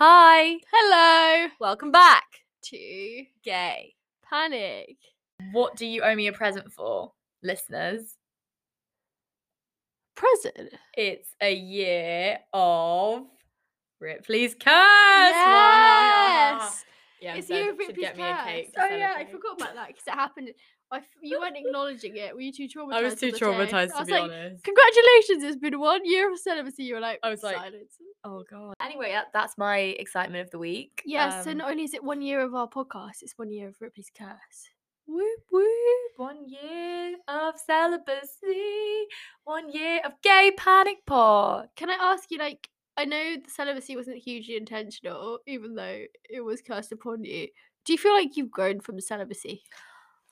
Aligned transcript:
Hi, 0.00 0.60
Hello 0.72 1.48
welcome 1.58 1.90
back. 1.90 2.22
to 2.66 3.24
Gay. 3.42 3.96
Panic. 4.30 4.96
What 5.50 5.74
do 5.74 5.86
you 5.86 6.02
owe 6.02 6.14
me 6.14 6.28
a 6.28 6.32
present 6.32 6.72
for, 6.72 7.14
listeners? 7.42 8.14
Present. 10.14 10.72
It's 10.96 11.34
a 11.42 11.52
year 11.52 12.38
of 12.52 13.26
Ripley's 13.98 14.54
curse. 14.54 14.70
Yes. 15.34 16.84
Yeah, 17.20 17.34
it's 17.34 17.50
you, 17.50 17.74
Ripley's 17.76 17.98
get 17.98 18.16
me 18.16 18.22
a 18.22 18.40
cake. 18.44 18.72
to 18.74 18.80
Oh 18.80 18.94
yeah, 18.94 19.14
I 19.16 19.24
forgot 19.24 19.60
about 19.60 19.74
that 19.74 19.88
because 19.88 20.06
it 20.06 20.14
happened. 20.14 20.50
I 20.90 20.98
f- 20.98 21.04
you 21.20 21.38
weren't 21.38 21.56
acknowledging 21.56 22.16
it. 22.16 22.34
Were 22.34 22.40
you 22.40 22.52
too 22.52 22.66
traumatized? 22.68 22.94
I 22.94 23.02
was 23.02 23.14
too 23.16 23.32
traumatized 23.32 23.96
to 23.98 24.04
be 24.04 24.12
like, 24.12 24.22
honest. 24.22 24.64
Congratulations! 24.64 25.44
It's 25.44 25.56
been 25.56 25.78
one 25.78 26.00
year 26.04 26.32
of 26.32 26.38
celibacy. 26.38 26.84
You 26.84 26.94
were 26.94 27.00
like, 27.00 27.18
I 27.22 27.30
was 27.30 27.42
like, 27.42 27.56
silence. 27.56 27.92
Oh 28.24 28.44
god. 28.50 28.74
Anyway, 28.80 29.12
that, 29.12 29.26
that's 29.32 29.58
my 29.58 29.78
excitement 29.78 30.44
of 30.44 30.50
the 30.50 30.58
week. 30.58 31.02
Yeah. 31.04 31.42
so 31.42 31.50
Um, 31.50 31.58
not 31.58 31.70
only 31.70 31.84
is 31.84 31.94
it 31.94 32.02
one 32.02 32.22
year 32.22 32.40
of 32.40 32.54
our 32.54 32.68
podcast, 32.68 33.22
it's 33.22 33.36
one 33.36 33.50
year 33.50 33.68
of 33.68 33.76
Ripley's 33.80 34.10
curse. 34.16 34.70
Whoop 35.06 35.40
whoop. 35.50 35.64
One 36.16 36.48
year 36.48 37.16
of 37.28 37.54
celibacy. 37.58 39.06
One 39.44 39.72
year 39.72 40.00
of 40.04 40.12
gay 40.22 40.52
panic 40.56 40.98
pod. 41.06 41.68
Can 41.76 41.90
I 41.90 41.96
ask 42.00 42.30
you, 42.30 42.38
like, 42.38 42.68
I 42.96 43.04
know 43.04 43.36
the 43.36 43.50
celibacy 43.50 43.96
wasn't 43.96 44.18
hugely 44.18 44.56
intentional, 44.56 45.38
even 45.46 45.74
though 45.74 46.02
it 46.28 46.40
was 46.40 46.60
cursed 46.60 46.92
upon 46.92 47.24
you. 47.24 47.48
Do 47.84 47.92
you 47.92 47.98
feel 47.98 48.12
like 48.12 48.36
you've 48.36 48.50
grown 48.50 48.80
from 48.80 49.00
celibacy? 49.00 49.62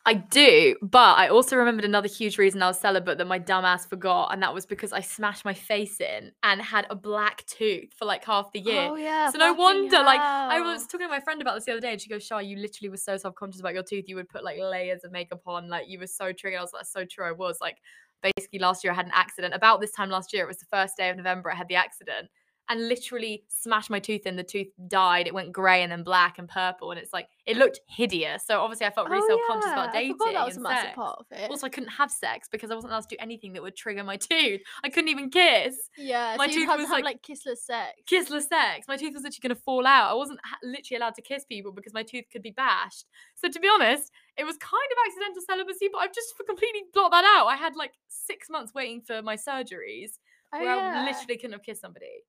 I 0.08 0.14
do, 0.14 0.76
but 0.82 1.18
I 1.18 1.26
also 1.28 1.56
remembered 1.56 1.84
another 1.84 2.06
huge 2.06 2.38
reason 2.38 2.62
I 2.62 2.68
was 2.68 2.78
celibate 2.78 3.18
that 3.18 3.26
my 3.26 3.40
dumbass 3.40 3.88
forgot, 3.88 4.32
and 4.32 4.40
that 4.40 4.54
was 4.54 4.64
because 4.64 4.92
I 4.92 5.00
smashed 5.00 5.44
my 5.44 5.52
face 5.52 6.00
in 6.00 6.30
and 6.44 6.62
had 6.62 6.86
a 6.90 6.94
black 6.94 7.44
tooth 7.46 7.92
for 7.92 8.04
like 8.04 8.24
half 8.24 8.52
the 8.52 8.60
year. 8.60 8.82
Oh 8.88 8.94
yeah. 8.94 9.28
so 9.30 9.38
no 9.38 9.52
wonder, 9.52 9.96
like, 9.96 10.20
I 10.20 10.60
was 10.60 10.86
talking 10.86 11.08
to 11.08 11.10
my 11.10 11.18
friend 11.18 11.42
about 11.42 11.56
this 11.56 11.64
the 11.64 11.72
other 11.72 11.80
day, 11.80 11.90
and 11.90 12.00
she 12.00 12.08
goes, 12.08 12.24
"Char, 12.24 12.40
you 12.40 12.56
literally 12.56 12.88
were 12.88 12.96
so 12.96 13.16
self-conscious 13.16 13.58
about 13.58 13.74
your 13.74 13.82
tooth. 13.82 14.04
You 14.06 14.14
would 14.14 14.28
put 14.28 14.44
like 14.44 14.58
layers 14.60 15.02
of 15.02 15.10
makeup 15.10 15.40
on, 15.44 15.68
like 15.68 15.88
you 15.88 15.98
were 15.98 16.06
so 16.06 16.32
triggered." 16.32 16.60
I 16.60 16.62
was 16.62 16.72
like, 16.72 16.86
"So 16.86 17.04
true, 17.04 17.26
I 17.26 17.32
was." 17.32 17.58
Like, 17.60 17.78
basically, 18.22 18.60
last 18.60 18.84
year 18.84 18.92
I 18.92 18.96
had 18.96 19.06
an 19.06 19.12
accident. 19.12 19.54
About 19.54 19.80
this 19.80 19.90
time 19.90 20.08
last 20.08 20.32
year, 20.32 20.44
it 20.44 20.48
was 20.48 20.58
the 20.58 20.66
first 20.66 20.96
day 20.96 21.10
of 21.10 21.16
November. 21.16 21.50
I 21.50 21.56
had 21.56 21.66
the 21.66 21.74
accident 21.74 22.28
and 22.68 22.88
literally 22.88 23.44
smashed 23.48 23.90
my 23.90 23.98
tooth 24.00 24.26
in. 24.26 24.36
The 24.36 24.42
tooth 24.42 24.68
died. 24.88 25.26
It 25.26 25.34
went 25.34 25.52
grey 25.52 25.82
and 25.82 25.92
then 25.92 26.02
black 26.02 26.38
and 26.38 26.48
purple, 26.48 26.90
and 26.90 26.98
it's 26.98 27.12
like 27.12 27.28
it 27.46 27.56
looked 27.56 27.80
hideous. 27.88 28.44
So 28.46 28.60
obviously, 28.60 28.86
I 28.86 28.90
felt 28.90 29.08
really 29.08 29.22
Oh, 29.24 29.36
self-conscious 29.36 29.66
yeah, 29.68 29.72
about 29.72 29.88
I 29.90 29.92
dating. 29.92 30.18
forgot 30.18 30.32
that 30.34 30.46
was 30.46 30.56
a 30.56 30.60
massive 30.60 30.82
sex. 30.88 30.94
part 30.96 31.18
of 31.20 31.26
it. 31.30 31.50
Also, 31.50 31.66
I 31.66 31.70
couldn't 31.70 31.90
have 31.90 32.10
sex 32.10 32.48
because 32.50 32.70
I 32.70 32.74
wasn't 32.74 32.92
allowed 32.92 33.02
to 33.08 33.08
do 33.08 33.16
anything 33.20 33.52
that 33.52 33.62
would 33.62 33.76
trigger 33.76 34.02
my 34.02 34.16
tooth. 34.16 34.60
I 34.82 34.88
couldn't 34.88 35.08
even 35.10 35.30
kiss. 35.30 35.76
yeah, 35.96 36.34
my 36.38 36.48
so 36.48 36.54
tooth 36.54 36.68
was 36.68 36.80
have 36.80 36.90
like- 36.90 37.04
like 37.04 37.22
kissless 37.22 37.58
sex. 37.58 37.92
Kissless 38.10 38.48
sex. 38.48 38.88
My 38.88 38.96
tooth 38.96 39.14
was 39.14 39.22
literally 39.22 39.40
going 39.48 39.56
to 39.56 39.62
fall 39.62 39.86
out. 39.86 40.10
I 40.10 40.14
wasn't 40.14 40.40
ha- 40.44 40.58
literally 40.64 40.96
allowed 41.00 41.14
to 41.14 41.22
kiss 41.22 41.44
people 41.44 41.70
because 41.72 41.92
my 41.94 42.02
tooth 42.02 42.24
could 42.32 42.42
be 42.42 42.50
bashed. 42.50 43.06
So 43.36 43.48
to 43.48 43.60
be 43.60 43.68
honest, 43.72 44.10
it 44.36 44.44
was 44.44 44.56
kind 44.56 44.72
of 44.74 44.98
accidental 45.06 45.42
celibacy, 45.46 45.88
but 45.92 45.98
I've 45.98 46.12
just 46.14 46.34
completely 46.46 46.82
blocked 46.92 47.12
that 47.12 47.24
out. 47.24 47.46
I 47.46 47.54
had 47.56 47.76
like 47.76 47.92
six 48.08 48.50
months 48.50 48.74
waiting 48.74 49.02
for 49.02 49.22
my 49.22 49.36
surgeries 49.36 50.18
Oh, 50.52 50.60
where 50.60 50.70
I 50.78 51.04
literally 51.04 51.36
couldn't 51.36 51.52
have 51.52 51.62
kissed 51.62 51.80
somebody. 51.80 52.22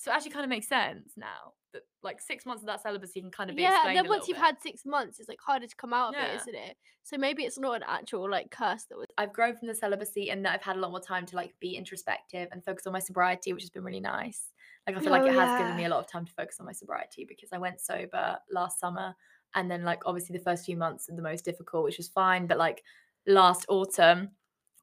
So 0.00 0.10
it 0.10 0.14
actually 0.14 0.30
kind 0.30 0.44
of 0.44 0.48
makes 0.50 0.66
sense 0.66 1.12
now 1.16 1.54
that 1.74 1.82
like 2.02 2.20
six 2.22 2.46
months 2.46 2.62
of 2.62 2.66
that 2.68 2.80
celibacy 2.82 3.20
can 3.20 3.30
kind 3.30 3.50
of 3.50 3.56
be 3.56 3.62
yeah, 3.62 3.86
and 3.86 3.94
then 3.96 4.06
once 4.08 4.28
you've 4.28 4.36
bit. 4.36 4.38
had 4.38 4.60
six 4.60 4.84
months, 4.86 5.18
it's 5.18 5.28
like 5.28 5.40
harder 5.40 5.66
to 5.66 5.76
come 5.76 5.92
out 5.92 6.10
of 6.10 6.18
Yeah. 6.18 6.20
it, 6.20 6.34
isn't 6.36 6.54
it? 6.54 6.76
So 7.02 7.18
maybe 7.18 7.44
it's 7.44 7.58
not 7.58 7.76
an 7.76 7.82
actual 7.86 8.30
like 8.30 8.50
curse 8.50 8.84
that 8.84 8.96
was. 8.96 9.06
I've 9.18 9.32
grown 9.32 9.54
from 9.56 9.68
the 9.68 9.74
celibacy 9.74 10.30
and 10.30 10.44
that 10.44 10.54
I've 10.54 10.62
had 10.62 10.76
a 10.76 10.80
lot 10.80 10.92
more 10.92 11.00
time 11.00 11.26
to 11.26 11.36
like 11.36 11.54
be 11.60 11.76
introspective 11.76 12.48
and 12.52 12.64
focus 12.64 12.86
on 12.86 12.92
my 12.92 13.00
sobriety, 13.00 13.52
which 13.52 13.62
has 13.62 13.70
been 13.70 13.84
really 13.84 14.00
nice. 14.00 14.52
Like 14.86 14.96
I 14.96 15.00
feel 15.00 15.12
like 15.12 15.26
Oh, 15.26 15.26
it 15.26 15.34
has 15.34 15.54
given 15.54 15.76
me 15.76 15.84
a 15.84 15.88
lot 15.88 16.00
of 16.00 16.06
time 16.06 16.24
to 16.24 16.32
focus 16.32 16.56
on 16.58 16.66
my 16.66 16.72
sobriety 16.72 17.26
because 17.26 17.50
I 17.52 17.58
went 17.58 17.80
sober 17.80 18.38
last 18.50 18.80
summer 18.80 19.14
and 19.54 19.70
then 19.70 19.84
like 19.84 20.02
obviously 20.06 20.36
the 20.38 20.42
first 20.44 20.64
few 20.64 20.76
months 20.76 21.08
are 21.10 21.16
the 21.16 21.22
most 21.22 21.44
difficult, 21.44 21.84
which 21.84 21.98
was 21.98 22.08
fine. 22.08 22.46
But 22.46 22.56
like 22.56 22.82
last 23.26 23.66
autumn 23.68 24.30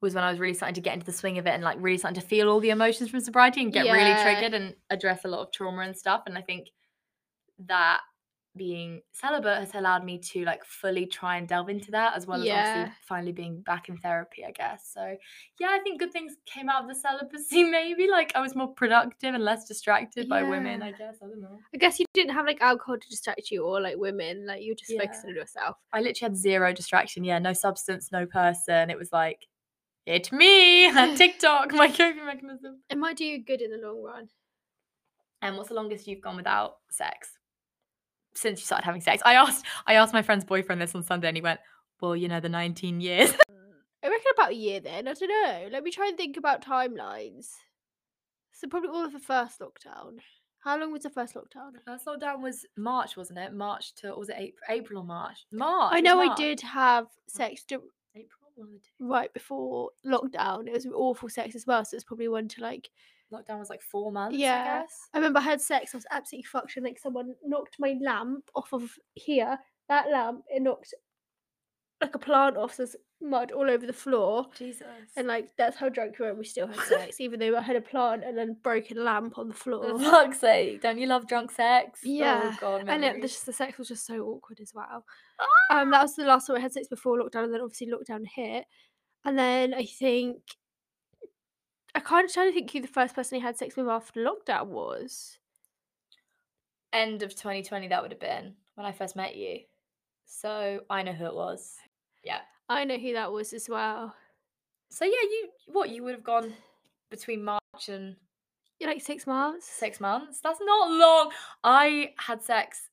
was 0.00 0.14
when 0.14 0.22
I 0.24 0.30
was 0.30 0.38
really 0.38 0.54
starting 0.54 0.74
to 0.74 0.80
get 0.80 0.94
into 0.94 1.06
the 1.06 1.12
swing 1.12 1.38
of 1.38 1.46
it 1.46 1.50
and 1.50 1.62
like 1.62 1.76
really 1.80 1.98
starting 1.98 2.20
to 2.20 2.26
feel 2.26 2.48
all 2.48 2.60
the 2.60 2.70
emotions 2.70 3.10
from 3.10 3.20
sobriety 3.20 3.62
and 3.62 3.72
get 3.72 3.84
really 3.92 4.22
triggered 4.22 4.54
and 4.54 4.74
address 4.90 5.24
a 5.24 5.28
lot 5.28 5.40
of 5.40 5.52
trauma 5.52 5.82
and 5.82 5.96
stuff. 5.96 6.22
And 6.26 6.38
I 6.38 6.42
think 6.42 6.68
that 7.66 8.00
being 8.56 9.00
celibate 9.12 9.58
has 9.58 9.74
allowed 9.74 10.04
me 10.04 10.18
to 10.18 10.44
like 10.44 10.64
fully 10.64 11.06
try 11.06 11.36
and 11.36 11.46
delve 11.46 11.68
into 11.68 11.92
that 11.92 12.16
as 12.16 12.26
well 12.26 12.40
as 12.40 12.46
Yeah. 12.46 12.58
obviously 12.58 12.92
finally 13.06 13.30
being 13.30 13.60
back 13.60 13.88
in 13.88 13.96
therapy 13.98 14.44
i 14.44 14.50
guess 14.50 14.90
so 14.92 15.16
yeah 15.60 15.68
i 15.70 15.78
think 15.78 16.00
good 16.00 16.12
things 16.12 16.34
came 16.44 16.68
out 16.68 16.82
of 16.82 16.88
the 16.88 16.94
celibacy 16.94 17.62
maybe 17.70 18.08
like 18.08 18.32
i 18.34 18.40
was 18.40 18.56
more 18.56 18.66
productive 18.74 19.32
and 19.34 19.44
less 19.44 19.64
distracted 19.66 20.28
by 20.28 20.42
women 20.42 20.82
i 20.82 20.90
guess 20.90 21.18
i 21.22 21.26
don't 21.28 21.40
know 21.40 21.58
I 21.72 21.76
guess 21.78 22.00
you 22.00 22.06
didn't 22.14 22.32
have 22.34 22.46
like 22.46 22.60
alcohol 22.60 22.98
to 22.98 23.08
distract 23.08 23.50
you 23.52 23.64
or 23.64 23.80
like 23.80 23.96
women, 23.96 24.46
like 24.46 24.62
you 24.62 24.72
were 24.72 24.76
just 24.76 24.92
focusing 24.98 25.30
on 25.30 25.36
yourself. 25.36 25.76
i 25.92 25.98
literally 26.00 26.30
had 26.32 26.36
zero 26.36 26.72
distraction 26.72 27.22
yeah 27.22 27.38
no 27.38 27.52
substance 27.52 28.10
no 28.10 28.26
person 28.26 28.90
it 28.90 28.98
was 28.98 29.12
like 29.12 29.46
it's 30.08 30.32
me 30.32 30.86
and 30.96 31.16
tiktok 31.18 31.72
my 31.72 31.88
coping 31.88 32.24
mechanism 32.24 32.80
It 32.90 32.98
might 32.98 33.16
do 33.16 33.24
you 33.24 33.44
good 33.44 33.60
in 33.60 33.70
the 33.70 33.86
long 33.86 34.02
run. 34.02 34.28
and 35.42 35.56
what's 35.56 35.68
the 35.68 35.74
longest 35.74 36.06
you've 36.06 36.22
gone 36.22 36.36
without 36.36 36.76
sex 36.90 37.32
since 38.34 38.60
you 38.60 38.64
started 38.64 38.84
having 38.84 39.00
sex 39.00 39.22
i 39.24 39.34
asked 39.34 39.64
i 39.86 39.94
asked 39.94 40.12
my 40.12 40.22
friend's 40.22 40.44
boyfriend 40.44 40.80
this 40.80 40.94
on 40.94 41.02
sunday 41.02 41.28
and 41.28 41.36
he 41.36 41.42
went 41.42 41.60
well 42.00 42.16
you 42.16 42.28
know 42.28 42.40
the 42.40 42.48
19 42.48 43.00
years 43.00 43.32
mm, 43.50 43.68
I 44.02 44.08
reckon 44.08 44.32
about 44.34 44.52
a 44.52 44.54
year 44.54 44.78
then. 44.80 45.08
I 45.08 45.12
don't 45.12 45.28
know. 45.28 45.68
Let 45.72 45.82
me 45.82 45.90
try 45.90 46.06
and 46.06 46.16
think 46.16 46.36
about 46.36 46.64
timelines. 46.64 47.48
So 48.52 48.68
probably 48.68 48.90
all 48.90 49.04
of 49.04 49.12
the 49.12 49.18
first 49.18 49.58
lockdown. 49.60 50.18
How 50.60 50.78
long 50.78 50.92
was 50.92 51.02
the 51.02 51.10
first 51.10 51.34
lockdown? 51.34 51.72
The 51.72 51.80
first 51.84 52.06
lockdown 52.06 52.42
was 52.42 52.66
March, 52.76 53.16
wasn't 53.16 53.38
it? 53.38 53.52
March 53.52 53.94
to 53.96 54.10
or 54.10 54.18
was 54.18 54.28
it 54.28 54.36
April? 54.38 54.60
April 54.68 55.00
or 55.00 55.04
March? 55.04 55.46
March. 55.52 55.92
I 55.94 56.00
know 56.00 56.20
I 56.20 56.34
did 56.34 56.60
have 56.60 57.06
mm. 57.06 57.08
sex 57.28 57.64
right 59.00 59.32
before 59.32 59.90
lockdown. 60.06 60.66
It 60.66 60.72
was 60.72 60.86
awful 60.86 61.28
sex 61.28 61.54
as 61.54 61.66
well, 61.66 61.84
so 61.84 61.94
it's 61.94 62.04
probably 62.04 62.28
one 62.28 62.48
to 62.48 62.62
like. 62.62 62.88
Lockdown 63.30 63.58
was 63.58 63.68
like 63.68 63.82
four 63.82 64.10
months. 64.10 64.38
Yeah. 64.38 64.62
I 64.62 64.80
guess. 64.80 65.08
I 65.12 65.18
remember 65.18 65.40
I 65.40 65.42
had 65.42 65.60
sex. 65.60 65.92
I 65.92 65.98
was 65.98 66.06
absolutely 66.10 66.44
fucked. 66.44 66.76
And 66.76 66.86
like 66.86 66.98
someone 66.98 67.34
knocked 67.44 67.76
my 67.78 67.94
lamp 68.00 68.44
off 68.54 68.72
of 68.72 68.90
here. 69.14 69.58
That 69.90 70.10
lamp 70.10 70.44
it 70.48 70.62
knocked 70.62 70.94
like 72.00 72.14
a 72.14 72.18
plant 72.18 72.56
off. 72.56 72.74
So 72.74 72.86
mud 73.20 73.50
all 73.52 73.68
over 73.68 73.86
the 73.86 73.92
floor. 73.92 74.46
Jesus. 74.56 74.86
And 75.16 75.26
like 75.26 75.50
that's 75.58 75.76
how 75.76 75.88
drunk 75.88 76.18
we 76.18 76.24
were. 76.24 76.30
and 76.30 76.38
We 76.38 76.44
still 76.44 76.66
had 76.68 76.78
sex, 76.86 77.20
even 77.20 77.40
though 77.40 77.56
I 77.56 77.62
had 77.62 77.76
a 77.76 77.80
plant 77.80 78.22
and 78.24 78.36
then 78.38 78.56
broken 78.62 79.02
lamp 79.04 79.38
on 79.38 79.48
the 79.48 79.54
For 79.54 79.60
floor. 79.70 79.98
fuck's 79.98 80.40
sake! 80.40 80.82
Don't 80.82 80.98
you 80.98 81.06
love 81.06 81.26
drunk 81.26 81.50
sex? 81.50 82.00
Yeah, 82.04 82.52
Oh 82.54 82.56
God. 82.60 82.88
and 82.88 83.04
it, 83.04 83.20
just, 83.22 83.44
the 83.46 83.52
sex 83.52 83.76
was 83.78 83.88
just 83.88 84.06
so 84.06 84.20
awkward 84.24 84.60
as 84.60 84.72
well. 84.74 85.04
Um, 85.70 85.90
that 85.90 86.02
was 86.02 86.14
the 86.16 86.24
last 86.24 86.46
time 86.46 86.56
I 86.56 86.60
had 86.60 86.72
sex 86.72 86.88
before 86.88 87.18
lockdown, 87.18 87.44
and 87.44 87.52
then 87.54 87.60
obviously 87.60 87.88
lockdown 87.88 88.24
hit, 88.26 88.64
and 89.24 89.38
then 89.38 89.74
I 89.74 89.84
think 89.84 90.38
I 91.94 92.00
kind 92.00 92.24
of 92.24 92.32
trying 92.32 92.48
to 92.48 92.54
think 92.54 92.70
who 92.70 92.80
the 92.80 92.86
first 92.88 93.14
person 93.14 93.38
I 93.38 93.42
had 93.42 93.56
sex 93.58 93.76
with 93.76 93.88
after 93.88 94.24
lockdown 94.24 94.66
was. 94.68 95.38
End 96.92 97.22
of 97.22 97.30
2020. 97.34 97.88
That 97.88 98.02
would 98.02 98.12
have 98.12 98.20
been 98.20 98.54
when 98.76 98.86
I 98.86 98.92
first 98.92 99.14
met 99.16 99.36
you. 99.36 99.60
So 100.24 100.80
I 100.88 101.02
know 101.02 101.12
who 101.12 101.26
it 101.26 101.34
was. 101.34 101.74
Yeah. 102.24 102.38
I 102.68 102.84
know 102.84 102.98
who 102.98 103.14
that 103.14 103.32
was 103.32 103.52
as 103.52 103.68
well. 103.68 104.14
So 104.90 105.04
yeah, 105.04 105.10
you 105.10 105.48
what 105.66 105.90
you 105.90 106.02
would 106.04 106.14
have 106.14 106.24
gone 106.24 106.52
between 107.10 107.44
March 107.44 107.88
and 107.88 108.16
You're 108.78 108.90
like 108.90 109.02
six 109.02 109.26
months. 109.26 109.66
six 109.68 110.00
months. 110.00 110.40
That's 110.42 110.60
not 110.60 110.90
long. 110.90 111.30
I 111.64 112.12
had 112.18 112.42
sex 112.42 112.88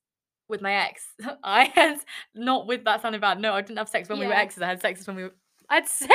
with 0.47 0.61
my 0.61 0.73
ex. 0.73 1.07
I 1.43 1.65
had 1.65 1.99
not 2.33 2.67
with 2.67 2.83
that 2.85 3.01
sounded 3.01 3.21
bad. 3.21 3.39
No, 3.39 3.53
I 3.53 3.61
didn't 3.61 3.77
have 3.77 3.89
sex 3.89 4.09
when 4.09 4.19
we 4.19 4.27
were 4.27 4.33
exes. 4.33 4.61
I 4.61 4.67
had 4.67 4.81
sex 4.81 5.05
when 5.07 5.15
we 5.15 5.23
were. 5.23 5.35
I 5.69 5.75
had 5.75 5.87
sexes. 5.89 6.11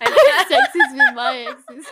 I 0.00 0.06
I 0.06 0.08
had 0.08 0.38
had 0.38 0.48
sexes 0.48 0.92
with 0.92 1.14
my 1.14 1.38
exes. 1.48 1.86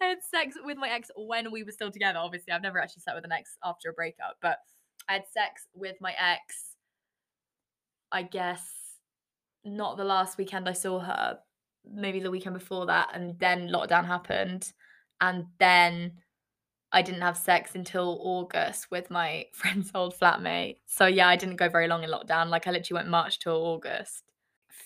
I 0.00 0.04
had 0.04 0.18
sex 0.22 0.56
with 0.64 0.78
my 0.78 0.88
ex 0.88 1.10
when 1.16 1.50
we 1.50 1.62
were 1.62 1.72
still 1.72 1.90
together. 1.90 2.18
Obviously, 2.18 2.52
I've 2.52 2.62
never 2.62 2.78
actually 2.80 3.02
slept 3.02 3.16
with 3.16 3.24
an 3.24 3.32
ex 3.32 3.56
after 3.64 3.90
a 3.90 3.92
breakup, 3.92 4.36
but 4.40 4.58
I 5.08 5.14
had 5.14 5.24
sex 5.32 5.66
with 5.74 5.96
my 6.00 6.12
ex. 6.18 6.74
I 8.12 8.22
guess 8.22 8.62
not 9.66 9.96
the 9.96 10.04
last 10.04 10.38
weekend 10.38 10.68
I 10.68 10.72
saw 10.72 11.00
her, 11.00 11.38
maybe 11.90 12.20
the 12.20 12.30
weekend 12.30 12.54
before 12.54 12.86
that, 12.86 13.10
and 13.12 13.38
then 13.38 13.68
lockdown 13.68 14.06
happened, 14.06 14.72
and 15.20 15.46
then 15.58 16.12
I 16.92 17.02
didn't 17.02 17.22
have 17.22 17.36
sex 17.36 17.74
until 17.74 18.18
August 18.22 18.90
with 18.90 19.10
my 19.10 19.46
friend's 19.52 19.90
old 19.94 20.18
flatmate. 20.18 20.76
So 20.86 21.06
yeah, 21.06 21.28
I 21.28 21.36
didn't 21.36 21.56
go 21.56 21.68
very 21.68 21.88
long 21.88 22.04
in 22.04 22.10
lockdown. 22.10 22.48
Like 22.48 22.66
I 22.66 22.70
literally 22.70 23.00
went 23.00 23.08
March 23.08 23.38
till 23.38 23.54
August. 23.54 24.22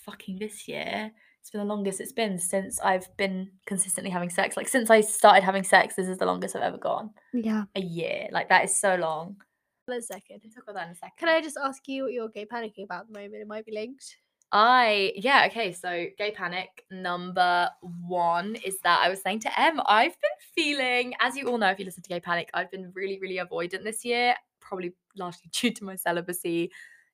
Fucking 0.05 0.39
this 0.39 0.67
year, 0.67 1.11
it's 1.39 1.51
been 1.51 1.61
the 1.61 1.65
longest 1.65 2.01
it's 2.01 2.11
been 2.11 2.39
since 2.39 2.79
I've 2.79 3.15
been 3.17 3.51
consistently 3.65 4.11
having 4.11 4.29
sex. 4.29 4.57
Like 4.57 4.67
since 4.67 4.89
I 4.89 5.01
started 5.01 5.43
having 5.43 5.63
sex, 5.63 5.95
this 5.95 6.07
is 6.07 6.17
the 6.17 6.25
longest 6.25 6.55
I've 6.55 6.63
ever 6.63 6.77
gone. 6.77 7.11
Yeah. 7.33 7.65
A 7.75 7.81
year. 7.81 8.27
Like 8.31 8.49
that 8.49 8.65
is 8.65 8.75
so 8.75 8.95
long. 8.95 9.37
One 9.85 10.01
second. 10.01 10.41
We'll 10.43 10.53
talk 10.53 10.63
about 10.63 10.75
that 10.75 10.87
in 10.87 10.93
a 10.93 10.95
second. 10.95 11.17
Can 11.17 11.29
I 11.29 11.41
just 11.41 11.57
ask 11.57 11.87
you 11.87 12.03
what 12.03 12.13
you're 12.13 12.29
gay 12.29 12.45
panicking 12.45 12.83
about 12.83 13.01
at 13.01 13.07
the 13.07 13.19
moment? 13.19 13.41
It 13.41 13.47
might 13.47 13.65
be 13.65 13.73
linked. 13.73 14.17
I 14.51 15.13
yeah 15.15 15.45
okay 15.47 15.71
so 15.71 16.07
gay 16.17 16.31
panic 16.31 16.83
number 16.91 17.69
one 17.81 18.55
is 18.55 18.79
that 18.83 18.99
I 19.01 19.09
was 19.09 19.21
saying 19.21 19.39
to 19.41 19.59
Em 19.59 19.79
I've 19.85 20.17
been 20.19 20.31
feeling 20.55 21.13
as 21.21 21.37
you 21.37 21.47
all 21.47 21.57
know 21.57 21.69
if 21.69 21.79
you 21.79 21.85
listen 21.85 22.03
to 22.03 22.09
gay 22.09 22.19
panic 22.19 22.49
I've 22.53 22.69
been 22.69 22.91
really 22.93 23.17
really 23.19 23.37
avoidant 23.37 23.83
this 23.83 24.03
year 24.03 24.35
probably 24.59 24.93
largely 25.17 25.49
due 25.51 25.71
to 25.71 25.83
my 25.83 25.95
celibacy 25.95 26.71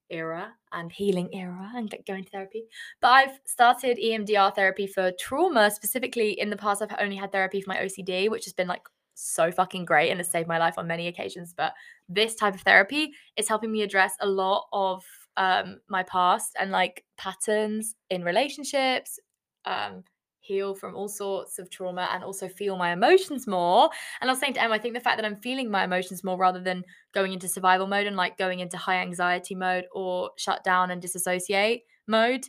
era 0.10 0.54
and 0.72 0.92
healing 0.92 1.30
era 1.34 1.72
and 1.76 1.94
going 2.08 2.24
to 2.24 2.30
therapy. 2.30 2.64
But 3.02 3.08
I've 3.10 3.40
started 3.46 3.98
EMDR 3.98 4.56
therapy 4.56 4.88
for 4.88 5.12
trauma. 5.20 5.72
Specifically, 5.72 6.40
in 6.40 6.50
the 6.50 6.58
past, 6.58 6.82
I've 6.82 6.96
only 7.00 7.16
had 7.18 7.32
therapy 7.32 7.62
for 7.62 7.70
my 7.70 7.78
OCD, 7.78 8.30
which 8.30 8.46
has 8.46 8.54
been 8.54 8.68
like 8.68 8.84
so 9.16 9.52
fucking 9.52 9.86
great 9.86 10.12
and 10.12 10.20
has 10.20 10.30
saved 10.30 10.48
my 10.48 10.60
life 10.60 10.78
on 10.78 10.88
many 10.88 11.08
occasions. 11.08 11.54
But 11.56 11.74
this 12.08 12.36
type 12.36 12.56
of 12.56 12.62
therapy 12.62 13.14
is 13.36 13.48
helping 13.48 13.72
me 13.72 13.82
address 13.82 14.16
a 14.22 14.28
lot 14.28 14.68
of 14.72 15.04
um, 15.38 15.80
my 15.88 16.04
past 16.04 16.56
and 16.60 16.72
like 16.72 17.06
patterns 17.18 17.96
in 18.10 18.24
relationships, 18.24 19.20
um, 19.66 20.04
heal 20.42 20.74
from 20.74 20.96
all 20.96 21.08
sorts 21.08 21.60
of 21.60 21.70
trauma, 21.70 22.10
and 22.12 22.24
also 22.24 22.48
feel 22.48 22.78
my 22.78 22.92
emotions 22.92 23.48
more. 23.48 23.90
And 24.20 24.30
I 24.30 24.34
was 24.34 24.40
saying 24.40 24.54
to 24.56 24.64
Em, 24.64 24.72
I 24.72 24.80
think 24.80 24.94
the 24.94 25.00
fact 25.00 25.18
that 25.18 25.26
I'm 25.26 25.36
feeling 25.36 25.70
my 25.70 25.84
emotions 25.84 26.24
more 26.24 26.38
rather 26.38 26.62
than 26.62 26.84
going 27.14 27.34
into 27.34 27.48
survival 27.48 27.88
mode 27.88 28.08
and 28.08 28.16
like 28.16 28.38
going 28.38 28.60
into 28.60 28.78
high 28.78 28.98
anxiety 28.98 29.56
mode 29.56 29.86
or 29.94 30.32
shut 30.38 30.64
down 30.64 30.92
and 30.92 31.02
disassociate 31.02 31.84
mode, 32.08 32.46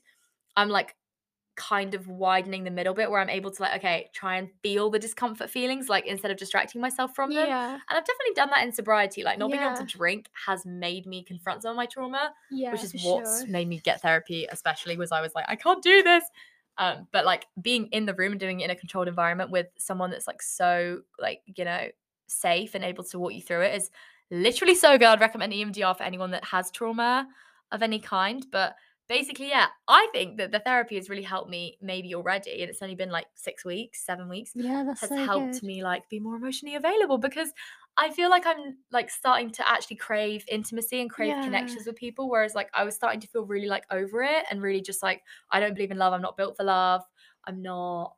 I'm 0.56 0.68
like 0.68 0.94
kind 1.58 1.92
of 1.94 2.06
widening 2.06 2.62
the 2.62 2.70
middle 2.70 2.94
bit 2.94 3.10
where 3.10 3.20
I'm 3.20 3.28
able 3.28 3.50
to 3.50 3.60
like, 3.62 3.76
okay, 3.78 4.08
try 4.14 4.36
and 4.36 4.48
feel 4.62 4.88
the 4.90 4.98
discomfort 4.98 5.50
feelings, 5.50 5.88
like 5.88 6.06
instead 6.06 6.30
of 6.30 6.36
distracting 6.38 6.80
myself 6.80 7.14
from 7.16 7.34
them. 7.34 7.46
Yeah. 7.46 7.72
And 7.74 7.80
I've 7.98 8.04
definitely 8.04 8.34
done 8.36 8.48
that 8.50 8.64
in 8.64 8.72
sobriety. 8.72 9.24
Like 9.24 9.38
not 9.38 9.50
being 9.50 9.62
able 9.62 9.76
to 9.76 9.84
drink 9.84 10.28
has 10.46 10.64
made 10.64 11.04
me 11.04 11.24
confront 11.24 11.62
some 11.62 11.72
of 11.72 11.76
my 11.76 11.86
trauma, 11.86 12.32
Yeah. 12.50 12.72
which 12.72 12.84
is 12.84 12.94
what's 13.02 13.40
sure. 13.40 13.48
made 13.48 13.66
me 13.68 13.80
get 13.80 14.00
therapy, 14.00 14.46
especially 14.50 14.96
was 14.96 15.10
I 15.12 15.20
was 15.20 15.34
like, 15.34 15.46
I 15.48 15.56
can't 15.56 15.82
do 15.82 16.02
this. 16.02 16.24
Um, 16.78 17.08
but 17.10 17.24
like 17.24 17.46
being 17.60 17.88
in 17.88 18.06
the 18.06 18.14
room 18.14 18.32
and 18.32 18.40
doing 18.40 18.60
it 18.60 18.64
in 18.64 18.70
a 18.70 18.76
controlled 18.76 19.08
environment 19.08 19.50
with 19.50 19.66
someone 19.78 20.10
that's 20.10 20.28
like 20.28 20.40
so 20.40 21.00
like, 21.18 21.42
you 21.44 21.64
know, 21.64 21.88
safe 22.28 22.74
and 22.76 22.84
able 22.84 23.02
to 23.02 23.18
walk 23.18 23.32
you 23.34 23.42
through 23.42 23.62
it 23.62 23.74
is 23.74 23.90
literally 24.30 24.76
so 24.76 24.96
good. 24.96 25.08
I'd 25.08 25.20
recommend 25.20 25.52
EMDR 25.52 25.96
for 25.96 26.04
anyone 26.04 26.30
that 26.30 26.44
has 26.44 26.70
trauma 26.70 27.26
of 27.72 27.82
any 27.82 27.98
kind. 27.98 28.46
But 28.52 28.76
basically, 29.08 29.48
yeah, 29.48 29.68
I 29.88 30.08
think 30.12 30.38
that 30.38 30.52
the 30.52 30.60
therapy 30.60 30.96
has 30.96 31.08
really 31.08 31.22
helped 31.22 31.50
me 31.50 31.78
maybe 31.80 32.14
already. 32.14 32.60
And 32.62 32.70
it's 32.70 32.82
only 32.82 32.94
been 32.94 33.10
like 33.10 33.26
six 33.34 33.64
weeks, 33.64 34.04
seven 34.04 34.28
weeks 34.28 34.54
Yeah, 34.54 34.84
that's 34.84 35.00
has 35.00 35.08
so 35.08 35.26
helped 35.26 35.62
good. 35.62 35.62
me 35.62 35.82
like 35.82 36.08
be 36.08 36.20
more 36.20 36.36
emotionally 36.36 36.74
available 36.74 37.18
because 37.18 37.52
I 37.96 38.10
feel 38.10 38.30
like 38.30 38.46
I'm 38.46 38.78
like 38.90 39.10
starting 39.10 39.50
to 39.52 39.68
actually 39.68 39.96
crave 39.96 40.44
intimacy 40.48 41.00
and 41.00 41.10
crave 41.10 41.40
Yeah. 41.40 41.40
connections 41.40 41.86
with 41.86 41.96
people. 41.96 42.28
Whereas 42.30 42.54
like 42.54 42.70
I 42.74 42.84
was 42.84 42.94
starting 42.94 43.20
to 43.20 43.26
feel 43.28 43.44
really 43.46 43.68
like 43.68 43.84
over 43.90 44.22
it 44.22 44.44
and 44.50 44.62
really 44.62 44.80
just 44.82 45.02
like 45.02 45.22
I 45.50 45.60
don't 45.60 45.74
believe 45.74 45.90
in 45.90 45.98
love. 45.98 46.12
I'm 46.12 46.22
not 46.22 46.36
built 46.36 46.56
for 46.56 46.64
love. 46.64 47.02
I'm 47.44 47.62
not. 47.62 48.14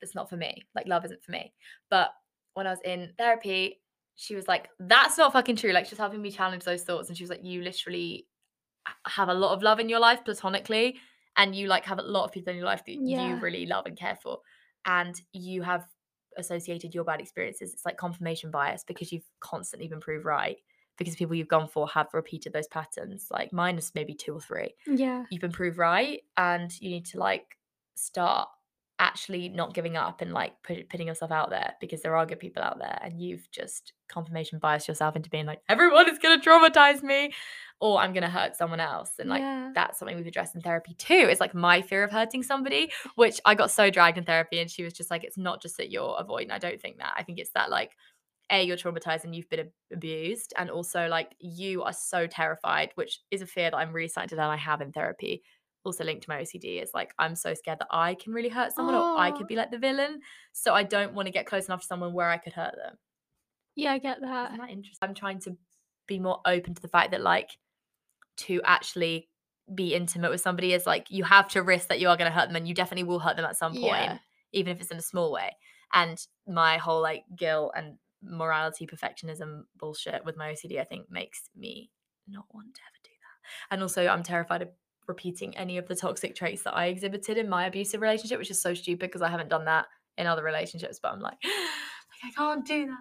It's 0.00 0.14
not 0.14 0.28
for 0.28 0.36
me. 0.36 0.62
Like 0.74 0.86
love 0.88 1.04
isn't 1.04 1.22
for 1.24 1.32
me. 1.32 1.54
But 1.90 2.12
when 2.54 2.66
I 2.66 2.70
was 2.70 2.80
in 2.84 3.14
therapy, 3.18 3.82
she 4.16 4.34
was 4.34 4.48
like, 4.48 4.68
"That's 4.78 5.16
not 5.18 5.32
fucking 5.32 5.56
true." 5.56 5.72
Like 5.72 5.86
she's 5.86 5.98
helping 5.98 6.22
me 6.22 6.30
challenge 6.30 6.64
those 6.64 6.84
thoughts, 6.84 7.08
and 7.08 7.16
she 7.16 7.24
was 7.24 7.30
like, 7.30 7.44
"You 7.44 7.62
literally 7.62 8.28
have 9.06 9.28
a 9.28 9.34
lot 9.34 9.52
of 9.54 9.62
love 9.62 9.80
in 9.80 9.88
your 9.88 10.00
life 10.00 10.24
platonically, 10.24 10.98
and 11.36 11.54
you 11.56 11.68
like 11.68 11.84
have 11.84 11.98
a 11.98 12.02
lot 12.02 12.24
of 12.24 12.32
people 12.32 12.50
in 12.50 12.56
your 12.58 12.66
life 12.66 12.84
that 12.86 13.00
you 13.04 13.38
really 13.38 13.66
love 13.66 13.86
and 13.86 13.96
care 13.96 14.16
for, 14.16 14.40
and 14.84 15.20
you 15.32 15.62
have 15.62 15.86
associated 16.36 16.94
your 16.94 17.04
bad 17.04 17.20
experiences. 17.20 17.72
It's 17.74 17.84
like 17.84 17.96
confirmation 17.96 18.50
bias 18.50 18.84
because 18.84 19.12
you've 19.12 19.28
constantly 19.40 19.88
been 19.88 20.00
proved 20.00 20.24
right." 20.24 20.58
Because 20.98 21.16
people 21.16 21.34
you've 21.34 21.48
gone 21.48 21.68
for 21.68 21.88
have 21.88 22.12
repeated 22.12 22.52
those 22.52 22.68
patterns, 22.68 23.28
like 23.30 23.52
minus 23.52 23.94
maybe 23.94 24.14
two 24.14 24.34
or 24.34 24.40
three 24.40 24.74
Yeah. 24.86 25.24
you've 25.30 25.40
been 25.40 25.52
proved 25.52 25.78
right 25.78 26.22
and 26.36 26.78
you 26.80 26.90
need 26.90 27.06
to 27.06 27.18
like 27.18 27.58
start 27.94 28.48
actually 28.98 29.48
not 29.48 29.74
giving 29.74 29.96
up 29.96 30.20
and 30.20 30.32
like 30.32 30.52
put, 30.62 30.88
putting 30.88 31.08
yourself 31.08 31.32
out 31.32 31.50
there 31.50 31.74
because 31.80 32.02
there 32.02 32.14
are 32.14 32.26
good 32.26 32.38
people 32.38 32.62
out 32.62 32.78
there 32.78 32.98
and 33.02 33.20
you've 33.20 33.50
just 33.50 33.92
confirmation 34.08 34.58
biased 34.58 34.86
yourself 34.86 35.16
into 35.16 35.30
being 35.30 35.46
like 35.46 35.60
everyone 35.68 36.08
is 36.08 36.18
going 36.18 36.38
to 36.38 36.48
traumatize 36.48 37.02
me 37.02 37.32
or 37.80 37.98
i'm 37.98 38.12
going 38.12 38.22
to 38.22 38.28
hurt 38.28 38.54
someone 38.54 38.80
else 38.80 39.12
and 39.18 39.28
like 39.28 39.40
yeah. 39.40 39.70
that's 39.74 39.98
something 39.98 40.16
we've 40.16 40.26
addressed 40.26 40.54
in 40.54 40.60
therapy 40.60 40.94
too 40.94 41.26
it's 41.28 41.40
like 41.40 41.54
my 41.54 41.80
fear 41.80 42.04
of 42.04 42.12
hurting 42.12 42.42
somebody 42.42 42.92
which 43.16 43.40
i 43.44 43.54
got 43.54 43.70
so 43.70 43.90
dragged 43.90 44.18
in 44.18 44.24
therapy 44.24 44.60
and 44.60 44.70
she 44.70 44.84
was 44.84 44.92
just 44.92 45.10
like 45.10 45.24
it's 45.24 45.38
not 45.38 45.60
just 45.60 45.78
that 45.78 45.90
you're 45.90 46.16
avoiding 46.18 46.50
i 46.50 46.58
don't 46.58 46.80
think 46.80 46.98
that 46.98 47.14
i 47.16 47.22
think 47.22 47.38
it's 47.38 47.52
that 47.54 47.70
like 47.70 47.92
a 48.50 48.62
you're 48.62 48.76
traumatized 48.76 49.24
and 49.24 49.34
you've 49.34 49.48
been 49.48 49.70
abused 49.92 50.52
and 50.58 50.70
also 50.70 51.08
like 51.08 51.34
you 51.40 51.82
are 51.82 51.92
so 51.92 52.26
terrified 52.26 52.90
which 52.94 53.20
is 53.30 53.42
a 53.42 53.46
fear 53.46 53.70
that 53.70 53.76
i'm 53.76 53.92
really 53.92 54.08
starting 54.08 54.28
to 54.28 54.36
learn 54.36 54.50
i 54.50 54.56
have 54.56 54.80
in 54.80 54.92
therapy 54.92 55.42
also 55.84 56.04
linked 56.04 56.22
to 56.22 56.30
my 56.30 56.40
ocd 56.40 56.82
is 56.82 56.90
like 56.94 57.12
i'm 57.18 57.34
so 57.34 57.54
scared 57.54 57.78
that 57.80 57.88
i 57.90 58.14
can 58.14 58.32
really 58.32 58.48
hurt 58.48 58.72
someone 58.72 58.94
or 58.94 59.16
i 59.18 59.30
Oh. 59.30 59.36
could 59.36 59.46
be 59.48 59.56
like 59.56 59.70
the 59.70 59.78
villain 59.78 60.20
so 60.52 60.72
i 60.74 60.82
don't 60.82 61.12
want 61.14 61.26
to 61.26 61.32
get 61.32 61.46
close 61.46 61.66
enough 61.66 61.80
to 61.80 61.86
someone 61.86 62.12
where 62.12 62.28
i 62.30 62.36
could 62.38 62.52
hurt 62.52 62.74
them 62.76 62.96
Yeah, 63.74 63.92
I 63.92 63.98
get 63.98 64.20
that. 64.20 64.50
isn't 64.52 64.60
that 64.60 64.70
interesting 64.70 65.08
i'm 65.08 65.14
trying 65.14 65.40
to 65.40 65.56
be 66.06 66.18
more 66.18 66.40
open 66.46 66.74
to 66.74 66.82
the 66.82 66.88
fact 66.88 67.10
that 67.12 67.20
like 67.20 67.50
to 68.38 68.60
actually 68.64 69.28
be 69.74 69.94
intimate 69.94 70.30
with 70.30 70.40
somebody 70.40 70.72
is 70.72 70.86
like 70.86 71.06
you 71.10 71.24
have 71.24 71.48
to 71.48 71.62
risk 71.62 71.88
that 71.88 72.00
you 72.00 72.08
are 72.08 72.16
going 72.16 72.30
to 72.30 72.36
hurt 72.36 72.48
them 72.48 72.56
and 72.56 72.66
you 72.68 72.74
definitely 72.74 73.04
will 73.04 73.20
hurt 73.20 73.36
them 73.36 73.44
at 73.44 73.56
some 73.56 73.72
point 73.72 73.84
Yeah. 73.84 74.18
even 74.52 74.74
if 74.74 74.80
it's 74.80 74.90
in 74.90 74.98
a 74.98 75.02
small 75.02 75.32
way 75.32 75.56
and 75.92 76.18
my 76.46 76.78
whole 76.78 77.00
like 77.02 77.24
guilt 77.36 77.72
and 77.76 77.96
morality 78.22 78.86
perfectionism 78.86 79.62
bullshit 79.78 80.24
with 80.24 80.36
my 80.36 80.52
ocd 80.52 80.78
i 80.80 80.84
think 80.84 81.10
makes 81.10 81.48
me 81.56 81.90
not 82.28 82.44
want 82.52 82.74
to 82.74 82.80
ever 82.82 82.98
do 83.02 83.10
that 83.10 83.74
and 83.74 83.82
also 83.82 84.06
i'm 84.06 84.22
terrified 84.22 84.62
of 84.62 84.68
repeating 85.06 85.56
any 85.56 85.78
of 85.78 85.88
the 85.88 85.96
toxic 85.96 86.34
traits 86.34 86.62
that 86.62 86.76
i 86.76 86.86
exhibited 86.86 87.36
in 87.36 87.48
my 87.48 87.66
abusive 87.66 88.00
relationship 88.00 88.38
which 88.38 88.50
is 88.50 88.60
so 88.60 88.74
stupid 88.74 89.08
because 89.08 89.22
i 89.22 89.28
haven't 89.28 89.48
done 89.48 89.64
that 89.64 89.86
in 90.18 90.26
other 90.26 90.44
relationships 90.44 90.98
but 91.02 91.12
i'm 91.12 91.20
like 91.20 91.38
like 91.44 91.52
i 92.26 92.30
can't 92.36 92.66
do 92.66 92.86
that. 92.86 92.98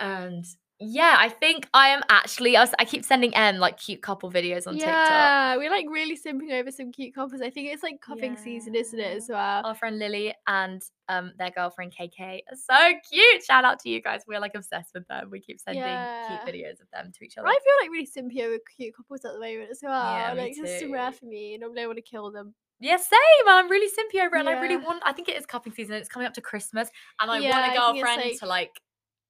And 0.00 0.44
yeah 0.80 1.16
i 1.18 1.28
think 1.28 1.68
i 1.74 1.88
am 1.88 2.02
actually 2.08 2.56
i, 2.56 2.60
was, 2.60 2.72
I 2.78 2.84
keep 2.84 3.04
sending 3.04 3.34
Em 3.34 3.56
like 3.58 3.78
cute 3.78 4.00
couple 4.00 4.30
videos 4.30 4.66
on 4.66 4.74
tiktok 4.74 4.88
yeah, 4.90 5.56
we're 5.56 5.70
like 5.70 5.86
really 5.90 6.16
simping 6.16 6.52
over 6.52 6.70
some 6.70 6.92
cute 6.92 7.14
couples. 7.14 7.40
I 7.40 7.50
think 7.50 7.72
it's 7.72 7.82
like 7.82 8.00
cuffing 8.00 8.36
season, 8.36 8.74
isn't 8.74 8.98
it, 8.98 9.16
as 9.16 9.26
well? 9.28 9.66
our 9.66 9.74
friend 9.74 9.98
Lily 9.98 10.34
and 10.46 10.80
um 11.08 11.32
their 11.38 11.50
girlfriend 11.50 11.92
KK 11.98 12.40
are 12.50 12.56
so 12.56 12.92
cute. 13.10 13.42
Shout 13.44 13.64
out 13.64 13.78
to 13.80 13.88
you 13.88 14.00
guys. 14.02 14.22
We're 14.28 14.40
like 14.40 14.54
obsessed 14.54 14.90
with 14.94 15.06
them. 15.08 15.30
We 15.30 15.40
keep 15.40 15.58
sending 15.58 15.82
Yeah. 15.82 16.26
cute 16.28 16.54
videos 16.54 16.80
of 16.80 16.88
them 16.92 17.10
to 17.18 17.24
each 17.24 17.36
other. 17.38 17.48
I 17.48 17.52
feel 17.52 17.74
like 17.82 17.90
really 17.90 18.06
simpy 18.06 18.44
over 18.46 18.58
cute 18.76 18.94
couples 18.96 19.24
at 19.24 19.32
the 19.32 19.40
moment 19.40 19.70
as 19.70 19.80
well. 19.82 20.12
Yeah, 20.12 20.32
like 20.34 20.50
it's 20.56 20.58
just 20.60 20.84
rare 20.92 21.12
for 21.12 21.24
me. 21.26 21.56
Normally 21.58 21.82
I 21.82 21.86
want 21.86 21.96
to 21.96 22.02
kill 22.02 22.30
them. 22.30 22.54
Yeah, 22.80 22.96
same. 22.98 23.18
I'm 23.48 23.68
really 23.68 23.88
simpy 23.88 24.24
over 24.24 24.36
it. 24.36 24.40
And 24.40 24.48
I 24.48 24.60
really 24.60 24.76
want 24.76 25.02
I 25.04 25.12
think 25.12 25.28
it 25.28 25.36
is 25.36 25.46
cuffing 25.46 25.72
season. 25.72 25.94
It's 25.96 26.08
coming 26.08 26.26
up 26.26 26.34
to 26.34 26.40
Christmas. 26.40 26.88
And 27.20 27.30
I 27.30 27.38
Yeah, 27.38 27.50
want 27.60 27.72
a 27.72 27.76
girlfriend 27.78 28.22
like- 28.30 28.38
to 28.40 28.46
like 28.46 28.80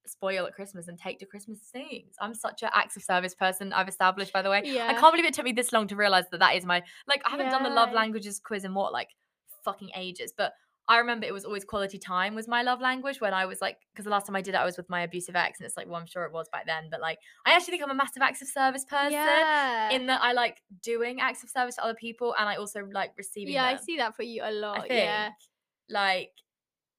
spoil 0.09 0.47
at 0.47 0.55
Christmas 0.55 0.89
and 0.89 0.99
take 0.99 1.19
to 1.21 1.27
Christmas 1.27 1.59
things. 1.73 2.15
I'm 2.21 2.35
such 2.35 2.63
an 2.63 2.71
acts 2.75 2.97
of 2.97 3.03
service 3.03 3.35
person, 3.35 3.73
I've 3.73 3.89
established 3.89 4.33
by 4.33 4.43
the 4.43 4.51
way. 4.51 4.63
Yeah. 4.65 4.89
I 4.89 4.95
can't 4.95 5.13
believe 5.13 5.25
it 5.27 5.35
took 5.35 5.45
me 5.45 5.53
this 5.53 5.73
long 5.73 5.87
to 5.89 5.97
realize 5.97 6.25
that 6.31 6.41
that 6.41 6.57
is 6.57 6.65
my 6.65 6.83
like 7.07 7.23
I 7.27 7.31
haven't 7.31 7.51
done 7.51 7.63
the 7.63 7.71
love 7.71 7.91
Yeah. 7.91 7.97
languages 7.97 8.41
quiz 8.41 8.65
in 8.65 8.75
what 8.75 8.93
like 8.93 9.11
fucking 9.65 9.91
ages, 9.95 10.33
but 10.37 10.53
I 10.91 10.97
remember 11.01 11.27
it 11.27 11.35
was 11.35 11.45
always 11.45 11.67
quality 11.67 11.99
time 11.99 12.35
was 12.35 12.49
my 12.49 12.63
love 12.63 12.81
language 12.81 13.21
when 13.21 13.35
I 13.35 13.45
was 13.45 13.61
like 13.61 13.77
because 13.93 14.05
the 14.05 14.11
last 14.11 14.27
time 14.27 14.37
I 14.37 14.41
did 14.41 14.55
it 14.55 14.57
I 14.57 14.65
was 14.65 14.79
with 14.79 14.89
my 14.89 15.03
abusive 15.03 15.37
ex 15.37 15.61
and 15.61 15.67
it's 15.67 15.77
like 15.77 15.87
well 15.87 15.97
I'm 16.01 16.07
sure 16.07 16.25
it 16.25 16.33
was 16.33 16.49
back 16.51 16.65
then 16.65 16.89
but 16.91 17.03
like 17.03 17.19
I 17.45 17.53
actually 17.55 17.73
think 17.73 17.83
I'm 17.83 17.91
a 17.91 17.95
massive 17.95 18.23
acts 18.23 18.41
of 18.41 18.49
service 18.49 18.87
person 18.87 19.13
Yeah. 19.13 19.91
in 19.91 20.07
that 20.07 20.23
I 20.23 20.33
like 20.33 20.63
doing 20.83 21.21
acts 21.21 21.43
of 21.45 21.51
service 21.51 21.75
to 21.75 21.85
other 21.85 21.93
people 21.95 22.35
and 22.39 22.49
I 22.49 22.57
also 22.57 22.89
like 22.91 23.13
receiving 23.19 23.53
yeah, 23.53 23.67
I 23.67 23.77
see 23.77 23.99
that 23.99 24.17
for 24.17 24.23
you 24.23 24.41
a 24.43 24.51
lot. 24.51 24.87
Yeah. 24.89 25.31
like 25.91 26.33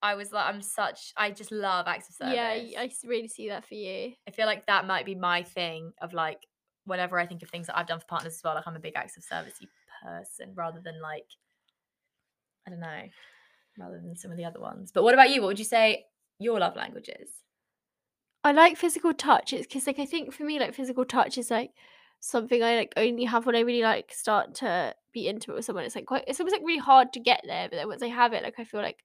I 0.01 0.15
was 0.15 0.31
like 0.31 0.45
I'm 0.47 0.61
such 0.61 1.13
I 1.17 1.31
just 1.31 1.51
love 1.51 1.87
acts 1.87 2.09
of 2.09 2.15
service. 2.15 2.35
Yeah, 2.35 2.81
I 2.81 2.89
really 3.05 3.27
see 3.27 3.49
that 3.49 3.65
for 3.65 3.75
you. 3.75 4.13
I 4.27 4.31
feel 4.31 4.45
like 4.45 4.65
that 4.67 4.87
might 4.87 5.05
be 5.05 5.15
my 5.15 5.43
thing 5.43 5.91
of 6.01 6.13
like 6.13 6.45
whenever 6.85 7.19
I 7.19 7.25
think 7.25 7.43
of 7.43 7.49
things 7.49 7.67
that 7.67 7.77
I've 7.77 7.87
done 7.87 7.99
for 7.99 8.05
partners 8.07 8.35
as 8.35 8.41
well, 8.43 8.55
like 8.55 8.67
I'm 8.67 8.75
a 8.75 8.79
big 8.79 8.95
acts 8.95 9.17
of 9.17 9.23
servicey 9.23 9.67
person 10.03 10.53
rather 10.55 10.79
than 10.83 11.01
like 11.01 11.25
I 12.65 12.71
don't 12.71 12.79
know, 12.79 13.01
rather 13.77 13.99
than 13.99 14.15
some 14.15 14.31
of 14.31 14.37
the 14.37 14.45
other 14.45 14.59
ones. 14.59 14.91
But 14.93 15.03
what 15.03 15.13
about 15.13 15.29
you? 15.29 15.41
What 15.41 15.47
would 15.47 15.59
you 15.59 15.65
say 15.65 16.05
your 16.39 16.59
love 16.59 16.75
language 16.75 17.09
is? 17.19 17.29
I 18.43 18.51
like 18.51 18.77
physical 18.77 19.13
touch. 19.13 19.53
It's 19.53 19.67
because 19.67 19.87
like 19.87 19.99
I 19.99 20.05
think 20.05 20.33
for 20.33 20.43
me 20.43 20.59
like 20.59 20.73
physical 20.73 21.05
touch 21.05 21.37
is 21.37 21.51
like 21.51 21.71
something 22.21 22.63
I 22.63 22.75
like 22.75 22.93
only 22.95 23.25
have 23.25 23.45
when 23.45 23.55
I 23.55 23.61
really 23.61 23.81
like 23.81 24.13
start 24.13 24.55
to 24.55 24.95
be 25.13 25.27
intimate 25.27 25.55
with 25.55 25.65
someone. 25.65 25.83
It's 25.83 25.95
like 25.95 26.05
quite 26.05 26.23
it's 26.27 26.39
almost 26.39 26.55
like 26.55 26.65
really 26.65 26.79
hard 26.79 27.11
to 27.13 27.19
get 27.19 27.41
there, 27.45 27.67
but 27.69 27.75
then 27.77 27.87
once 27.87 28.03
I 28.03 28.07
have 28.07 28.33
it, 28.33 28.43
like 28.43 28.59
I 28.59 28.63
feel 28.63 28.81
like 28.81 29.03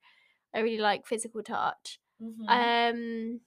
I 0.55 0.59
really 0.61 0.79
like 0.79 1.05
physical 1.05 1.43
touch. 1.43 1.99
Mhm. 2.21 2.47
Um 2.49 3.41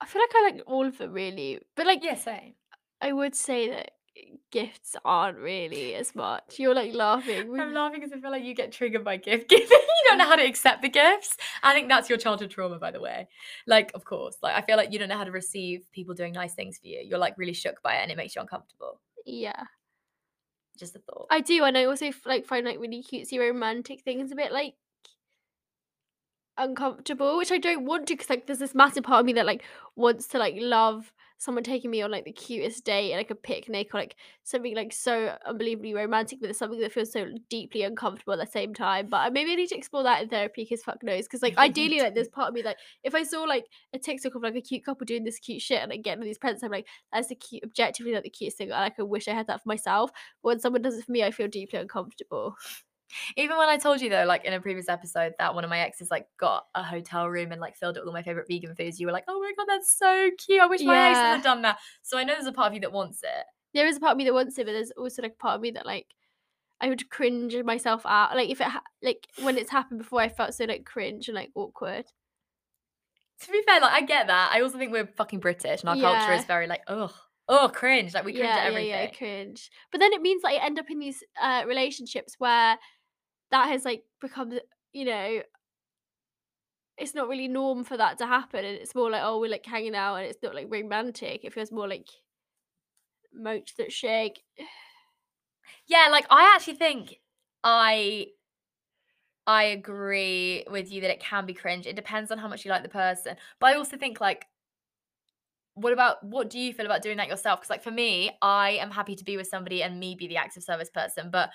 I 0.00 0.06
feel 0.06 0.22
like 0.22 0.32
I 0.34 0.50
like 0.52 0.62
all 0.66 0.86
of 0.86 0.98
them 0.98 1.12
really. 1.12 1.60
But 1.74 1.86
like 1.86 2.02
yeah, 2.02 2.16
same. 2.16 2.54
I 3.00 3.12
would 3.12 3.34
say 3.34 3.68
that 3.70 3.90
gifts 4.50 4.96
aren't 5.04 5.38
really 5.38 5.94
as 5.94 6.14
much. 6.14 6.58
You're 6.58 6.74
like 6.74 6.94
laughing. 6.94 7.58
I'm 7.60 7.74
laughing 7.74 8.00
because 8.00 8.12
I 8.16 8.20
feel 8.20 8.30
like 8.30 8.44
you 8.44 8.54
get 8.54 8.72
triggered 8.72 9.04
by 9.04 9.16
gift 9.16 9.48
giving. 9.50 9.66
you 9.68 10.04
don't 10.06 10.18
know 10.18 10.24
how 10.26 10.36
to 10.36 10.46
accept 10.46 10.82
the 10.82 10.88
gifts. 10.88 11.36
I 11.62 11.72
think 11.74 11.88
that's 11.88 12.08
your 12.08 12.18
childhood 12.18 12.50
trauma, 12.50 12.78
by 12.78 12.90
the 12.90 13.00
way. 13.00 13.28
Like, 13.66 13.90
of 13.94 14.04
course, 14.04 14.36
like 14.42 14.54
I 14.56 14.64
feel 14.64 14.76
like 14.76 14.92
you 14.92 14.98
don't 14.98 15.08
know 15.08 15.18
how 15.18 15.24
to 15.24 15.30
receive 15.32 15.86
people 15.92 16.14
doing 16.14 16.32
nice 16.32 16.54
things 16.54 16.78
for 16.78 16.86
you. 16.86 17.00
You're 17.04 17.18
like 17.18 17.36
really 17.36 17.52
shook 17.52 17.82
by 17.82 17.96
it, 17.96 18.02
and 18.02 18.10
it 18.10 18.16
makes 18.16 18.34
you 18.34 18.40
uncomfortable. 18.40 19.00
Yeah. 19.24 19.64
Just 20.78 20.94
a 20.96 20.98
thought. 21.00 21.26
I 21.30 21.40
do, 21.40 21.64
and 21.64 21.76
I 21.76 21.84
also 21.84 22.10
like 22.26 22.46
find 22.46 22.66
like 22.66 22.78
really 22.78 23.02
cutesy 23.02 23.38
romantic 23.38 24.02
things 24.02 24.30
a 24.30 24.36
bit 24.36 24.52
like 24.52 24.74
uncomfortable, 26.58 27.36
which 27.36 27.52
I 27.52 27.58
don't 27.58 27.84
want 27.84 28.06
to 28.08 28.14
because 28.14 28.30
like 28.30 28.46
there's 28.46 28.58
this 28.58 28.74
massive 28.74 29.04
part 29.04 29.20
of 29.20 29.26
me 29.26 29.32
that 29.34 29.46
like 29.46 29.62
wants 29.96 30.26
to 30.28 30.38
like 30.38 30.54
love 30.58 31.12
someone 31.38 31.62
taking 31.62 31.90
me 31.90 32.00
on 32.00 32.10
like 32.10 32.24
the 32.24 32.32
cutest 32.32 32.84
date, 32.84 33.14
like 33.14 33.30
a 33.30 33.34
picnic 33.34 33.94
or 33.94 33.98
like 33.98 34.16
something 34.42 34.74
like 34.74 34.92
so 34.92 35.36
unbelievably 35.44 35.92
romantic, 35.92 36.40
but 36.40 36.48
it's 36.48 36.58
something 36.58 36.80
that 36.80 36.92
feels 36.92 37.12
so 37.12 37.26
deeply 37.50 37.82
uncomfortable 37.82 38.32
at 38.32 38.40
the 38.40 38.50
same 38.50 38.72
time. 38.72 39.08
But 39.08 39.18
I- 39.18 39.30
maybe 39.30 39.52
I 39.52 39.56
need 39.56 39.68
to 39.68 39.76
explore 39.76 40.02
that 40.04 40.22
in 40.22 40.28
therapy 40.30 40.64
because 40.64 40.82
fuck 40.82 41.02
knows. 41.02 41.24
Because 41.26 41.42
like 41.42 41.56
ideally, 41.58 42.00
like 42.00 42.14
there's 42.14 42.28
part 42.28 42.48
of 42.48 42.54
me 42.54 42.62
like 42.62 42.78
if 43.04 43.14
I 43.14 43.22
saw 43.22 43.42
like 43.42 43.66
a 43.92 43.98
TikTok 43.98 44.34
of 44.34 44.42
like 44.42 44.56
a 44.56 44.62
cute 44.62 44.84
couple 44.84 45.04
doing 45.04 45.24
this 45.24 45.38
cute 45.38 45.60
shit 45.62 45.82
and 45.82 45.90
like 45.90 46.02
getting 46.02 46.24
these 46.24 46.38
presents, 46.38 46.62
I'm 46.62 46.70
like 46.70 46.86
that's 47.12 47.28
the 47.28 47.34
cute, 47.34 47.64
objectively 47.64 48.14
like 48.14 48.24
the 48.24 48.30
cutest 48.30 48.58
thing. 48.58 48.72
I 48.72 48.80
like 48.80 48.94
I 48.98 49.02
wish 49.02 49.28
I 49.28 49.32
had 49.34 49.46
that 49.48 49.62
for 49.62 49.68
myself. 49.68 50.10
But 50.42 50.48
when 50.48 50.60
someone 50.60 50.82
does 50.82 50.96
it 50.96 51.04
for 51.04 51.12
me, 51.12 51.22
I 51.24 51.30
feel 51.30 51.48
deeply 51.48 51.78
uncomfortable. 51.78 52.56
Even 53.36 53.56
when 53.56 53.68
I 53.68 53.76
told 53.76 54.00
you 54.00 54.10
though, 54.10 54.24
like 54.24 54.44
in 54.44 54.52
a 54.52 54.60
previous 54.60 54.88
episode, 54.88 55.34
that 55.38 55.54
one 55.54 55.64
of 55.64 55.70
my 55.70 55.80
exes 55.80 56.10
like 56.10 56.26
got 56.38 56.64
a 56.74 56.82
hotel 56.82 57.28
room 57.28 57.52
and 57.52 57.60
like 57.60 57.76
filled 57.76 57.96
it 57.96 58.00
with 58.00 58.08
all 58.08 58.12
my 58.14 58.22
favorite 58.22 58.48
vegan 58.48 58.74
foods, 58.74 58.98
you 58.98 59.06
were 59.06 59.12
like, 59.12 59.24
"Oh 59.28 59.40
my 59.40 59.52
god, 59.56 59.66
that's 59.68 59.96
so 59.96 60.30
cute! 60.38 60.60
I 60.60 60.66
wish 60.66 60.82
my 60.82 60.94
Yeah. 60.94 61.34
had 61.34 61.42
done 61.42 61.62
that." 61.62 61.78
So 62.02 62.18
I 62.18 62.24
know 62.24 62.34
there's 62.34 62.46
a 62.46 62.52
part 62.52 62.68
of 62.68 62.74
you 62.74 62.80
that 62.80 62.92
wants 62.92 63.22
it. 63.22 63.46
There 63.74 63.86
is 63.86 63.96
a 63.96 64.00
part 64.00 64.12
of 64.12 64.18
me 64.18 64.24
that 64.24 64.34
wants 64.34 64.58
it, 64.58 64.66
but 64.66 64.72
there's 64.72 64.90
also 64.92 65.22
like 65.22 65.32
a 65.32 65.42
part 65.42 65.56
of 65.56 65.60
me 65.60 65.70
that 65.72 65.86
like 65.86 66.14
I 66.80 66.88
would 66.88 67.08
cringe 67.10 67.54
myself 67.64 68.02
out. 68.04 68.34
Like 68.34 68.50
if 68.50 68.60
it 68.60 68.66
ha- 68.68 68.82
like 69.02 69.26
when 69.42 69.56
it's 69.56 69.70
happened 69.70 69.98
before, 69.98 70.20
I 70.20 70.28
felt 70.28 70.54
so 70.54 70.64
like 70.64 70.84
cringe 70.84 71.28
and 71.28 71.34
like 71.34 71.50
awkward. 71.54 72.06
To 73.40 73.52
be 73.52 73.62
fair, 73.66 73.80
like 73.80 73.92
I 73.92 74.00
get 74.00 74.28
that. 74.28 74.50
I 74.52 74.62
also 74.62 74.78
think 74.78 74.92
we're 74.92 75.06
fucking 75.06 75.40
British 75.40 75.82
and 75.82 75.90
our 75.90 75.96
culture 76.00 76.32
is 76.32 76.44
very 76.46 76.66
like, 76.66 76.82
oh, 76.88 77.14
oh, 77.48 77.68
cringe. 77.72 78.14
Like 78.14 78.24
we 78.24 78.32
cringe 78.32 78.46
yeah, 78.46 78.56
at 78.56 78.66
everything. 78.66 78.88
yeah, 78.88 79.02
yeah, 79.02 79.10
cringe. 79.10 79.70
But 79.92 80.00
then 80.00 80.12
it 80.14 80.22
means 80.22 80.42
like 80.42 80.58
I 80.60 80.64
end 80.64 80.78
up 80.78 80.90
in 80.90 80.98
these 80.98 81.22
uh, 81.40 81.64
relationships 81.66 82.36
where 82.38 82.78
that 83.50 83.68
has 83.68 83.84
like 83.84 84.04
become, 84.20 84.58
you 84.92 85.04
know, 85.04 85.42
it's 86.98 87.14
not 87.14 87.28
really 87.28 87.48
norm 87.48 87.84
for 87.84 87.96
that 87.96 88.18
to 88.18 88.26
happen, 88.26 88.64
and 88.64 88.76
it's 88.76 88.94
more 88.94 89.10
like 89.10 89.22
oh 89.24 89.38
we're 89.40 89.50
like 89.50 89.66
hanging 89.66 89.94
out, 89.94 90.16
and 90.16 90.26
it's 90.26 90.42
not 90.42 90.54
like 90.54 90.68
romantic. 90.70 91.44
It 91.44 91.52
feels 91.52 91.72
more 91.72 91.88
like 91.88 92.08
moach 93.34 93.74
that 93.76 93.92
shake. 93.92 94.42
Yeah, 95.86 96.08
like 96.10 96.26
I 96.30 96.52
actually 96.54 96.74
think 96.74 97.16
I 97.64 98.28
I 99.46 99.64
agree 99.64 100.64
with 100.70 100.90
you 100.90 101.00
that 101.02 101.10
it 101.10 101.20
can 101.20 101.46
be 101.46 101.54
cringe. 101.54 101.86
It 101.86 101.96
depends 101.96 102.30
on 102.30 102.38
how 102.38 102.48
much 102.48 102.64
you 102.64 102.70
like 102.70 102.82
the 102.82 102.88
person. 102.88 103.36
But 103.60 103.66
I 103.68 103.74
also 103.74 103.96
think 103.96 104.20
like 104.20 104.46
what 105.74 105.92
about 105.92 106.24
what 106.24 106.48
do 106.48 106.58
you 106.58 106.72
feel 106.72 106.86
about 106.86 107.02
doing 107.02 107.18
that 107.18 107.28
yourself? 107.28 107.60
Because 107.60 107.70
like 107.70 107.82
for 107.82 107.90
me, 107.90 108.30
I 108.40 108.70
am 108.72 108.90
happy 108.90 109.14
to 109.14 109.24
be 109.24 109.36
with 109.36 109.46
somebody 109.46 109.82
and 109.82 110.00
me 110.00 110.14
be 110.14 110.26
the 110.26 110.38
acts 110.38 110.56
of 110.56 110.62
service 110.62 110.88
person, 110.88 111.30
but 111.30 111.50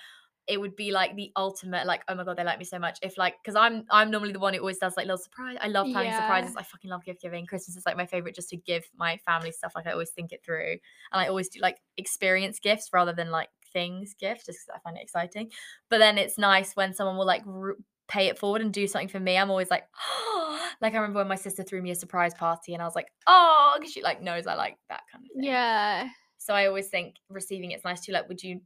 it 0.48 0.60
would 0.60 0.74
be 0.76 0.90
like 0.90 1.14
the 1.14 1.30
ultimate 1.36 1.86
like 1.86 2.02
oh 2.08 2.14
my 2.14 2.24
god 2.24 2.36
they 2.36 2.44
like 2.44 2.58
me 2.58 2.64
so 2.64 2.78
much 2.78 2.98
if 3.02 3.16
like 3.16 3.34
because 3.42 3.54
i'm 3.54 3.84
i'm 3.90 4.10
normally 4.10 4.32
the 4.32 4.38
one 4.40 4.52
who 4.54 4.60
always 4.60 4.78
does 4.78 4.96
like 4.96 5.06
little 5.06 5.16
surprise 5.18 5.56
i 5.60 5.68
love 5.68 5.86
planning 5.92 6.10
Yeah. 6.10 6.16
surprises 6.16 6.56
i 6.56 6.62
fucking 6.62 6.90
love 6.90 7.04
gift 7.04 7.20
giving 7.22 7.46
christmas 7.46 7.76
is 7.76 7.86
like 7.86 7.96
my 7.96 8.06
favorite 8.06 8.34
just 8.34 8.48
to 8.48 8.56
give 8.56 8.84
my 8.96 9.16
family 9.18 9.52
stuff 9.52 9.72
like 9.76 9.86
i 9.86 9.92
always 9.92 10.10
think 10.10 10.32
it 10.32 10.44
through 10.44 10.72
and 10.72 10.80
i 11.12 11.26
always 11.28 11.48
do 11.48 11.60
like 11.60 11.78
experience 11.96 12.58
gifts 12.58 12.90
rather 12.92 13.12
than 13.12 13.30
like 13.30 13.48
things 13.72 14.14
gifts 14.18 14.46
just 14.46 14.58
because 14.66 14.76
i 14.76 14.78
find 14.80 14.96
it 14.96 15.02
exciting 15.02 15.50
but 15.88 15.98
then 15.98 16.18
it's 16.18 16.38
nice 16.38 16.74
when 16.74 16.92
someone 16.92 17.16
will 17.16 17.26
like 17.26 17.46
r- 17.46 17.76
pay 18.08 18.26
it 18.26 18.38
forward 18.38 18.60
and 18.60 18.72
do 18.72 18.86
something 18.86 19.08
for 19.08 19.20
me 19.20 19.38
i'm 19.38 19.50
always 19.50 19.70
like 19.70 19.84
like 20.80 20.92
i 20.92 20.96
remember 20.96 21.20
when 21.20 21.28
my 21.28 21.36
sister 21.36 21.62
threw 21.62 21.80
me 21.80 21.90
a 21.90 21.94
surprise 21.94 22.34
party 22.34 22.74
and 22.74 22.82
i 22.82 22.84
was 22.86 22.94
like 22.96 23.08
oh 23.26 23.74
because 23.78 23.92
she 23.92 24.02
like 24.02 24.20
knows 24.20 24.46
i 24.46 24.54
like 24.54 24.76
that 24.88 25.02
kind 25.10 25.24
of 25.24 25.30
thing 25.36 25.44
Yeah, 25.44 26.08
so 26.38 26.54
I 26.54 26.66
always 26.66 26.88
think 26.88 27.16
receiving 27.28 27.70
it's 27.70 27.84
nice 27.84 28.00
too. 28.04 28.12
Like, 28.12 28.28
would 28.28 28.42
you 28.42 28.60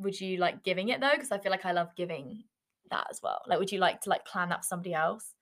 would 0.00 0.20
you 0.20 0.38
like 0.38 0.62
giving 0.64 0.88
it 0.88 1.00
though? 1.00 1.12
Because 1.12 1.30
I 1.32 1.38
feel 1.38 1.52
like 1.52 1.64
I 1.66 1.72
love 1.72 1.88
giving 1.96 2.44
that 2.90 3.06
as 3.10 3.20
well. 3.22 3.40
Like, 3.46 3.58
would 3.58 3.70
you 3.72 3.78
like 3.78 4.00
to 4.02 4.10
like 4.10 4.24
plan 4.24 4.48
that 4.50 4.64
for 4.64 4.68
somebody 4.68 4.94
else? 4.94 5.34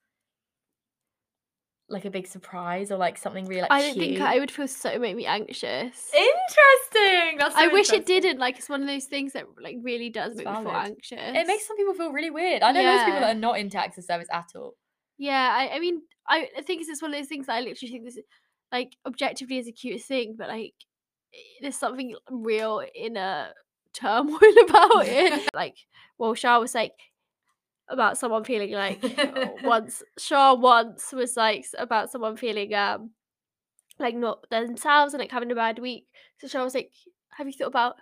Like 1.91 2.05
a 2.05 2.11
big 2.11 2.27
surprise 2.27 2.91
or 2.91 2.97
like 2.97 3.17
something 3.17 3.45
really 3.45 3.61
like 3.61 3.71
I 3.71 3.81
don't 3.81 3.97
think? 3.97 4.21
I 4.21 4.37
would 4.37 4.51
feel 4.51 4.67
so 4.67 4.99
make 4.99 5.15
me 5.15 5.25
anxious. 5.25 6.11
Interesting. 6.13 7.37
That's 7.39 7.55
so 7.55 7.61
I 7.61 7.67
wish 7.67 7.89
it 7.89 7.95
interesting. 8.01 8.21
didn't. 8.21 8.39
Like 8.39 8.59
it's 8.59 8.69
one 8.69 8.81
of 8.83 8.87
those 8.87 9.05
things 9.05 9.33
that 9.33 9.45
like 9.59 9.77
really 9.81 10.11
does 10.11 10.33
It's 10.33 10.37
make 10.37 10.47
me 10.47 10.53
feel 10.53 10.63
valid. 10.65 10.91
anxious. 10.91 11.19
It 11.19 11.47
makes 11.47 11.65
some 11.65 11.77
people 11.77 11.95
feel 11.95 12.11
really 12.11 12.29
weird. 12.29 12.61
I 12.61 12.71
know 12.73 12.83
loads 12.83 12.99
of 13.01 13.05
people 13.05 13.13
Yeah. 13.21 13.25
that 13.27 13.35
are 13.35 13.39
not 13.39 13.57
into 13.57 13.79
access 13.79 14.05
service 14.05 14.27
at 14.31 14.49
all. 14.55 14.75
Yeah, 15.17 15.49
I, 15.51 15.77
I 15.77 15.79
mean, 15.79 16.01
I, 16.27 16.47
I 16.57 16.61
think 16.61 16.81
it's 16.81 16.89
just 16.89 17.01
one 17.01 17.11
of 17.11 17.19
those 17.19 17.27
things 17.27 17.47
that 17.47 17.53
I 17.55 17.61
literally 17.61 17.91
think 17.91 18.05
this, 18.05 18.17
is- 18.17 18.23
like, 18.71 18.95
objectively 19.07 19.57
is 19.57 19.67
a 19.67 19.71
cute 19.71 20.01
thing, 20.01 20.35
but 20.37 20.47
like, 20.47 20.75
i- 21.33 21.37
there's 21.61 21.75
something 21.75 22.15
real 22.29 22.83
in 22.95 23.17
a 23.17 23.51
turmoil 23.93 24.39
about 24.67 25.07
it. 25.07 25.49
like, 25.53 25.75
well, 26.17 26.35
Char 26.35 26.59
was 26.59 26.75
like 26.75 26.93
about 27.87 28.17
someone 28.17 28.43
feeling 28.43 28.71
like 28.71 29.03
once 29.63 30.03
Char 30.19 30.55
once 30.55 31.11
was 31.11 31.35
like 31.35 31.65
about 31.77 32.11
someone 32.11 32.37
feeling 32.37 32.71
um 32.75 33.09
like 33.97 34.15
not 34.15 34.47
themselves 34.51 35.13
and 35.13 35.19
like 35.19 35.31
having 35.31 35.51
a 35.51 35.55
bad 35.55 35.79
week. 35.79 36.05
So 36.39 36.47
Char 36.47 36.63
was 36.63 36.75
like, 36.75 36.91
"Have 37.37 37.47
you 37.47 37.53
thought 37.53 37.67
about 37.67 37.95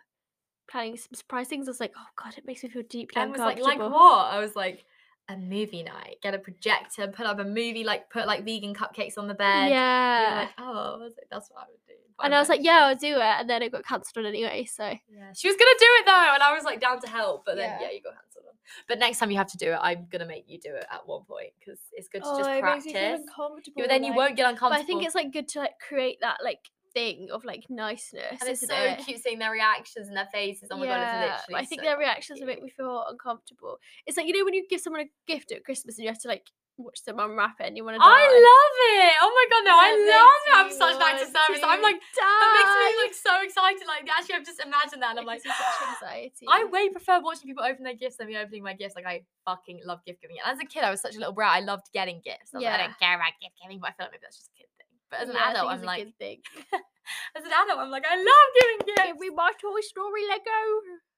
planning 0.69 0.97
some 0.97 1.13
surprise 1.13 1.47
things?" 1.47 1.67
I 1.67 1.71
was 1.71 1.79
like, 1.79 1.93
"Oh 1.97 2.07
God, 2.21 2.37
it 2.37 2.45
makes 2.45 2.63
me 2.63 2.69
feel 2.69 2.83
deeply 2.87 3.21
And 3.21 3.31
was 3.31 3.39
like, 3.39 3.57
uncomfortable." 3.57 3.89
like 3.89 3.99
what? 3.99 4.33
I 4.33 4.39
was 4.39 4.55
like, 4.55 4.85
a 5.29 5.37
movie 5.37 5.83
night. 5.83 6.17
Get 6.21 6.33
a 6.33 6.39
projector, 6.39 7.07
put 7.07 7.25
up 7.25 7.39
a 7.39 7.43
movie, 7.43 7.83
like 7.83 8.09
put 8.09 8.27
like 8.27 8.45
vegan 8.45 8.73
cupcakes 8.73 9.17
on 9.17 9.27
the 9.27 9.33
bed. 9.33 9.69
Yeah. 9.69 10.41
like, 10.41 10.49
oh, 10.57 10.95
I 10.95 10.97
was 10.97 11.13
that's 11.29 11.49
what 11.49 11.63
I 11.63 11.65
would 11.69 11.86
and 12.25 12.33
I'm 12.35 12.39
was 12.41 12.49
like, 12.49 12.61
yeah, 12.63 12.85
I'll 12.85 12.95
do 12.95 13.15
it. 13.15 13.21
And 13.21 13.49
then 13.49 13.61
it 13.61 13.71
got 13.71 13.85
cancelled 13.85 14.25
anyway. 14.25 14.65
So 14.65 14.83
Yeah, 14.83 15.31
she 15.35 15.47
was 15.47 15.55
gonna 15.57 15.77
do 15.79 15.85
it 15.99 16.05
though, 16.05 16.31
and 16.33 16.43
I 16.43 16.53
was 16.53 16.63
like 16.63 16.79
down 16.81 16.99
to 17.01 17.07
help, 17.07 17.45
but 17.45 17.55
then 17.55 17.69
Yeah. 17.79 17.87
yeah, 17.87 17.91
you 17.91 18.01
got 18.01 18.13
cancelled. 18.13 18.43
But 18.87 18.99
next 18.99 19.19
time 19.19 19.31
you 19.31 19.37
have 19.37 19.51
to 19.51 19.57
do 19.57 19.71
it, 19.71 19.79
I'm 19.81 20.07
gonna 20.11 20.25
make 20.25 20.45
you 20.47 20.59
do 20.59 20.75
it 20.75 20.85
at 20.91 21.07
one 21.07 21.23
point 21.23 21.51
because 21.59 21.79
it's 21.93 22.07
good 22.09 22.23
to 22.23 22.29
just 22.37 22.49
Oh, 22.49 22.59
practice. 22.59 23.21
uncomfortable. 23.21 23.73
Yeah, 23.81 23.83
but 23.83 23.89
then 23.89 24.03
you 24.03 24.13
won't 24.13 24.35
get 24.35 24.43
But 24.43 24.49
uncomfortable. 24.49 24.83
I 24.83 24.85
think 24.85 25.03
it's 25.05 25.15
like 25.15 25.31
good 25.31 25.47
to 25.49 25.59
like 25.59 25.79
create 25.79 26.17
that 26.21 26.37
like 26.43 26.59
thing 26.93 27.29
of 27.31 27.45
like 27.45 27.63
niceness. 27.69 28.41
and 28.41 28.49
it's 28.49 28.65
so 28.65 28.73
it? 28.75 28.99
cute 28.99 29.21
seeing 29.23 29.39
their 29.39 29.51
reactions 29.51 30.07
and 30.07 30.17
their 30.17 30.27
faces. 30.33 30.69
Oh 30.71 30.77
my 30.77 30.85
god, 30.85 31.01
it's 31.01 31.13
literally. 31.13 31.63
I 31.63 31.65
think 31.65 31.81
so 31.81 31.87
their 31.87 31.97
reactions 31.97 32.39
will 32.39 32.47
make 32.47 32.61
me 32.61 32.69
feel 32.69 33.05
uncomfortable. 33.07 33.77
It's 34.05 34.17
like 34.17 34.27
you 34.27 34.37
know 34.37 34.43
when 34.43 34.53
you 34.53 34.65
give 34.69 34.81
someone 34.81 35.01
a 35.01 35.09
gift 35.31 35.51
at 35.51 35.63
Christmas 35.63 35.97
and 35.97 36.03
you 36.03 36.09
have 36.09 36.21
to 36.21 36.27
like 36.27 36.47
watch 36.77 37.01
them 37.03 37.19
unwrap 37.19 37.57
it 37.59 37.67
and 37.67 37.75
you 37.75 37.83
want 37.83 37.97
to. 37.97 37.99
Do 37.99 38.05
I 38.05 38.23
love 38.29 38.75
it. 38.93 39.13
Oh 39.21 39.31
my 39.33 39.45
god, 39.49 39.63
no, 39.65 39.75
I 39.75 39.91
love 39.97 40.41
it. 40.45 40.53
I'm 40.53 40.71
such 40.71 40.93
an 40.93 41.01
want 41.01 41.19
service. 41.19 41.63
I'm 41.65 41.81
like, 41.81 41.97
that 41.97 42.49
makes 42.53 42.73
me 42.73 42.87
die. 42.87 43.01
like 43.01 43.15
so 43.17 43.33
excited. 43.41 43.85
Like 43.89 44.05
actually, 44.07 44.35
I've 44.37 44.45
just 44.45 44.61
imagined 44.61 45.01
that, 45.01 45.17
and 45.17 45.19
I'm 45.19 45.25
like, 45.25 45.41
It 45.41 45.49
gives 45.49 45.57
me 45.57 45.65
such 45.65 45.89
anxiety. 45.97 46.45
I 46.47 46.65
way 46.69 46.89
prefer 46.89 47.19
watching 47.21 47.49
people 47.49 47.65
open 47.65 47.83
their 47.83 47.97
gifts 47.97 48.17
than 48.17 48.27
me 48.27 48.37
opening 48.37 48.63
my 48.63 48.73
gifts. 48.73 48.93
Like 48.95 49.09
I 49.09 49.25
fucking 49.45 49.81
love 49.85 50.05
gift 50.05 50.21
giving. 50.21 50.37
And 50.37 50.53
as 50.53 50.61
a 50.61 50.67
kid, 50.69 50.83
I 50.85 50.91
was 50.93 51.01
such 51.01 51.15
a 51.15 51.19
little 51.19 51.33
brat. 51.33 51.57
I 51.57 51.61
loved 51.65 51.89
getting 51.93 52.21
gifts. 52.23 52.53
I, 52.53 52.57
was 52.57 52.65
like, 52.65 52.73
I 52.73 52.83
don't 52.85 52.99
care 52.99 53.15
about 53.17 53.33
gift 53.41 53.57
giving, 53.61 53.81
but 53.81 53.91
I 53.91 53.93
feel 53.97 54.05
like 54.05 54.13
maybe 54.13 54.23
that's 54.23 54.37
just 54.37 54.51
a 54.53 54.57
kid 54.57 54.69
thing. 54.77 54.91
But 55.09 55.19
as 55.25 55.29
an 55.29 55.35
Yeah, 55.35 55.49
adult, 55.51 55.71
I'm 55.73 55.81
like, 55.81 56.05
as 57.35 57.43
an 57.43 57.51
adult, 57.51 57.79
I'm 57.79 57.89
like, 57.89 58.05
I 58.05 58.15
love 58.15 58.49
giving 58.53 58.79
gifts. 58.85 59.07
Give 59.07 59.19
me 59.19 59.29
my 59.33 59.51
Toy 59.57 59.81
Story 59.81 60.23
Lego. 60.29 60.61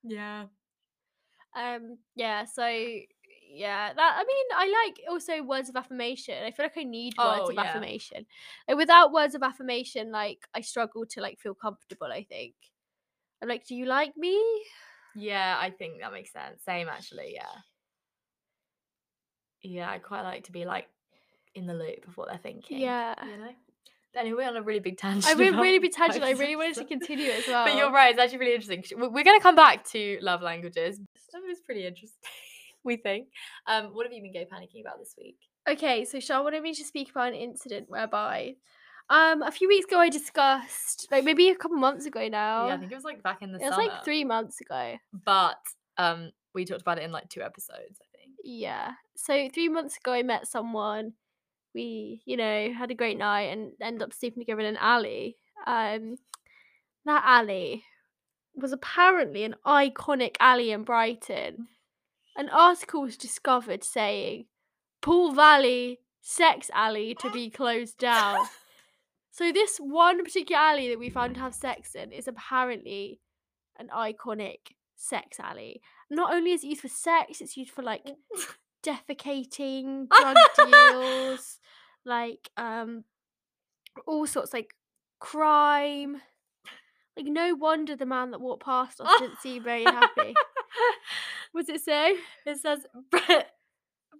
Yeah. 0.03 0.43
Um, 1.57 1.97
yeah, 2.15 2.45
so 2.45 2.63
yeah, 3.51 3.91
that 3.93 4.15
I 4.17 4.23
mean, 4.23 4.45
I 4.55 4.85
like 4.85 5.01
also 5.09 5.41
words 5.43 5.69
of 5.69 5.75
affirmation. 5.75 6.35
I 6.43 6.51
feel 6.51 6.65
like 6.65 6.77
I 6.77 6.83
need 6.83 7.15
words 7.17 7.39
Oh, 7.43 7.49
of 7.49 7.55
yeah. 7.55 7.61
affirmation. 7.63 8.25
Like 8.67 8.77
without 8.77 9.11
words 9.11 9.33
of 9.35 9.41
affirmation, 9.43 10.11
like 10.11 10.47
I 10.53 10.61
struggle 10.61 11.05
to 11.07 11.21
like 11.21 11.39
feel 11.39 11.53
comfortable, 11.55 12.07
I 12.07 12.23
think. 12.23 12.53
I'm 13.41 13.49
like, 13.49 13.65
do 13.65 13.75
you 13.75 13.85
like 13.85 14.15
me? 14.17 14.39
Yeah, 15.15 15.57
I 15.59 15.71
think 15.71 16.01
that 16.01 16.13
makes 16.13 16.31
sense. 16.31 16.61
Same 16.63 16.87
actually, 16.89 17.31
yeah. 17.33 17.49
Yeah, 19.61 19.89
I 19.89 19.97
quite 19.99 20.21
like 20.21 20.45
to 20.45 20.51
be 20.51 20.65
like 20.65 20.87
in 21.55 21.65
the 21.67 21.73
loop 21.73 22.07
of 22.07 22.15
what 22.17 22.27
they're 22.29 22.37
thinking. 22.37 22.79
Yeah. 22.79 23.15
You 23.25 23.37
know? 23.37 23.49
Anyway, 24.15 24.37
we're 24.43 24.47
on 24.49 24.55
a 24.57 24.61
really 24.61 24.79
big 24.79 24.97
tangent. 24.99 25.25
I 25.25 25.31
about 25.33 25.61
really 25.61 25.79
be 25.79 25.89
tangent. 25.89 26.23
I 26.23 26.31
really 26.31 26.55
wanted 26.55 26.75
to 26.75 26.85
continue 26.85 27.29
as 27.31 27.47
well. 27.47 27.65
But 27.67 27.75
you're 27.77 27.91
right, 27.91 28.11
it's 28.11 28.19
actually 28.19 28.39
really 28.39 28.55
interesting. 28.55 28.83
We- 28.99 29.07
We're 29.07 29.23
going 29.23 29.39
to 29.39 29.43
come 29.43 29.55
back 29.55 29.85
to 29.89 30.17
love 30.21 30.41
languages. 30.41 30.99
Stuff 31.17 31.41
is 31.49 31.59
pretty 31.59 31.85
interesting, 31.85 32.17
we 32.83 32.97
think. 32.97 33.27
Um, 33.67 33.87
what 33.93 34.05
have 34.05 34.13
you 34.13 34.21
been 34.21 34.33
gay 34.33 34.47
panicking 34.51 34.81
about 34.81 34.99
this 34.99 35.15
week? 35.17 35.37
Okay, 35.67 36.05
so 36.05 36.19
Shah 36.19 36.41
wanted 36.41 36.63
me 36.63 36.73
to 36.73 36.83
speak 36.83 37.11
about 37.11 37.29
an 37.29 37.35
incident 37.35 37.89
whereby 37.89 38.55
um 39.11 39.41
a 39.41 39.51
few 39.51 39.67
weeks 39.67 39.85
ago 39.85 39.99
I 39.99 40.09
discussed 40.09 41.07
like 41.09 41.23
maybe 41.23 41.49
a 41.49 41.55
couple 41.55 41.77
months 41.77 42.05
ago 42.05 42.27
now. 42.27 42.67
Yeah, 42.67 42.75
I 42.75 42.77
think 42.77 42.91
it 42.91 42.95
was 42.95 43.03
like 43.03 43.23
back 43.23 43.41
in 43.41 43.51
the 43.51 43.59
it 43.59 43.67
was 43.67 43.77
like 43.77 44.03
three 44.03 44.23
months 44.23 44.61
ago. 44.61 44.97
But 45.25 45.57
um, 45.97 46.31
we 46.55 46.65
talked 46.65 46.81
about 46.81 46.97
it 46.97 47.03
in 47.03 47.11
like 47.11 47.29
two 47.29 47.41
episodes, 47.41 47.99
I 48.01 48.17
think. 48.17 48.37
Yeah. 48.43 48.93
So 49.15 49.49
three 49.49 49.69
months 49.69 49.97
ago, 49.97 50.13
I 50.13 50.23
met 50.23 50.47
someone. 50.47 51.13
We, 51.75 52.23
you 52.25 52.35
know, 52.35 52.73
had 52.73 52.89
a 52.89 52.95
great 52.95 53.17
night 53.17 53.51
and 53.51 53.73
ended 53.79 54.01
up 54.01 54.13
sleeping 54.13 54.41
together 54.41 54.61
in 54.61 54.65
an 54.65 54.77
alley. 54.77 55.35
Um, 55.67 56.15
that 57.05 57.23
alley 57.25 57.83
was 58.55 58.71
apparently 58.71 59.43
an 59.43 59.55
iconic 59.65 60.35
alley 60.39 60.71
in 60.71 60.83
Brighton. 60.83 61.67
An 62.39 62.47
article 62.47 63.01
was 63.01 63.17
discovered 63.17 63.83
saying 63.83 64.45
Pool 65.01 65.33
Valley 65.33 65.99
sex 66.21 66.71
alley 66.73 67.13
to 67.19 67.29
be 67.31 67.49
closed 67.49 67.97
down. 67.97 68.47
So 69.29 69.51
this 69.51 69.77
one 69.77 70.23
particular 70.23 70.57
alley 70.57 70.87
that 70.87 70.99
we 70.99 71.09
found 71.09 71.35
to 71.35 71.41
have 71.41 71.53
sex 71.53 71.95
in 71.95 72.13
is 72.13 72.29
apparently 72.29 73.19
an 73.77 73.89
iconic 73.93 74.71
sex 74.95 75.37
alley. 75.37 75.81
Not 76.09 76.33
only 76.33 76.53
is 76.53 76.63
it 76.63 76.67
used 76.67 76.81
for 76.81 76.87
sex, 76.87 77.41
it's 77.41 77.57
used 77.57 77.71
for 77.71 77.81
like 77.83 78.05
defecating, 78.83 80.07
drug 80.09 80.37
deals, 80.65 81.59
like 82.05 82.49
um 82.55 83.03
all 84.07 84.25
sorts 84.25 84.53
like 84.53 84.75
crime. 85.19 86.21
Like 87.17 87.25
no 87.25 87.53
wonder 87.53 87.97
the 87.97 88.05
man 88.05 88.31
that 88.31 88.39
walked 88.39 88.63
past 88.63 89.01
us 89.01 89.19
didn't 89.19 89.41
seem 89.41 89.61
very 89.61 89.83
happy. 89.83 90.33
What's 91.51 91.69
it 91.69 91.81
say? 91.81 92.15
It 92.45 92.57
says 92.57 92.79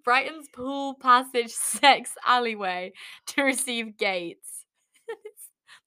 Brighton's 0.04 0.48
pool 0.50 0.96
passage 0.96 1.52
sex 1.52 2.16
alleyway 2.26 2.94
to 3.28 3.44
receive 3.44 3.98
gates. 3.98 4.66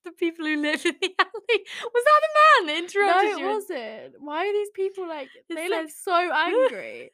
The 0.04 0.10
people 0.10 0.44
who 0.46 0.60
live 0.60 0.84
in 0.84 0.96
the 1.00 1.14
alley. 1.20 1.64
Was 1.94 2.04
that 2.04 2.20
the 2.22 2.64
man 2.64 2.66
that 2.66 2.82
interrupted 2.82 3.30
No, 3.30 3.36
it 3.36 3.38
you? 3.38 3.46
wasn't. 3.46 4.14
Why 4.18 4.48
are 4.48 4.52
these 4.52 4.70
people 4.74 5.06
like? 5.08 5.28
It 5.48 5.54
They 5.54 5.68
look 5.68 5.90
so 5.90 6.12
angry. 6.12 7.12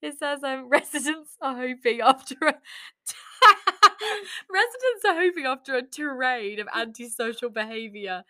It 0.00 0.16
says 0.16 0.44
um, 0.44 0.68
residents 0.68 1.36
are 1.42 1.56
hoping 1.56 2.00
after 2.00 2.36
a 2.42 2.54
residents 4.48 5.04
are 5.08 5.14
hoping 5.20 5.46
after 5.46 5.74
a 5.76 5.82
tirade 5.82 6.60
of 6.60 6.68
antisocial 6.74 7.50
behaviour 7.50 8.22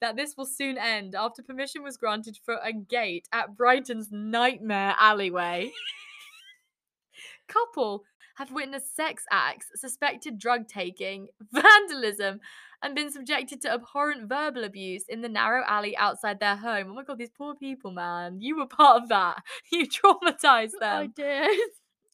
that 0.00 0.16
this 0.16 0.36
will 0.36 0.46
soon 0.46 0.78
end 0.78 1.14
after 1.14 1.42
permission 1.42 1.82
was 1.82 1.96
granted 1.96 2.38
for 2.44 2.58
a 2.62 2.72
gate 2.72 3.28
at 3.32 3.56
Brighton's 3.56 4.08
nightmare 4.10 4.94
alleyway. 4.98 5.70
Couple 7.48 8.04
have 8.36 8.50
witnessed 8.50 8.96
sex 8.96 9.24
acts, 9.30 9.66
suspected 9.76 10.38
drug 10.38 10.66
taking, 10.66 11.28
vandalism, 11.52 12.40
and 12.82 12.94
been 12.94 13.10
subjected 13.10 13.60
to 13.62 13.72
abhorrent 13.72 14.28
verbal 14.28 14.64
abuse 14.64 15.04
in 15.08 15.22
the 15.22 15.28
narrow 15.28 15.64
alley 15.66 15.96
outside 15.96 16.40
their 16.40 16.56
home. 16.56 16.88
Oh 16.90 16.94
my 16.94 17.04
god, 17.04 17.18
these 17.18 17.30
poor 17.30 17.54
people, 17.54 17.92
man. 17.92 18.40
You 18.40 18.58
were 18.58 18.66
part 18.66 19.02
of 19.02 19.08
that. 19.08 19.42
You 19.72 19.86
traumatized 19.86 20.78
them 20.80 21.02
I 21.02 21.06
did. 21.06 21.60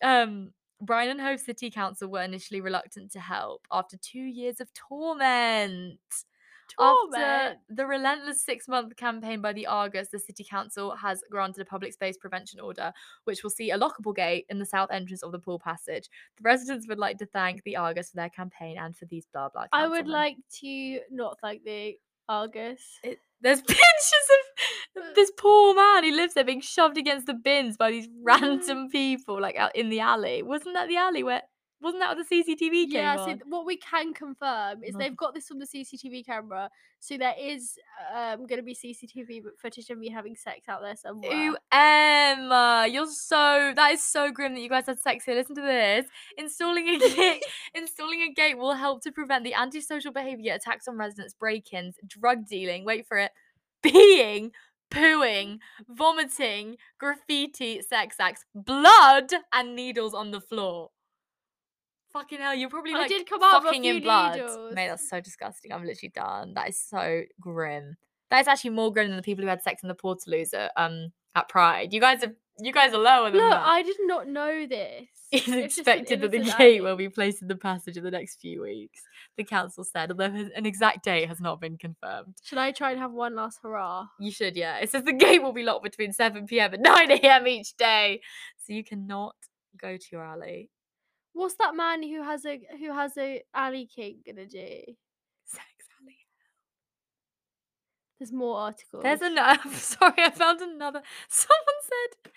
um 0.03 0.53
Brighton 0.83 1.19
and 1.19 1.21
Hove 1.21 1.41
City 1.41 1.71
Council 1.71 2.09
were 2.09 2.23
initially 2.23 2.61
reluctant 2.63 3.13
to 3.13 3.21
help 3.21 3.67
after 3.71 3.99
two 3.99 4.21
years 4.21 4.61
of 4.61 4.73
torment. 4.73 5.99
After 6.79 7.57
the 7.69 7.87
relentless 7.87 8.45
six 8.45 8.69
month 8.69 8.97
campaign 8.97 9.41
by 9.41 9.53
the 9.53 9.67
Argus, 9.67 10.09
the 10.09 10.19
City 10.19 10.45
Council 10.45 10.95
has 10.97 11.23
granted 11.31 11.62
a 11.62 11.65
public 11.65 11.93
space 11.93 12.17
prevention 12.17 12.61
order, 12.61 12.93
which 13.25 13.43
will 13.43 13.50
see 13.50 13.71
a 13.71 13.79
lockable 13.79 14.15
gate 14.15 14.47
in 14.49 14.59
the 14.59 14.67
south 14.67 14.91
entrance 14.91 15.23
of 15.23 15.33
the 15.33 15.39
pool 15.39 15.59
passage. 15.59 16.09
The 16.37 16.43
residents 16.43 16.87
would 16.89 16.99
like 16.99 17.19
to 17.19 17.27
thank 17.27 17.62
the 17.65 17.77
Argus 17.77 18.11
for 18.11 18.17
their 18.17 18.31
campaign 18.31 18.79
and 18.79 18.97
for 18.97 19.07
these 19.07 19.27
blah 19.33 19.49
blah. 19.49 19.67
I 19.73 19.87
would 19.87 20.09
like 20.09 20.37
to 20.61 21.00
not 21.11 21.39
thank 21.41 21.65
the 21.65 21.97
Argus. 22.29 22.99
It, 23.03 23.19
there's 23.41 23.61
pictures 23.67 24.29
of 24.97 25.03
uh, 25.03 25.07
this 25.15 25.33
poor 25.37 25.75
man 25.75 26.05
who 26.05 26.12
lives 26.12 26.35
there 26.35 26.45
being 26.45 26.61
shoved 26.61 26.97
against 26.97 27.27
the 27.27 27.35
bins 27.35 27.77
by 27.77 27.91
these 27.91 28.09
random 28.23 28.89
people, 28.89 29.41
like 29.41 29.57
out 29.57 29.75
in 29.75 29.91
the 29.91 30.00
alley. 30.00 30.43
Wasn't 30.43 30.75
that 30.75 30.89
the 30.89 30.97
alley 30.97 31.23
where? 31.23 31.43
Wasn't 31.83 32.01
that 32.03 32.15
what 32.15 32.29
the 32.29 32.43
CCTV 32.43 32.71
came 32.71 32.91
Yeah, 32.93 33.17
so 33.17 33.31
on? 33.31 33.41
what 33.49 33.65
we 33.65 33.77
can 33.79 34.13
confirm 34.13 34.85
is 34.85 34.95
they've 34.97 35.17
got 35.17 35.35
this 35.35 35.49
from 35.49 35.59
the 35.59 35.67
CCTV 35.67 36.27
camera, 36.27 36.69
so 36.99 37.17
there 37.17 37.35
is 37.41 37.79
um, 38.15 38.47
going 38.47 38.59
to 38.59 38.63
be 38.63 38.75
CCTV 38.75 39.43
footage 39.57 39.89
of 39.89 39.97
me 39.99 40.11
having 40.11 40.37
sex 40.37 40.69
out 40.69 40.83
there 40.83 40.97
somewhere. 40.97 41.33
Ooh, 41.33 41.57
Emma, 41.73 42.87
you're 42.91 43.07
so 43.07 43.73
that 43.75 43.93
is 43.93 44.05
so 44.05 44.31
grim 44.31 44.55
that 44.55 44.61
you 44.61 44.69
guys 44.69 44.87
had 44.87 44.99
sex 44.99 45.25
here. 45.25 45.35
Listen 45.35 45.57
to 45.57 45.63
this. 45.63 46.07
Installing 46.37 46.89
a 46.89 46.99
gate 46.99 47.45
installing 47.75 48.23
a 48.23 48.33
gate 48.33 48.59
will 48.59 48.75
help 48.75 49.03
to 49.05 49.13
prevent 49.13 49.45
the 49.45 49.55
antisocial 49.55 50.13
behaviour, 50.13 50.53
attacks 50.53 50.87
on 50.87 50.99
residents, 50.99 51.33
break-ins, 51.33 51.97
drug 52.07 52.47
dealing, 52.47 52.85
wait 52.85 53.07
for 53.07 53.17
it, 53.17 53.31
peeing, 53.83 54.51
pooing, 54.91 55.59
vomiting, 55.89 56.77
graffiti, 56.99 57.81
sex 57.81 58.17
acts, 58.21 58.45
blood, 58.55 59.33
and 59.53 59.75
needles 59.75 60.13
on 60.13 60.31
the 60.31 60.41
floor. 60.41 60.91
Fucking 62.12 62.38
hell, 62.40 62.55
you're 62.55 62.69
probably 62.71 62.93
I 62.95 62.99
like 62.99 63.09
did 63.09 63.29
come 63.29 63.43
out 63.43 63.62
fucking 63.62 63.85
in 63.85 64.02
blood. 64.02 64.37
needles. 64.37 64.75
Mate, 64.75 64.88
that's 64.88 65.09
so 65.09 65.21
disgusting. 65.21 65.73
I'm 65.73 65.85
literally 65.85 66.12
done. 66.14 66.55
That 66.55 66.69
is 66.69 66.81
so 66.81 67.23
grim. 67.40 67.97
That 68.31 68.40
is 68.40 68.49
actually 68.49 68.71
more 68.71 68.93
grim 68.93 69.09
than 69.09 69.17
the 69.17 69.23
people 69.23 69.43
who 69.43 69.49
had 69.49 69.62
sex 69.62 69.83
in 69.83 69.88
the 69.88 69.95
Portaloos 69.95 70.52
at 70.54 70.73
um 70.76 71.13
at 71.35 71.49
Pride. 71.49 71.93
You 71.93 72.00
guys 72.00 72.23
are 72.25 72.32
you 72.58 72.73
guys 72.73 72.93
are 72.93 72.99
lower 72.99 73.30
than 73.30 73.41
Look, 73.41 73.50
that. 73.50 73.63
I 73.67 73.82
did 73.82 73.97
not 74.00 74.28
know 74.28 74.67
this. 74.69 75.06
It's 75.32 75.47
an 75.47 75.58
expected 75.61 76.21
that 76.23 76.32
the 76.32 76.41
gate 76.41 76.54
alley. 76.58 76.80
will 76.80 76.97
be 76.97 77.08
placed 77.08 77.41
in 77.41 77.47
the 77.47 77.54
passage 77.54 77.97
in 77.97 78.02
the 78.02 78.11
next 78.11 78.41
few 78.41 78.63
weeks. 78.63 79.00
The 79.37 79.45
council 79.45 79.85
said, 79.85 80.11
although 80.11 80.25
an 80.25 80.67
exact 80.67 81.04
date 81.04 81.28
has 81.28 81.41
not 81.41 81.61
been 81.61 81.78
confirmed. 81.78 82.35
Should 82.43 82.58
I 82.58 82.73
try 82.73 82.91
and 82.91 82.99
have 82.99 83.13
one 83.13 83.37
last 83.37 83.61
hurrah? 83.63 84.06
You 84.19 84.32
should, 84.32 84.56
yeah. 84.56 84.78
It 84.78 84.91
says 84.91 85.04
the 85.04 85.13
gate 85.13 85.41
will 85.41 85.52
be 85.52 85.63
locked 85.63 85.85
between 85.85 86.13
7 86.13 86.47
p.m. 86.49 86.75
and 86.75 86.82
9 86.82 87.11
a.m. 87.13 87.47
each 87.47 87.76
day, 87.76 88.21
so 88.58 88.73
you 88.73 88.82
cannot 88.82 89.37
go 89.80 89.97
to 89.97 90.06
your 90.11 90.25
alley. 90.25 90.69
What's 91.32 91.54
that 91.56 91.75
man 91.75 92.02
who 92.02 92.23
has 92.23 92.45
a 92.45 92.60
who 92.78 92.93
has 92.93 93.16
a 93.16 93.43
alley 93.54 93.86
king 93.86 94.19
gonna 94.26 94.47
do? 94.47 94.80
Sex 95.47 95.64
alley. 96.02 96.16
There's 98.19 98.32
more 98.32 98.58
articles. 98.58 99.02
There's 99.02 99.23
another. 99.23 99.71
Sorry, 99.75 100.14
I 100.19 100.30
found 100.30 100.60
another. 100.60 101.02
Someone 101.28 101.80
said, 101.82 102.32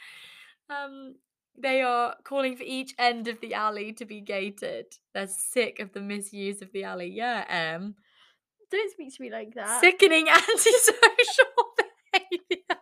um, 0.76 1.16
they 1.58 1.82
are 1.82 2.16
calling 2.24 2.56
for 2.56 2.64
each 2.64 2.94
end 2.98 3.28
of 3.28 3.42
the 3.42 3.54
alley 3.54 3.94
to 3.94 4.06
be 4.06 4.22
gated. 4.22 4.86
They're 5.14 5.28
sick 5.28 5.80
of 5.80 5.92
the 5.94 6.02
misuse 6.02 6.62
of 6.62 6.72
the 6.72 6.84
alley. 6.84 7.12
Yeah, 7.14 7.76
um, 7.76 7.96
Don't 8.72 8.92
speak 8.92 9.14
to 9.16 9.22
me 9.22 9.32
like 9.32 9.54
that. 9.56 9.82
sickening 9.82 10.30
antisocial 10.30 11.46
behaviour. 12.12 12.78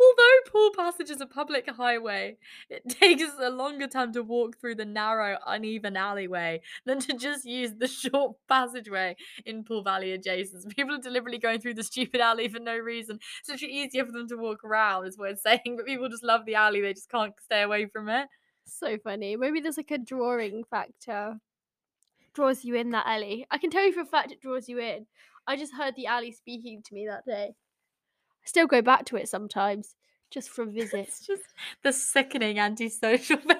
Although 0.00 0.50
Pool 0.50 0.65
Passage 0.76 1.10
is 1.10 1.22
a 1.22 1.26
public 1.26 1.70
highway, 1.70 2.36
it 2.68 2.86
takes 2.88 3.24
a 3.40 3.48
longer 3.48 3.86
time 3.86 4.12
to 4.12 4.22
walk 4.22 4.60
through 4.60 4.74
the 4.74 4.84
narrow, 4.84 5.38
uneven 5.46 5.96
alleyway 5.96 6.60
than 6.84 7.00
to 7.00 7.14
just 7.14 7.46
use 7.46 7.72
the 7.78 7.88
short 7.88 8.36
passageway 8.48 9.16
in 9.46 9.64
Pool 9.64 9.82
Valley 9.82 10.12
adjacent. 10.12 10.68
People 10.76 10.96
are 10.96 11.00
deliberately 11.00 11.38
going 11.38 11.60
through 11.60 11.74
the 11.74 11.82
stupid 11.82 12.20
alley 12.20 12.48
for 12.48 12.60
no 12.60 12.76
reason. 12.76 13.18
It's 13.40 13.48
actually 13.48 13.72
easier 13.72 14.04
for 14.04 14.12
them 14.12 14.28
to 14.28 14.36
walk 14.36 14.64
around, 14.64 15.06
is 15.06 15.16
what 15.16 15.30
it's 15.30 15.42
saying, 15.42 15.76
but 15.76 15.86
people 15.86 16.08
just 16.08 16.22
love 16.24 16.44
the 16.44 16.56
alley, 16.56 16.80
they 16.82 16.92
just 16.92 17.10
can't 17.10 17.32
stay 17.42 17.62
away 17.62 17.86
from 17.86 18.08
it. 18.08 18.28
So 18.66 18.98
funny. 18.98 19.36
Maybe 19.36 19.60
there's 19.60 19.76
like 19.76 19.90
a 19.90 19.98
drawing 19.98 20.64
factor. 20.64 21.38
Draws 22.34 22.64
you 22.64 22.74
in 22.74 22.90
that 22.90 23.06
alley. 23.06 23.46
I 23.50 23.58
can 23.58 23.70
tell 23.70 23.84
you 23.86 23.92
for 23.92 24.00
a 24.00 24.06
fact 24.06 24.32
it 24.32 24.42
draws 24.42 24.68
you 24.68 24.78
in. 24.78 25.06
I 25.46 25.56
just 25.56 25.74
heard 25.74 25.94
the 25.96 26.06
alley 26.06 26.32
speaking 26.32 26.82
to 26.84 26.94
me 26.94 27.06
that 27.06 27.24
day. 27.24 27.54
I 27.54 28.46
still 28.46 28.66
go 28.66 28.82
back 28.82 29.06
to 29.06 29.16
it 29.16 29.28
sometimes, 29.28 29.94
just 30.30 30.50
for 30.50 30.62
a 30.62 30.66
visit. 30.70 31.06
It's 31.08 31.26
just 31.26 31.42
the 31.82 31.92
sickening 31.92 32.58
antisocial 32.58 33.36
behaviour. 33.36 33.54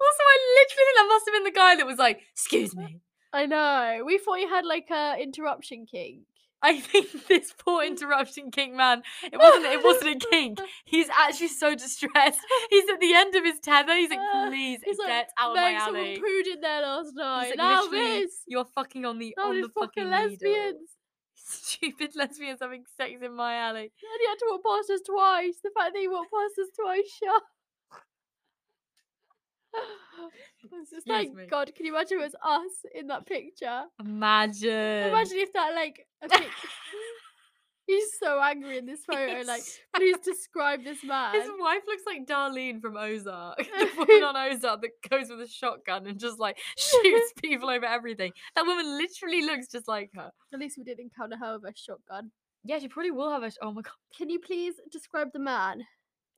also, 0.00 0.22
I 0.22 0.36
literally 0.58 0.84
think 0.84 0.96
that 0.96 1.08
must 1.08 1.26
have 1.26 1.34
been 1.34 1.44
the 1.44 1.50
guy 1.58 1.76
that 1.76 1.86
was 1.86 1.98
like, 1.98 2.20
excuse 2.32 2.74
me. 2.76 3.00
I 3.32 3.46
know. 3.46 4.02
We 4.06 4.18
thought 4.18 4.36
you 4.40 4.48
had 4.48 4.64
like 4.64 4.88
a 4.90 5.16
interruption 5.20 5.86
kink. 5.90 6.20
I 6.62 6.80
think 6.80 7.26
this 7.28 7.52
poor 7.52 7.84
interruption 7.84 8.50
king 8.50 8.76
man. 8.76 9.02
It 9.22 9.36
wasn't. 9.38 9.66
It 9.66 9.84
wasn't 9.84 10.22
a 10.24 10.28
kink. 10.30 10.58
He's 10.86 11.08
actually 11.10 11.48
so 11.48 11.74
distressed. 11.74 12.40
He's 12.70 12.88
at 12.90 12.98
the 12.98 13.12
end 13.14 13.34
of 13.36 13.44
his 13.44 13.60
tether. 13.60 13.94
He's 13.94 14.08
like, 14.08 14.18
Uh, 14.18 14.48
please 14.48 14.80
He's 14.82 14.98
like, 14.98 15.08
get 15.08 15.28
out 15.38 15.50
of 15.50 15.56
my 15.56 15.72
"Mate, 15.72 15.80
someone 15.84 16.04
pooed 16.16 16.54
in 16.54 16.60
there 16.62 16.80
last 16.82 17.10
night. 17.14 17.40
He's 17.42 17.50
like, 17.50 17.58
now 17.58 17.86
this. 17.88 18.30
You're 18.46 18.64
fucking 18.74 19.04
on 19.04 19.18
the 19.18 19.34
Now 19.36 19.50
on 19.50 19.60
the 19.60 19.68
fucking 19.68 20.04
fucking 20.04 20.10
lesbians. 20.10 20.40
needle. 20.42 20.78
Stupid 21.48 22.16
lesbians 22.16 22.58
having 22.60 22.84
sex 22.96 23.12
in 23.22 23.34
my 23.34 23.54
alley. 23.54 23.82
And 23.82 24.20
he 24.20 24.26
had 24.26 24.38
to 24.38 24.46
walk 24.50 24.62
past 24.64 24.90
us 24.90 25.00
twice. 25.06 25.56
The 25.62 25.70
fact 25.70 25.94
that 25.94 26.00
he 26.00 26.08
walked 26.08 26.32
past 26.32 26.58
us 26.58 26.70
twice. 26.74 27.20
It's 30.72 30.90
just 30.90 31.08
like 31.08 31.32
me. 31.32 31.46
God. 31.46 31.70
Can 31.74 31.86
you 31.86 31.94
imagine 31.94 32.18
it 32.18 32.22
was 32.22 32.34
us 32.42 32.90
in 32.94 33.06
that 33.08 33.26
picture? 33.26 33.84
Imagine. 34.00 35.08
Imagine 35.08 35.38
if 35.38 35.52
that 35.52 35.74
like 35.74 36.06
a 36.22 36.28
pic- 36.28 36.50
he's 37.86 38.18
so 38.22 38.40
angry 38.42 38.78
in 38.78 38.86
this 38.86 39.04
photo. 39.10 39.42
Like 39.46 39.62
please 39.94 40.16
describe 40.24 40.84
this 40.84 41.02
man. 41.04 41.34
His 41.34 41.50
wife 41.58 41.82
looks 41.86 42.02
like 42.06 42.26
Darlene 42.26 42.80
from 42.80 42.96
Ozark. 42.96 43.58
The 43.76 43.90
woman 43.96 44.24
on 44.24 44.36
Ozark 44.36 44.82
that 44.82 45.10
goes 45.10 45.28
with 45.30 45.40
a 45.40 45.48
shotgun 45.48 46.06
and 46.06 46.18
just 46.18 46.38
like 46.38 46.58
shoots 46.76 47.32
people 47.42 47.70
over 47.70 47.86
everything. 47.86 48.32
That 48.54 48.66
woman 48.66 48.98
literally 48.98 49.42
looks 49.42 49.68
just 49.68 49.88
like 49.88 50.10
her. 50.14 50.30
At 50.52 50.60
least 50.60 50.76
we 50.78 50.84
didn't 50.84 51.04
encounter 51.04 51.36
her 51.36 51.58
with 51.58 51.74
a 51.74 51.76
shotgun. 51.76 52.30
Yeah, 52.64 52.78
she 52.78 52.88
probably 52.88 53.12
will 53.12 53.30
have 53.30 53.42
a. 53.42 53.50
Sh- 53.50 53.58
oh 53.62 53.72
my 53.72 53.82
god. 53.82 53.92
Can 54.16 54.28
you 54.28 54.40
please 54.40 54.74
describe 54.90 55.28
the 55.32 55.38
man? 55.38 55.84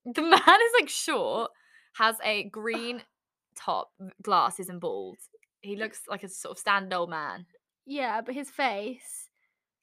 The 0.05 0.23
man 0.23 0.33
is 0.39 0.73
like 0.79 0.89
short, 0.89 1.51
has 1.95 2.17
a 2.25 2.45
green 2.45 3.03
top, 3.57 3.91
glasses, 4.23 4.69
and 4.69 4.81
bald. 4.81 5.19
He 5.61 5.77
looks 5.77 6.03
like 6.09 6.23
a 6.23 6.29
sort 6.29 6.53
of 6.53 6.59
stand 6.59 6.93
old 6.93 7.11
man. 7.11 7.47
Yeah, 7.87 8.21
but 8.21 8.35
his 8.35 8.51
face. 8.51 9.29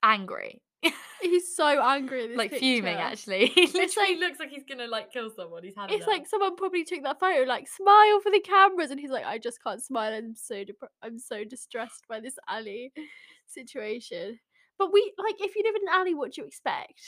Angry. 0.04 0.62
He's 1.22 1.56
so 1.56 1.66
angry 1.82 2.36
like 2.36 2.52
fuming, 2.54 2.96
actually. 2.98 3.48
He 3.56 3.66
literally 3.68 4.12
like- 4.12 4.20
looks 4.20 4.40
like 4.40 4.50
he's 4.50 4.64
gonna 4.68 4.88
like 4.88 5.12
kill 5.12 5.30
someone. 5.36 5.64
He's 5.64 5.76
had 5.76 5.90
It's 5.90 5.98
enough. 6.06 6.08
like 6.08 6.28
someone 6.28 6.56
probably 6.56 6.84
took 6.84 7.02
that 7.04 7.20
photo, 7.20 7.44
like 7.48 7.68
smile 7.68 8.20
for 8.22 8.32
the 8.32 8.40
cameras, 8.42 8.92
and 8.92 9.00
he's 9.00 9.10
like, 9.10 9.26
I 9.26 9.38
just 9.38 9.64
can't 9.64 9.82
smile. 9.84 10.14
I'm 10.14 10.36
so 10.36 10.64
dep- 10.64 10.92
I'm 11.02 11.18
so 11.18 11.44
distressed 11.44 12.04
by 12.08 12.20
this 12.20 12.36
alley 12.48 12.92
situation. 13.48 14.40
But 14.78 14.92
we 14.94 15.14
like, 15.18 15.36
if 15.40 15.56
you 15.56 15.64
live 15.64 15.76
in 15.76 15.88
an 15.88 15.94
alley, 15.94 16.14
what 16.14 16.34
do 16.34 16.42
you 16.42 16.48
expect? 16.48 17.02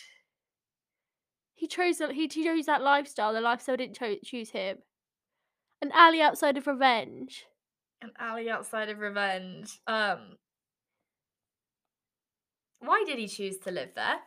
He 1.55 1.67
chose 1.67 1.97
that. 1.97 2.11
He 2.13 2.27
chose 2.27 2.65
that 2.67 2.81
lifestyle. 2.81 3.33
The 3.33 3.41
lifestyle 3.41 3.77
didn't 3.77 3.95
cho- 3.97 4.17
choose 4.23 4.51
him. 4.51 4.77
An 5.81 5.91
alley 5.93 6.21
outside 6.21 6.57
of 6.57 6.65
revenge. 6.67 7.45
An 8.01 8.11
alley 8.19 8.49
outside 8.49 8.89
of 8.89 8.99
revenge. 8.99 9.79
Um 9.87 10.37
why 12.79 13.03
did 13.05 13.17
he 13.17 13.27
choose 13.27 13.57
to 13.59 13.71
live 13.71 13.89
there? 13.95 14.17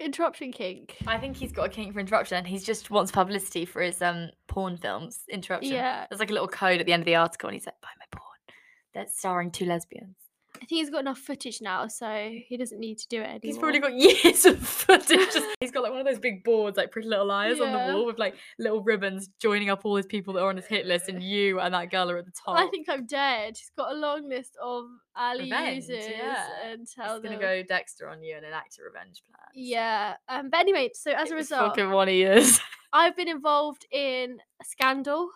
Interruption 0.00 0.50
kink. 0.50 0.96
I 1.06 1.18
think 1.18 1.36
he's 1.36 1.52
got 1.52 1.66
a 1.66 1.68
kink 1.68 1.92
for 1.92 2.00
interruption 2.00 2.38
and 2.38 2.46
he 2.46 2.58
just 2.58 2.90
wants 2.90 3.12
publicity 3.12 3.64
for 3.64 3.80
his 3.80 4.02
um 4.02 4.30
porn 4.48 4.76
films. 4.76 5.20
Interruption. 5.30 5.72
Yeah. 5.72 6.06
There's 6.10 6.18
like 6.18 6.30
a 6.30 6.32
little 6.32 6.48
code 6.48 6.80
at 6.80 6.86
the 6.86 6.92
end 6.92 7.02
of 7.02 7.06
the 7.06 7.14
article 7.14 7.48
and 7.48 7.54
he's 7.54 7.66
like, 7.66 7.80
buy 7.80 7.88
my 7.98 8.06
porn. 8.10 8.24
That's 8.92 9.16
starring 9.16 9.50
two 9.50 9.66
lesbians. 9.66 10.16
I 10.64 10.66
think 10.66 10.80
he's 10.80 10.88
got 10.88 11.00
enough 11.00 11.18
footage 11.18 11.60
now, 11.60 11.88
so 11.88 12.30
he 12.48 12.56
doesn't 12.56 12.80
need 12.80 12.96
to 12.96 13.08
do 13.08 13.20
it 13.20 13.24
anymore. 13.24 13.40
He's 13.42 13.58
probably 13.58 13.80
got 13.80 13.92
years 14.24 14.46
of 14.46 14.58
footage. 14.66 15.30
Just, 15.30 15.46
he's 15.60 15.70
got 15.70 15.82
like 15.82 15.92
one 15.92 16.00
of 16.00 16.06
those 16.06 16.18
big 16.18 16.42
boards, 16.42 16.78
like 16.78 16.90
Pretty 16.90 17.06
Little 17.06 17.26
Liars 17.26 17.60
on 17.60 17.70
the 17.70 17.92
wall 17.92 18.06
with 18.06 18.18
like 18.18 18.34
little 18.58 18.82
ribbons 18.82 19.28
joining 19.38 19.68
up 19.68 19.84
all 19.84 19.94
his 19.94 20.06
people 20.06 20.32
that 20.32 20.40
are 20.40 20.48
on 20.48 20.56
his 20.56 20.64
hit 20.64 20.86
list, 20.86 21.10
and 21.10 21.22
you 21.22 21.60
and 21.60 21.74
that 21.74 21.90
girl 21.90 22.10
are 22.10 22.16
at 22.16 22.24
the 22.24 22.32
top. 22.32 22.56
I 22.56 22.66
think 22.68 22.88
I'm 22.88 23.04
dead. 23.04 23.58
He's 23.58 23.70
got 23.76 23.92
a 23.92 23.94
long 23.94 24.26
list 24.26 24.56
of 24.62 24.86
alley 25.14 25.44
Revenge, 25.44 25.84
users 25.84 26.06
yeah. 26.08 26.46
and 26.64 26.86
tell 26.88 27.20
he's 27.20 27.22
gonna 27.22 27.38
go 27.38 27.62
Dexter 27.62 28.08
on 28.08 28.22
you 28.22 28.34
and 28.34 28.46
enact 28.46 28.78
a 28.78 28.84
revenge 28.84 29.22
plan. 29.28 29.46
Yeah. 29.52 30.14
Um. 30.30 30.48
But 30.48 30.60
anyway, 30.60 30.92
so 30.94 31.10
as 31.10 31.30
a 31.30 31.34
result, 31.34 31.76
fucking 31.76 31.90
one 31.90 32.08
he 32.08 32.22
is. 32.22 32.58
I've 32.94 33.18
been 33.18 33.28
involved 33.28 33.84
in 33.92 34.38
a 34.62 34.64
scandal. 34.64 35.28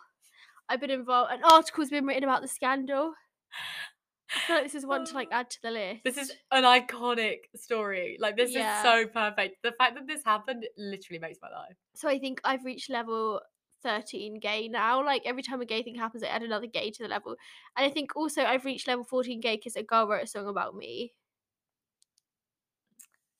I've 0.70 0.80
been 0.80 0.90
involved. 0.90 1.32
An 1.34 1.40
article's 1.44 1.90
been 1.90 2.06
written 2.06 2.24
about 2.24 2.40
the 2.40 2.48
scandal. 2.48 3.12
I 4.34 4.40
feel 4.46 4.56
like 4.56 4.64
this 4.64 4.74
is 4.74 4.84
one 4.86 5.04
to 5.06 5.14
like 5.14 5.28
oh. 5.32 5.36
add 5.36 5.50
to 5.50 5.58
the 5.62 5.70
list. 5.70 6.04
This 6.04 6.16
is 6.18 6.32
an 6.52 6.64
iconic 6.64 7.38
story. 7.56 8.16
Like 8.20 8.36
this 8.36 8.52
Yeah. 8.52 8.76
is 8.76 8.82
so 8.82 9.06
perfect. 9.06 9.62
The 9.62 9.72
fact 9.72 9.94
that 9.94 10.06
this 10.06 10.22
happened 10.24 10.66
literally 10.76 11.18
makes 11.18 11.38
my 11.42 11.48
life. 11.50 11.76
so 11.94 12.08
I 12.08 12.18
think 12.18 12.40
I've 12.44 12.64
reached 12.64 12.90
level 12.90 13.40
13 13.82 14.38
gay 14.40 14.68
now. 14.68 15.04
Like 15.04 15.22
every 15.24 15.42
time 15.42 15.60
a 15.60 15.64
gay 15.66 15.82
thing 15.82 15.94
happens, 15.94 16.22
I 16.22 16.28
add 16.28 16.42
another 16.42 16.66
gay 16.66 16.90
to 16.90 17.02
the 17.02 17.08
level. 17.08 17.36
And 17.76 17.86
I 17.86 17.90
think 17.90 18.16
also 18.16 18.42
I've 18.44 18.64
reached 18.64 18.86
level 18.88 19.04
14 19.04 19.40
gay 19.40 19.56
because 19.56 19.76
a 19.76 19.82
girl 19.82 20.06
wrote 20.08 20.24
a 20.24 20.26
song 20.26 20.46
about 20.48 20.74
me. 20.74 21.14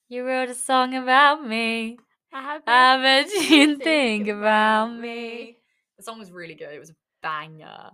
You 0.09 0.24
wrote 0.24 0.48
a 0.48 0.55
song 0.55 0.94
about 0.94 1.46
me. 1.46 1.98
I 2.33 2.42
have 2.42 2.62
I 2.66 2.96
bet 3.03 3.27
you 3.51 3.77
think 3.77 3.83
think 3.83 4.29
about 4.29 4.87
about 4.90 5.01
me. 5.01 5.01
me. 5.01 5.57
The 5.98 6.03
song 6.03 6.18
was 6.18 6.31
really 6.31 6.55
good. 6.55 6.72
It 6.72 6.79
was 6.79 6.90
a 6.90 6.94
banger. 7.22 7.90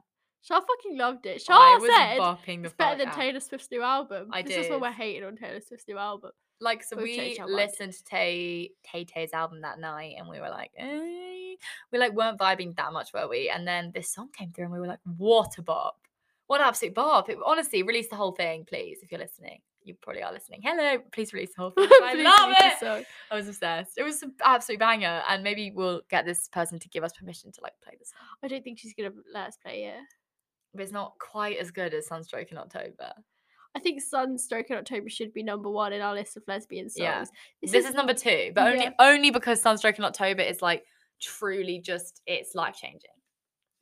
Char 0.46 0.61
fucking 0.61 0.98
loved 0.98 1.24
it. 1.24 1.42
I 1.48 1.78
was 1.80 1.90
said 1.90 2.18
bopping 2.18 2.61
the 2.61 2.66
it's 2.66 2.74
better 2.74 2.98
than 2.98 3.09
out. 3.09 3.14
Taylor 3.14 3.40
Swift's 3.40 3.70
new 3.70 3.83
album. 3.83 4.28
I 4.30 4.42
this 4.42 4.66
is 4.66 4.70
when 4.70 4.80
we're 4.80 4.90
hating 4.90 5.24
on 5.24 5.37
Taylor 5.37 5.61
Swift's 5.61 5.88
new 5.88 5.96
album. 5.96 6.33
Like 6.61 6.85
so, 6.85 6.96
we 6.96 7.16
mind. 7.38 7.50
listened 7.50 7.94
to 7.94 8.04
Tay 8.04 8.70
Tay 8.85 9.04
Tay's 9.04 9.33
album 9.33 9.62
that 9.62 9.80
night, 9.80 10.16
and 10.18 10.28
we 10.28 10.40
were 10.40 10.50
like, 10.50 10.70
eh. 10.76 11.54
we 11.90 11.98
like 11.98 12.12
weren't 12.12 12.38
vibing 12.38 12.76
that 12.76 12.92
much, 12.92 13.12
were 13.14 13.26
we? 13.26 13.48
And 13.48 13.66
then 13.66 13.90
this 13.94 14.12
song 14.12 14.28
came 14.37 14.52
through, 14.52 14.64
and 14.64 14.72
we 14.72 14.80
were 14.80 14.87
like, 14.87 15.00
what 15.16 15.57
a 15.57 15.62
bop! 15.62 15.96
What 16.46 16.61
an 16.61 16.66
absolute 16.66 16.94
bop! 16.94 17.30
It, 17.30 17.38
honestly, 17.44 17.83
release 17.83 18.09
the 18.09 18.16
whole 18.16 18.33
thing, 18.33 18.66
please, 18.66 18.98
if 19.02 19.11
you're 19.11 19.20
listening. 19.20 19.61
You 19.83 19.94
probably 20.00 20.22
are 20.22 20.33
listening. 20.33 20.61
Hello, 20.62 20.98
please 21.12 21.35
release 21.35 21.54
the 21.54 21.62
whole 21.62 21.70
thing. 21.70 21.88
I 22.02 22.14
love 22.14 22.54
it. 22.59 23.07
I 23.30 23.35
was 23.35 23.48
obsessed. 23.48 23.98
It 23.98 24.02
was 24.02 24.22
an 24.22 24.35
absolute 24.42 24.78
banger, 24.78 25.22
and 25.28 25.42
maybe 25.42 25.72
we'll 25.74 26.02
get 26.11 26.26
this 26.26 26.48
person 26.48 26.78
to 26.78 26.88
give 26.90 27.02
us 27.02 27.12
permission 27.12 27.50
to 27.52 27.61
like 27.62 27.74
play 27.83 27.94
the 27.98 28.04
song. 28.04 28.26
I 28.42 28.48
don't 28.48 28.62
think 28.62 28.78
she's 28.78 28.94
gonna 28.94 29.12
let 29.33 29.48
us 29.48 29.57
play 29.57 29.85
it. 29.85 30.00
But 30.74 30.82
it's 30.82 30.92
not 30.92 31.14
quite 31.20 31.58
as 31.58 31.70
good 31.70 31.94
as 31.94 32.06
Sunstroke 32.06 32.50
in 32.50 32.58
October. 32.58 33.12
I 33.76 33.80
think 33.80 34.00
Sunstroke 34.02 34.70
in 34.70 34.76
October 34.76 35.08
should 35.08 35.32
be 35.32 35.42
number 35.42 35.68
one 35.70 35.92
in 35.92 36.00
our 36.00 36.14
list 36.14 36.37
of 36.37 36.42
lesbian 36.46 36.88
songs. 36.88 37.02
Yeah. 37.02 37.24
This, 37.60 37.87
is, 37.87 37.94
number 37.94 38.14
two, 38.14 38.52
but 38.54 38.72
only 38.72 38.84
Yeah. 38.84 38.90
only 38.98 39.30
because 39.30 39.60
Sunstroke 39.60 39.98
in 39.98 40.04
October 40.04 40.42
is 40.42 40.62
like 40.62 40.84
truly 41.20 41.80
just 41.80 42.22
it's 42.26 42.54
life 42.54 42.76
changing, 42.76 43.10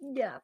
yeah, 0.00 0.38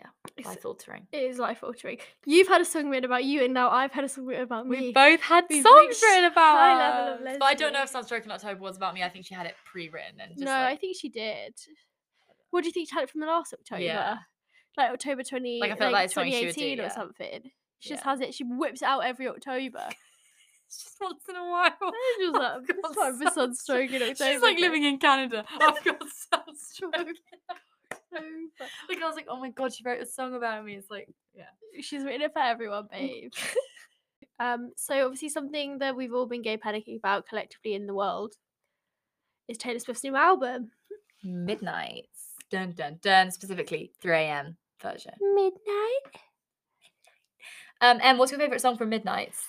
Yeah, 0.00 0.44
life 0.44 0.64
altering. 0.64 1.06
it 1.12 1.22
is 1.22 1.38
life 1.38 1.62
altering. 1.64 1.98
You've 2.26 2.48
had 2.48 2.60
a 2.60 2.64
song 2.64 2.88
written 2.88 3.04
about 3.04 3.24
you, 3.24 3.44
and 3.44 3.54
now 3.54 3.70
I've 3.70 3.92
had 3.92 4.04
a 4.04 4.08
song 4.08 4.26
written 4.26 4.44
about 4.44 4.68
me. 4.68 4.78
We've 4.78 4.94
both 4.94 5.20
had 5.20 5.44
We've 5.48 5.62
songs 5.62 6.00
written 6.02 6.24
about 6.26 6.58
high 6.58 6.78
level 6.78 7.26
of. 7.32 7.38
But 7.40 7.46
I 7.46 7.54
don't 7.54 7.72
know 7.72 7.82
if. 7.82 7.88
Sunstroke 7.88 8.24
in 8.24 8.30
October 8.30 8.60
was 8.60 8.76
about 8.76 8.94
me. 8.94 9.02
I 9.02 9.08
think 9.08 9.26
she 9.26 9.34
had 9.34 9.46
it 9.46 9.54
pre-written 9.64 10.20
and 10.20 10.32
just 10.32 10.44
no, 10.44 10.54
I 10.54 10.76
think 10.76 10.96
she 10.96 11.08
did. 11.08 11.54
What 12.50 12.62
do 12.62 12.68
you 12.68 12.72
think 12.72 12.88
she 12.90 12.94
had 12.94 13.04
it 13.04 13.10
from 13.10 13.22
the 13.22 13.26
last 13.26 13.52
October? 13.54 13.80
Yeah. 13.82 14.18
Like 14.76 14.90
October 14.92 15.22
20, 15.22 15.60
Like, 15.60 15.72
I 15.72 15.76
feel 15.76 15.90
like 15.92 16.06
is 16.06 16.12
something 16.14 16.32
she 16.32 16.46
would 16.46 16.54
do, 16.54 16.60
2018 16.76 16.80
or 16.80 16.82
yeah. 16.84 16.88
something. 16.94 17.50
She 17.80 17.88
just 17.90 18.04
Yeah. 18.04 18.10
has 18.10 18.20
it, 18.20 18.34
she 18.34 18.44
whips 18.44 18.82
it 18.82 18.86
out 18.86 19.00
every 19.00 19.28
October. 19.28 19.86
it's 20.66 20.84
just 20.84 20.96
once 21.00 21.24
in 21.28 21.36
a 21.36 21.44
while. 21.50 21.70
She 22.18 22.24
was 22.26 22.32
like, 22.34 22.52
I've 22.52 22.62
"It's 22.68 22.80
got 22.80 22.94
time 22.94 23.18
for 23.18 23.30
sunstroke 23.30 23.90
in 23.90 24.02
October. 24.02 24.32
She's 24.32 24.42
like 24.42 24.58
living 24.58 24.84
in 24.84 24.98
Canada. 24.98 25.44
I've 25.60 25.84
got 25.84 26.02
sunstroke. 26.32 26.94
October. 26.94 27.12
like 28.88 29.02
I 29.02 29.06
was 29.06 29.16
like, 29.16 29.26
oh 29.28 29.38
my 29.38 29.50
god, 29.50 29.72
she 29.74 29.84
wrote 29.84 30.00
a 30.02 30.06
song 30.06 30.34
about 30.34 30.64
me. 30.64 30.74
It's 30.76 30.90
like, 30.90 31.08
yeah. 31.34 31.44
She's 31.82 32.02
written 32.04 32.22
it 32.22 32.32
for 32.32 32.40
everyone, 32.40 32.88
babe. 32.90 33.32
um, 34.40 34.72
so 34.76 35.04
obviously 35.04 35.28
something 35.28 35.78
that 35.78 35.96
we've 35.96 36.12
all 36.14 36.26
been 36.26 36.42
gay 36.42 36.56
panicking 36.56 36.96
about 36.98 37.26
collectively 37.26 37.74
in 37.74 37.86
the 37.86 37.94
world 37.94 38.34
is 39.48 39.58
Taylor 39.58 39.78
Swift's 39.78 40.04
new 40.04 40.16
album. 40.16 40.70
Midnight. 41.22 42.06
Dun 42.50 42.72
dun 42.72 42.98
dun. 43.02 43.30
Specifically 43.30 43.92
3 44.00 44.12
a.m. 44.16 44.56
version. 44.82 45.12
Midnight. 45.20 46.20
Um, 47.80 47.98
and 48.02 48.18
what's 48.18 48.30
your 48.30 48.38
favorite 48.40 48.60
song 48.60 48.76
from 48.76 48.90
Midnights? 48.90 49.44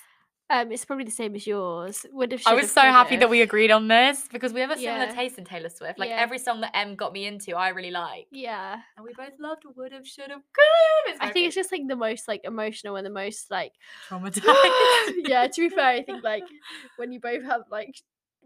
Um, 0.50 0.70
it's 0.72 0.84
probably 0.84 1.06
the 1.06 1.10
same 1.10 1.34
as 1.36 1.46
yours. 1.46 2.04
Would 2.12 2.32
have. 2.32 2.42
I 2.46 2.54
was 2.54 2.70
so 2.70 2.82
happy 2.82 3.16
that 3.16 3.30
we 3.30 3.40
agreed 3.40 3.70
on 3.70 3.88
this 3.88 4.28
because 4.30 4.52
we 4.52 4.60
have 4.60 4.70
a 4.70 4.76
similar 4.76 5.06
Yeah. 5.06 5.14
taste 5.14 5.38
in 5.38 5.44
Taylor 5.44 5.70
Swift. 5.70 5.98
Like 5.98 6.10
Yeah. 6.10 6.16
every 6.20 6.38
song 6.38 6.60
that 6.60 6.76
Em 6.76 6.96
got 6.96 7.12
me 7.14 7.24
into, 7.26 7.56
I 7.56 7.70
really 7.70 7.90
like. 7.90 8.26
Yeah, 8.30 8.80
And 8.96 9.04
we 9.06 9.14
both 9.14 9.32
loved 9.38 9.62
Would 9.74 9.92
Have, 9.92 10.06
Should 10.06 10.30
Have, 10.30 10.42
Could 10.52 11.12
Have. 11.12 11.16
I 11.20 11.30
think 11.32 11.46
it's 11.46 11.54
just 11.54 11.72
like 11.72 11.82
the 11.88 11.96
most 11.96 12.28
like 12.28 12.42
emotional 12.44 12.96
and 12.96 13.06
the 13.06 13.10
most 13.10 13.50
like. 13.50 13.72
traumatized. 14.08 14.42
yeah, 15.26 15.46
to 15.46 15.60
be 15.60 15.70
fair, 15.70 15.86
I 15.86 16.02
think 16.02 16.22
like 16.22 16.44
when 16.96 17.10
you 17.10 17.20
both 17.20 17.42
have 17.44 17.62
like 17.70 17.96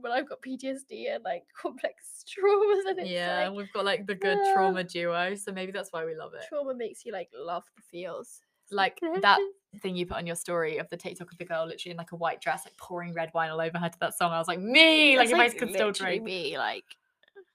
when 0.01 0.13
I've 0.13 0.29
got 0.29 0.41
PTSD 0.43 1.15
and 1.15 1.25
like 1.25 1.45
complex 1.61 2.25
traumas 2.27 2.89
and 2.89 2.99
it's 3.01 3.09
yeah, 3.11 3.49
like 3.49 3.57
we've 3.57 3.73
got 3.73 3.85
like 3.85 4.07
the 4.07 4.15
good 4.15 4.39
Ah. 4.41 4.53
trauma 4.55 4.85
duo, 4.85 5.35
so 5.35 5.53
maybe 5.53 5.73
that's 5.73 5.93
why 5.93 6.05
we 6.05 6.15
love 6.15 6.33
it. 6.35 6.45
trauma 6.49 6.75
makes 6.75 7.05
you 7.05 7.13
like 7.13 7.29
love 7.35 7.65
the 7.77 7.83
feels. 7.91 8.41
Like 8.71 8.99
that 9.23 9.39
thing 9.83 9.97
you 9.97 10.05
put 10.07 10.19
on 10.19 10.27
your 10.27 10.37
story 10.37 10.77
of 10.79 10.89
the 10.91 10.97
TikTok 10.97 11.33
of 11.33 11.39
the 11.39 11.45
girl 11.47 11.67
literally 11.67 11.93
in 11.93 11.97
like 11.97 12.13
a 12.13 12.17
white 12.17 12.41
dress, 12.41 12.63
like 12.67 12.77
pouring 12.77 13.15
red 13.15 13.31
wine 13.35 13.51
all 13.51 13.61
over 13.61 13.79
her 13.79 13.89
to 13.89 13.99
that 14.01 14.15
song. 14.17 14.31
I 14.33 14.39
was 14.39 14.47
like, 14.49 14.61
me, 14.61 15.17
like 15.17 15.29
That's, 15.29 15.31
your 15.31 15.39
face 15.49 15.59
could 15.59 15.73
still 15.73 15.91
drink. 15.93 16.23
me 16.23 16.59
like 16.59 16.85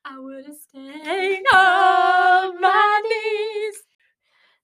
I 0.06 0.18
would 0.20 0.46
have 0.46 0.56
stayed 0.56 1.44
on 1.54 2.60
my 2.60 3.02
knees. 3.08 3.76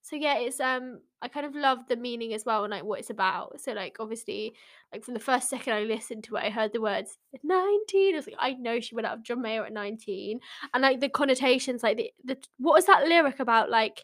So 0.10 0.16
yeah 0.16 0.38
it's 0.38 0.60
um 0.60 1.00
i 1.22 1.28
kind 1.28 1.46
of 1.46 1.54
love 1.56 1.80
the 1.88 1.96
meaning 1.96 2.34
as 2.34 2.46
well 2.46 2.64
and 2.64 2.72
like 2.72 2.84
what 2.84 3.00
it's 3.00 3.10
about 3.10 3.60
so 3.62 3.74
like 3.74 3.98
obviously 4.00 4.54
like 4.92 5.04
from 5.04 5.14
the 5.14 5.20
first 5.20 5.50
second 5.50 5.74
i 5.74 5.82
listened 5.84 6.24
to 6.24 6.36
it 6.36 6.44
i 6.44 6.50
heard 6.50 6.74
the 6.74 6.82
words 6.82 7.18
19 7.44 8.16
i 8.16 8.18
was 8.18 8.26
like 8.28 8.36
i 8.40 8.54
know 8.54 8.80
she 8.80 8.96
went 8.96 9.06
out 9.08 9.18
of 9.18 9.24
john 9.24 9.42
mayer 9.42 9.64
at 9.66 9.74
19 9.74 10.40
and 10.74 10.82
like 10.82 11.00
the 11.00 11.10
connotations 11.10 11.84
like 11.84 11.98
the, 11.98 12.12
the 12.24 12.38
what 12.58 12.74
was 12.74 12.86
that 12.86 13.06
lyric 13.08 13.40
about 13.40 13.70
like 13.70 14.04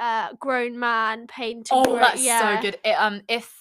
uh 0.00 0.28
grown 0.40 0.78
man 0.78 1.26
pain 1.26 1.62
to 1.62 1.74
Oh, 1.74 1.84
grow- 1.84 1.96
that's 1.98 2.24
yeah. 2.24 2.56
so 2.56 2.62
good. 2.62 2.78
It, 2.84 2.92
um, 2.92 3.20
if 3.28 3.57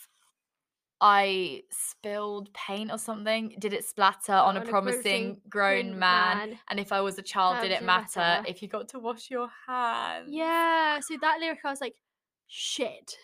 I 1.00 1.64
spilled 1.72 2.52
paint 2.54 2.92
or 2.92 2.98
something, 2.98 3.56
did 3.60 3.74
it 3.74 3.86
splatter 3.86 4.34
on, 4.34 4.58
a 4.58 4.62
oh, 4.62 4.64
promising 4.64 5.42
grown, 5.50 6.00
man? 6.00 6.58
And 6.70 6.80
if 6.80 6.92
I 6.92 7.02
was 7.02 7.20
a 7.20 7.22
child, 7.22 7.58
How 7.58 7.62
did 7.62 7.72
it 7.72 7.82
it 7.82 7.86
matter? 7.86 8.20
matter? 8.20 8.46
If 8.48 8.62
you 8.62 8.68
got 8.68 8.90
to 8.90 9.00
wash 9.00 9.30
your 9.30 9.50
hands? 9.68 10.30
Yeah, 10.30 11.00
so 11.00 11.16
that 11.22 11.40
lyric, 11.40 11.60
I 11.64 11.70
was 11.70 11.82
like, 11.82 11.96
shit. 12.48 13.16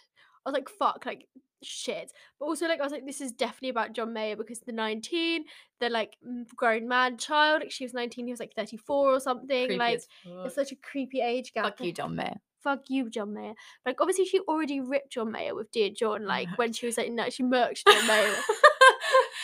I 0.45 0.49
was 0.49 0.53
like, 0.53 0.69
fuck, 0.69 1.05
like, 1.05 1.27
shit. 1.63 2.12
But 2.39 2.45
also, 2.45 2.67
like, 2.67 2.79
I 2.79 2.83
was 2.83 2.91
like, 2.91 3.05
this 3.05 3.21
is 3.21 3.31
definitely 3.31 3.69
about 3.69 3.93
John 3.93 4.13
Mayer 4.13 4.36
because 4.36 4.59
the 4.59 4.71
19, 4.71 5.45
the 5.79 5.89
like 5.89 6.15
grown 6.55 6.88
man 6.88 7.17
child, 7.17 7.62
like, 7.62 7.71
she 7.71 7.86
was 7.86 7.93
19, 7.93 8.27
he 8.27 8.33
was 8.33 8.39
like 8.39 8.53
34 8.55 9.15
or 9.15 9.19
something. 9.19 9.67
Creepy 9.67 9.79
like, 9.79 10.01
it's 10.25 10.55
such 10.55 10.71
a 10.71 10.75
creepy 10.75 11.21
age 11.21 11.53
gap. 11.53 11.65
Fuck 11.65 11.81
you, 11.81 11.93
John 11.93 12.15
Mayer. 12.15 12.39
Fuck 12.63 12.89
you, 12.89 13.10
John 13.10 13.34
Mayer. 13.34 13.54
Like, 13.86 13.99
obviously, 13.99 14.26
she 14.26 14.39
already 14.41 14.80
ripped 14.80 15.12
John 15.12 15.32
Mayer 15.32 15.54
with 15.54 15.71
Dear 15.71 15.89
John, 15.89 16.26
like, 16.26 16.47
when 16.58 16.71
she 16.73 16.86
was 16.86 16.97
like, 16.97 17.12
no, 17.12 17.30
she 17.30 17.43
murked 17.43 17.84
John 17.86 18.08
Mayer. 18.08 18.34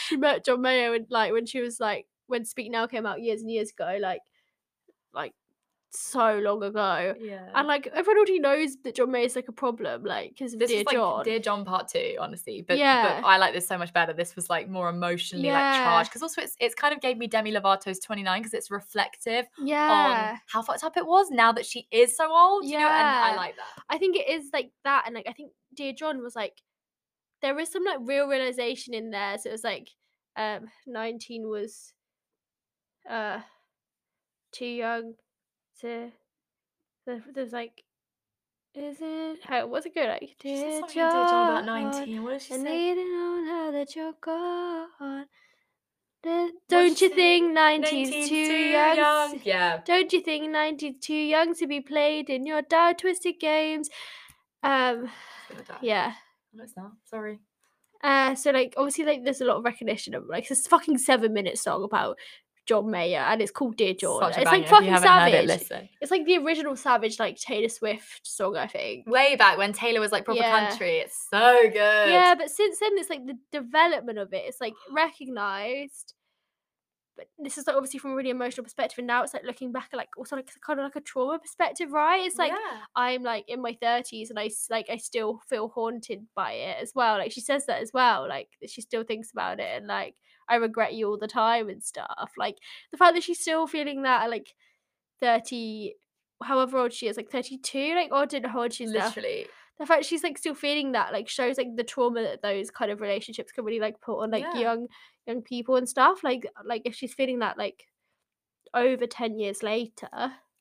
she 0.09 0.17
met 0.17 0.43
John 0.43 0.61
Mayer 0.61 0.93
and 0.95 1.05
like 1.09 1.31
when 1.31 1.45
she 1.45 1.61
was 1.61 1.79
like 1.79 2.07
when 2.27 2.45
Speak 2.45 2.71
Now 2.71 2.87
came 2.87 3.05
out 3.05 3.21
years 3.21 3.41
and 3.41 3.51
years 3.51 3.71
ago, 3.71 3.97
like 4.01 4.21
like 5.13 5.33
so 5.91 6.39
long 6.39 6.61
ago. 6.63 7.15
yeah. 7.19 7.49
And 7.55 7.67
like 7.67 7.87
everyone 7.87 8.17
already 8.17 8.39
knows 8.39 8.77
that 8.83 8.95
John 8.95 9.11
Mayer's 9.11 9.35
like 9.35 9.47
a 9.47 9.53
problem, 9.53 10.03
like 10.03 10.31
because 10.31 10.55
this 10.55 10.69
Dear 10.69 10.79
was 10.79 10.85
like 10.85 10.95
John. 10.95 11.23
Dear 11.23 11.39
John 11.39 11.65
Part 11.65 11.87
Two, 11.87 12.15
honestly. 12.19 12.63
But, 12.67 12.77
Yeah. 12.77 13.21
but 13.21 13.27
I 13.27 13.37
like 13.37 13.53
this 13.53 13.67
so 13.67 13.77
much 13.77 13.91
better. 13.93 14.13
This 14.13 14.35
was 14.35 14.49
like 14.49 14.69
more 14.69 14.89
emotionally 14.89 15.49
like 15.49 15.75
charged 15.75 16.09
because 16.09 16.21
also 16.21 16.41
it's 16.41 16.55
it's 16.59 16.75
kind 16.75 16.93
of 16.93 17.01
gave 17.01 17.17
me 17.17 17.27
Demi 17.27 17.51
Lovato's 17.51 17.99
Twenty 17.99 18.23
Nine 18.23 18.41
because 18.41 18.53
it's 18.53 18.69
reflective 18.69 19.45
yeah. 19.63 20.31
on 20.33 20.39
how 20.47 20.61
fucked 20.61 20.83
up 20.83 20.95
it 20.97 21.05
was 21.05 21.31
now 21.31 21.51
that 21.51 21.65
she 21.65 21.87
is 21.91 22.15
so 22.15 22.31
old. 22.31 22.65
You 22.65 22.77
know, 22.77 22.87
and 22.87 23.07
I 23.07 23.35
like 23.35 23.55
that. 23.55 23.83
I 23.89 23.97
think 23.97 24.15
it 24.15 24.29
is 24.29 24.49
like 24.53 24.71
that, 24.83 25.03
and 25.05 25.15
like 25.15 25.27
I 25.27 25.33
think 25.33 25.51
Dear 25.75 25.93
John 25.93 26.21
was 26.21 26.35
like 26.35 26.61
there 27.41 27.57
is 27.59 27.71
some 27.71 27.83
like 27.83 27.99
real 28.01 28.27
realization 28.27 28.93
in 28.93 29.11
there. 29.11 29.37
So 29.37 29.49
it 29.49 29.53
was 29.53 29.63
like 29.63 29.89
um 30.37 30.67
nineteen 30.85 31.47
was 31.47 31.93
uh 33.09 33.39
too 34.51 34.65
young 34.65 35.13
to 35.81 36.11
there- 37.05 37.23
there's 37.33 37.53
like 37.53 37.83
is 38.75 38.97
it 39.01 39.39
how 39.43 39.65
was 39.67 39.85
it 39.85 39.95
go 39.95 40.01
like? 40.03 40.35
She 40.41 40.55
said 40.57 40.79
something 40.81 41.01
in 41.01 41.09
Dear 41.09 41.09
John 41.11 41.51
about 41.63 41.65
19. 41.65 42.23
What 42.23 42.31
did 42.31 42.41
she 42.43 42.53
I 42.53 42.57
say? 42.57 42.63
need 42.63 42.95
to 42.95 43.03
know 43.03 43.41
now 43.45 43.71
that 43.71 43.95
you're 43.95 44.13
gone. 44.21 45.25
Don't 46.69 46.99
you 47.01 47.09
think 47.09 47.57
90's 47.57 48.09
19's 48.11 48.29
too 48.29 48.35
young? 48.35 49.35
s- 49.35 49.41
Yeah. 49.45 49.81
Don't 49.85 50.11
you 50.13 50.21
think 50.21 50.43
90's 50.53 51.05
too 51.05 51.13
young 51.15 51.55
to 51.55 51.65
be 51.67 51.79
played 51.81 52.29
in 52.29 52.45
your 52.45 52.61
dark 52.61 52.99
twisted 52.99 53.39
games? 53.39 53.89
Um, 54.61 55.09
She's 55.47 55.55
gonna 55.57 55.67
die. 55.67 55.77
yeah. 55.81 56.13
No, 56.53 56.63
it's 56.63 56.75
not. 56.75 56.91
Sorry. 57.05 57.39
Uh, 58.03 58.35
so 58.35 58.51
like 58.51 58.73
obviously 58.77 59.05
like 59.05 59.23
there's 59.23 59.41
a 59.41 59.45
lot 59.45 59.57
of 59.57 59.63
recognition 59.65 60.13
of 60.13 60.25
like 60.27 60.47
this 60.47 60.67
fucking 60.67 60.97
seven 60.97 61.33
minute 61.33 61.57
song 61.57 61.83
about 61.83 62.17
John 62.69 62.91
Mayer 62.91 63.17
and 63.21 63.41
it's 63.41 63.49
called 63.49 63.77
Dear 63.77 63.95
John. 63.95 64.31
It's 64.31 64.45
like 64.45 64.67
fucking 64.67 64.95
savage. 64.99 65.49
it. 65.49 65.89
It's 66.01 66.11
like 66.11 66.23
the 66.27 66.37
original 66.37 66.75
Savage 66.75 67.17
like 67.17 67.35
Taylor 67.35 67.67
Swift 67.67 68.21
song, 68.27 68.55
I 68.55 68.67
think. 68.67 69.09
Way 69.09 69.35
back 69.35 69.57
when 69.57 69.73
Taylor 69.73 69.99
was 69.99 70.11
like 70.11 70.23
proper 70.23 70.39
Yeah. 70.39 70.69
country. 70.69 70.97
It's 70.97 71.27
so 71.31 71.63
good. 71.63 71.73
Yeah, 72.11 72.35
but 72.35 72.51
since 72.51 72.77
then 72.79 72.91
it's 72.93 73.09
like 73.09 73.25
the 73.25 73.39
development 73.51 74.19
of 74.19 74.31
it. 74.33 74.43
It's 74.45 74.61
like 74.61 74.75
recognized. 74.91 76.13
But 77.17 77.25
this 77.39 77.57
is 77.57 77.65
like 77.65 77.75
obviously 77.75 77.97
from 77.97 78.11
a 78.11 78.15
really 78.15 78.29
emotional 78.29 78.63
perspective, 78.63 78.99
and 78.99 79.07
now 79.07 79.23
it's 79.23 79.33
like 79.33 79.43
looking 79.43 79.71
back 79.71 79.89
at 79.91 79.97
like 79.97 80.09
also 80.15 80.35
like 80.35 80.51
kind 80.63 80.79
of 80.79 80.83
like 80.83 80.95
a 80.95 81.01
trauma 81.01 81.39
perspective, 81.39 81.91
right? 81.91 82.23
It's 82.23 82.37
like 82.37 82.51
yeah. 82.51 82.81
I'm 82.95 83.23
like 83.23 83.45
in 83.47 83.63
my 83.63 83.75
thirties 83.81 84.29
and 84.29 84.37
I 84.37 84.51
like 84.69 84.91
I 84.91 84.97
still 84.97 85.41
feel 85.49 85.69
haunted 85.69 86.27
by 86.35 86.51
it 86.51 86.77
as 86.83 86.91
well. 86.93 87.17
Like 87.17 87.31
she 87.31 87.41
says 87.41 87.65
that 87.65 87.81
as 87.81 87.89
well. 87.95 88.27
Like 88.29 88.49
she 88.67 88.81
still 88.81 89.03
thinks 89.03 89.31
about 89.31 89.59
it 89.59 89.75
and 89.75 89.87
like 89.87 90.13
I 90.49 90.55
regret 90.55 90.93
you 90.93 91.07
all 91.09 91.17
the 91.17 91.27
time 91.27 91.69
and 91.69 91.83
stuff. 91.83 92.31
Like 92.37 92.57
the 92.91 92.97
fact 92.97 93.13
that 93.15 93.23
she's 93.23 93.39
still 93.39 93.67
feeling 93.67 94.03
that 94.03 94.23
at 94.23 94.29
like 94.29 94.53
thirty, 95.19 95.95
however 96.43 96.77
old 96.79 96.93
she 96.93 97.07
is, 97.07 97.17
like 97.17 97.29
thirty 97.29 97.57
two. 97.57 97.95
Like 97.95 98.09
oh, 98.11 98.17
I 98.21 98.25
don't 98.25 98.43
know 98.43 98.49
how 98.49 98.61
old 98.63 98.73
she 98.73 98.85
is 98.85 98.91
now. 98.91 99.05
literally. 99.07 99.47
The 99.79 99.85
fact 99.85 100.05
she's 100.05 100.23
like 100.23 100.37
still 100.37 100.55
feeling 100.55 100.91
that 100.91 101.13
like 101.13 101.29
shows 101.29 101.57
like 101.57 101.75
the 101.75 101.83
trauma 101.85 102.21
that 102.23 102.41
those 102.41 102.69
kind 102.69 102.91
of 102.91 102.99
relationships 102.99 103.51
can 103.53 103.63
really 103.63 103.79
like 103.79 104.01
put 104.01 104.19
on 104.21 104.31
like 104.31 104.43
Yeah. 104.53 104.59
young 104.59 104.87
young 105.25 105.41
people 105.41 105.75
and 105.77 105.87
stuff. 105.87 106.23
Like 106.23 106.45
like 106.65 106.81
if 106.85 106.95
she's 106.95 107.13
feeling 107.13 107.39
that 107.39 107.57
like 107.57 107.85
over 108.73 109.07
ten 109.07 109.37
years 109.39 109.63
later. 109.63 110.09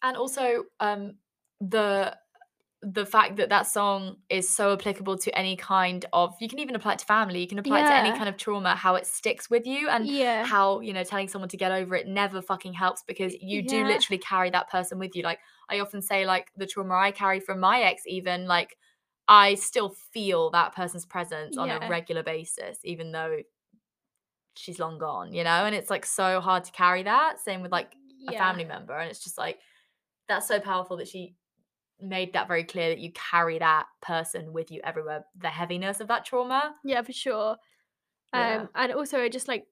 and 0.03 0.17
also 0.17 0.65
um 0.81 1.15
the 1.61 2.17
the 2.83 3.05
fact 3.05 3.37
that 3.37 3.49
that 3.49 3.67
song 3.67 4.17
is 4.31 4.49
so 4.49 4.73
applicable 4.73 5.19
to 5.19 5.37
any 5.37 5.57
kind 5.57 6.07
of 6.13 6.37
you 6.41 6.49
can 6.49 6.61
even 6.61 6.77
apply 6.77 6.93
it 6.93 6.99
to 7.01 7.05
family 7.05 7.41
you 7.41 7.49
can 7.49 7.59
apply 7.59 7.81
it 7.81 7.89
to 7.89 7.93
any 7.93 8.11
kind 8.11 8.29
of 8.29 8.37
trauma 8.37 8.77
how 8.77 8.95
it 8.95 9.05
sticks 9.05 9.51
with 9.51 9.67
you 9.67 9.89
and 9.89 10.07
yeah. 10.07 10.45
how 10.45 10.79
you 10.79 10.93
know 10.93 11.03
telling 11.03 11.27
someone 11.27 11.49
to 11.49 11.57
get 11.57 11.73
over 11.73 11.97
it 11.97 12.07
never 12.07 12.41
fucking 12.41 12.73
helps 12.73 13.03
because 13.03 13.35
you 13.41 13.63
do 13.63 13.85
literally 13.85 14.19
carry 14.19 14.49
that 14.51 14.71
person 14.71 14.99
with 14.99 15.17
you. 15.17 15.23
Like 15.25 15.41
i 15.69 15.81
often 15.81 16.01
say 16.01 16.25
like 16.25 16.53
the 16.57 16.67
trauma 16.67 16.95
i 16.95 17.11
carry 17.11 17.41
from 17.41 17.59
my 17.59 17.81
ex 17.81 18.03
even 18.07 18.47
like 18.47 18.77
i 19.27 19.55
still 19.57 19.89
feel 20.13 20.51
that 20.51 20.75
person's 20.75 21.05
presence 21.05 21.59
on 21.59 21.71
a 21.71 21.89
regular 21.89 22.23
basis 22.23 22.79
even 22.85 23.11
though 23.11 23.39
she's 24.59 24.79
long 24.79 24.99
gone 24.99 25.33
you 25.33 25.43
know 25.45 25.51
and 25.51 25.75
it's 25.75 25.91
like 25.91 26.07
so 26.07 26.41
hard 26.41 26.65
to 26.65 26.73
carry 26.73 27.03
that. 27.05 27.41
Same 27.41 27.63
with 27.63 27.73
like 27.73 27.95
a 28.29 28.33
family 28.33 28.65
member 28.65 28.93
and 28.93 29.11
it's 29.11 29.23
just 29.23 29.39
like 29.39 29.59
that's 30.29 30.47
so 30.47 30.61
powerful 30.61 30.97
that 30.97 31.09
she 31.09 31.35
made 32.01 32.33
that 32.33 32.49
very 32.49 32.65
clear 32.65 32.89
that 32.91 32.99
you 32.99 33.11
carry 33.13 33.59
that 33.59 33.87
person 34.01 34.53
with 34.53 34.71
you 34.71 34.81
everywhere 34.85 35.25
the 35.41 35.49
heaviness 35.49 36.01
of 36.01 36.09
that 36.09 36.25
trauma 36.25 36.75
Yeah, 36.85 37.03
for 37.03 37.13
sure. 37.13 37.57
Um, 38.33 38.69
and 38.75 38.93
also 38.93 39.21
I 39.21 39.29
just 39.29 39.49
like 39.49 39.67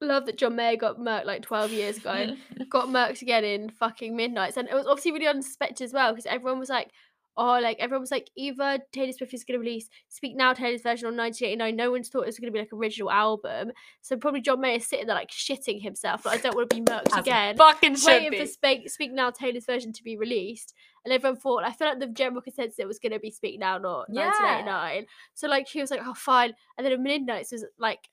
love 0.00 0.26
that 0.26 0.36
John 0.36 0.54
Mayer 0.54 0.76
got 0.76 0.98
murked 0.98 1.24
like 1.24 1.42
twelve 1.42 1.72
years 1.72 1.96
ago. 1.96 2.34
got 2.68 2.88
murked 2.88 3.22
again 3.22 3.44
in 3.44 3.70
fucking 3.70 4.14
Midnights, 4.14 4.56
and 4.56 4.68
it 4.68 4.74
was 4.74 4.86
obviously 4.86 5.12
really 5.12 5.26
unsuspected 5.26 5.84
as 5.84 5.92
well 5.92 6.12
because 6.12 6.26
everyone 6.26 6.58
was 6.58 6.68
like, 6.68 6.90
"Oh, 7.36 7.58
like 7.60 7.78
everyone 7.80 8.02
was 8.02 8.10
like, 8.10 8.30
either 8.36 8.78
Taylor 8.92 9.12
Swift 9.12 9.34
is 9.34 9.44
going 9.44 9.58
to 9.58 9.64
release 9.64 9.88
Speak 10.08 10.36
Now 10.36 10.52
Taylor's 10.52 10.82
version 10.82 11.06
on 11.06 11.16
1989. 11.16 11.76
No 11.76 11.90
one's 11.90 12.08
thought 12.08 12.22
it 12.22 12.26
was 12.26 12.38
going 12.38 12.52
to 12.52 12.52
be 12.52 12.60
like 12.60 12.72
original 12.72 13.10
album, 13.10 13.72
so 14.00 14.16
probably 14.16 14.40
John 14.40 14.60
Mayer 14.60 14.80
sitting 14.80 15.06
there 15.06 15.16
like 15.16 15.30
shitting 15.30 15.82
himself. 15.82 16.24
Like 16.24 16.38
I 16.38 16.42
don't 16.42 16.54
want 16.54 16.70
to 16.70 16.76
be 16.76 16.82
murked 16.82 17.18
again." 17.18 17.56
fucking 17.56 17.96
Waiting 18.04 18.30
be. 18.30 18.38
for 18.40 18.46
Speak, 18.46 18.90
Speak 18.90 19.12
Now 19.12 19.30
Taylor's 19.30 19.66
version 19.66 19.92
to 19.92 20.02
be 20.02 20.16
released, 20.16 20.74
and 21.04 21.12
everyone 21.12 21.38
thought 21.38 21.64
I 21.64 21.72
feel 21.72 21.88
like 21.88 22.00
the 22.00 22.06
general 22.06 22.42
consensus 22.42 22.78
it 22.78 22.86
was 22.86 22.98
going 22.98 23.12
to 23.12 23.18
be 23.18 23.30
Speak 23.30 23.58
Now, 23.58 23.78
not 23.78 24.06
Yeah. 24.10 24.26
1989. 24.26 25.06
So 25.34 25.48
like 25.48 25.68
he 25.68 25.80
was 25.80 25.90
like, 25.90 26.00
"Oh, 26.04 26.14
fine," 26.14 26.54
and 26.78 26.86
then 26.86 27.02
Midnights 27.02 27.52
was 27.52 27.64
like, 27.78 28.08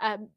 um, 0.00 0.28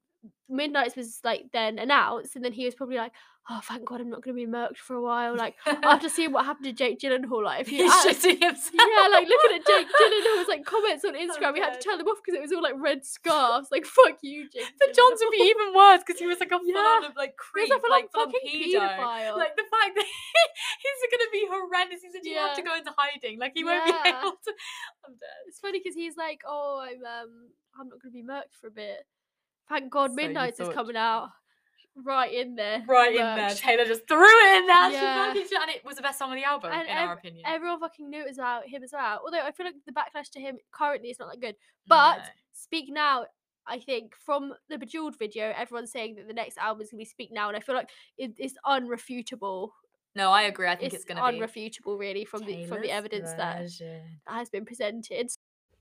Midnights 0.49 0.95
was 0.95 1.19
like 1.23 1.45
then 1.53 1.79
announced, 1.79 2.35
and 2.35 2.43
then 2.43 2.53
he 2.53 2.65
was 2.65 2.75
probably 2.75 2.97
like, 2.97 3.13
"Oh, 3.49 3.59
thank 3.63 3.85
God, 3.85 4.01
I'm 4.01 4.09
not 4.09 4.21
going 4.21 4.35
to 4.37 4.45
be 4.45 4.49
murked 4.49 4.77
for 4.77 4.95
a 4.95 5.01
while." 5.01 5.35
Like 5.35 5.55
after 5.83 6.09
seeing 6.09 6.31
what 6.31 6.45
happened 6.45 6.65
to 6.65 6.73
Jake 6.73 6.99
Gyllenhaal, 6.99 7.43
like 7.43 7.61
if 7.61 7.71
you 7.73 7.83
He's 7.83 8.23
himself. 8.23 8.71
yeah, 8.73 9.07
like 9.11 9.27
looking 9.27 9.57
at 9.57 9.65
Jake 9.65 9.87
Gyllenhaal's 9.99 10.47
like 10.47 10.65
comments 10.65 11.03
on 11.05 11.13
Instagram, 11.15 11.53
we 11.53 11.59
had 11.59 11.73
to 11.73 11.81
turn 11.81 11.97
them 11.97 12.07
off 12.07 12.19
because 12.23 12.37
it 12.37 12.41
was 12.41 12.51
all 12.51 12.61
like 12.61 12.75
red 12.77 13.05
scarves. 13.05 13.69
Like 13.71 13.85
fuck 13.85 14.17
you, 14.21 14.49
Jake. 14.49 14.69
The 14.79 14.93
Johns 14.93 15.19
would 15.23 15.31
be 15.31 15.49
even 15.49 15.73
worse 15.73 16.01
because 16.05 16.19
he 16.19 16.27
was 16.27 16.39
like 16.39 16.51
a 16.51 16.59
full 16.59 16.77
on 16.77 17.05
of 17.05 17.15
like 17.15 17.35
creep, 17.37 17.69
like 17.89 18.09
on 18.15 18.31
fucking 18.31 18.45
pedo. 18.45 18.79
paedophile. 18.79 19.37
Like 19.37 19.55
the 19.55 19.67
fact 19.67 19.95
that 19.95 20.05
he's 20.05 21.01
gonna 21.11 21.31
be 21.31 21.43
horrendous. 21.49 22.01
He 22.01 22.09
said 22.11 22.21
you 22.23 22.37
have 22.37 22.55
to 22.55 22.63
go 22.63 22.75
into 22.75 22.93
hiding. 22.95 23.39
Like 23.39 23.53
he 23.55 23.63
won't 23.63 23.85
be 23.85 23.91
able 23.91 24.37
to. 24.37 24.51
I'm 25.05 25.13
dead. 25.19 25.41
It's 25.47 25.59
funny 25.59 25.79
because 25.79 25.95
he's 25.95 26.17
like, 26.17 26.41
"Oh, 26.47 26.81
I'm 26.83 27.01
um, 27.03 27.49
I'm 27.79 27.87
not 27.89 28.01
going 28.01 28.11
to 28.11 28.17
be 28.17 28.23
murked 28.23 28.59
for 28.59 28.67
a 28.67 28.71
bit." 28.71 29.05
Thank 29.67 29.91
God, 29.91 30.11
So 30.11 30.15
Midnight's 30.15 30.59
is 30.59 30.69
coming 30.69 30.95
out 30.95 31.29
right 31.95 32.33
in 32.33 32.55
there, 32.55 32.83
Right 32.87 33.11
in 33.11 33.17
there. 33.17 33.49
Taylor 33.49 33.85
just 33.85 34.07
threw 34.07 34.23
it 34.23 34.57
in 34.57 34.67
there. 34.67 34.91
Yeah. 34.91 35.33
She 35.33 35.43
fucking 35.43 35.57
and 35.61 35.71
it 35.71 35.85
was 35.85 35.95
the 35.97 36.01
best 36.01 36.17
song 36.19 36.31
of 36.31 36.37
the 36.37 36.43
album, 36.43 36.71
And 36.73 36.87
in 36.87 36.97
our 36.97 37.13
opinion. 37.13 37.43
Everyone 37.45 37.79
fucking 37.79 38.09
knew 38.09 38.21
it 38.21 38.27
was 38.27 38.37
about 38.37 38.67
him 38.67 38.83
as 38.83 38.91
well. 38.93 39.21
Although 39.23 39.41
I 39.41 39.51
feel 39.51 39.65
like 39.65 39.75
the 39.85 39.91
backlash 39.91 40.29
to 40.33 40.39
him 40.39 40.57
currently 40.71 41.09
is 41.09 41.19
not 41.19 41.31
that 41.31 41.41
good. 41.41 41.55
But 41.87 42.17
No. 42.17 42.23
Speak 42.53 42.85
Now, 42.89 43.25
I 43.67 43.79
think 43.79 44.13
from 44.15 44.53
the 44.69 44.77
Bejeweled 44.77 45.17
video, 45.17 45.53
everyone's 45.55 45.91
saying 45.91 46.15
that 46.15 46.27
the 46.27 46.33
next 46.33 46.57
album 46.57 46.81
is 46.81 46.91
going 46.91 46.99
to 46.99 47.05
be 47.05 47.09
Speak 47.09 47.29
Now, 47.31 47.47
and 47.47 47.57
I 47.57 47.59
feel 47.59 47.75
like 47.75 47.89
it, 48.17 48.31
it's 48.37 48.55
unrefutable. 48.65 49.69
no, 50.15 50.31
I 50.31 50.43
agree. 50.43 50.67
I 50.67 50.75
think 50.75 50.93
It's, 50.93 51.03
it's, 51.03 51.05
gonna 51.05 51.31
be 51.31 51.39
unrefutable, 51.39 51.97
really, 51.97 52.25
from 52.25 52.43
the 52.45 52.65
from 52.65 52.81
the 52.81 52.87
Taylor's 52.87 52.97
evidence 52.97 53.33
that 53.33 53.69
has 54.27 54.49
been 54.49 54.65
presented. 54.65 55.29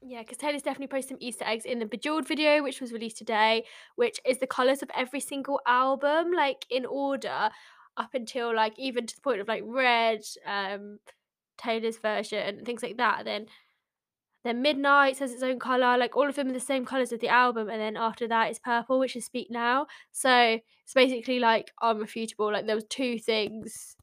Yeah, 0.01 0.23
because 0.23 0.39
Taylor's 0.39 0.63
definitely 0.63 0.87
posted 0.87 1.09
some 1.11 1.19
Easter 1.21 1.45
eggs 1.45 1.65
in 1.65 1.81
the 1.81 1.87
Bejeweled 1.87 2.27
video, 2.27 2.63
which 2.63 2.81
was 2.81 2.93
released 2.93 3.19
today, 3.19 3.65
which 3.97 4.21
is 4.25 4.39
the 4.39 4.47
colours 4.47 4.83
of 4.83 4.91
every 4.95 5.21
single 5.21 5.61
album, 5.67 6.33
like 6.33 6.65
in 6.71 6.87
order, 6.87 7.51
up 7.97 8.11
until 8.15 8.55
like 8.55 8.79
even 8.79 9.07
to 9.07 9.15
the 9.17 9.21
point 9.23 9.41
of 9.41 9.49
like 9.49 9.63
red, 9.67 10.21
um, 10.47 10.99
Taylor's 11.57 11.99
version, 11.99 12.39
and 12.59 12.65
things 12.67 12.83
like 12.83 12.97
that. 12.99 13.25
Then 13.25 13.47
then 14.45 14.63
Midnight 14.63 15.19
has 15.19 15.33
its 15.33 15.43
own 15.43 15.59
colour, 15.59 15.99
like 15.99 16.17
all 16.17 16.29
of 16.29 16.37
them 16.37 16.49
are 16.49 16.53
the 16.53 16.61
same 16.61 16.85
colours 16.87 17.13
of 17.13 17.21
the 17.21 17.29
album, 17.29 17.69
and 17.69 17.81
then 17.81 17.97
after 17.97 18.29
that 18.29 18.51
it's 18.51 18.61
purple, 18.61 19.01
which 19.01 19.17
is 19.17 19.25
Speak 19.25 19.49
Now. 19.51 19.87
So 20.13 20.61
it's 20.85 20.95
basically 20.95 21.41
like 21.41 21.73
unrefutable. 21.83 22.53
Like 22.53 22.67
there 22.67 22.77
was 22.77 22.85
two 22.89 23.19
things 23.19 23.97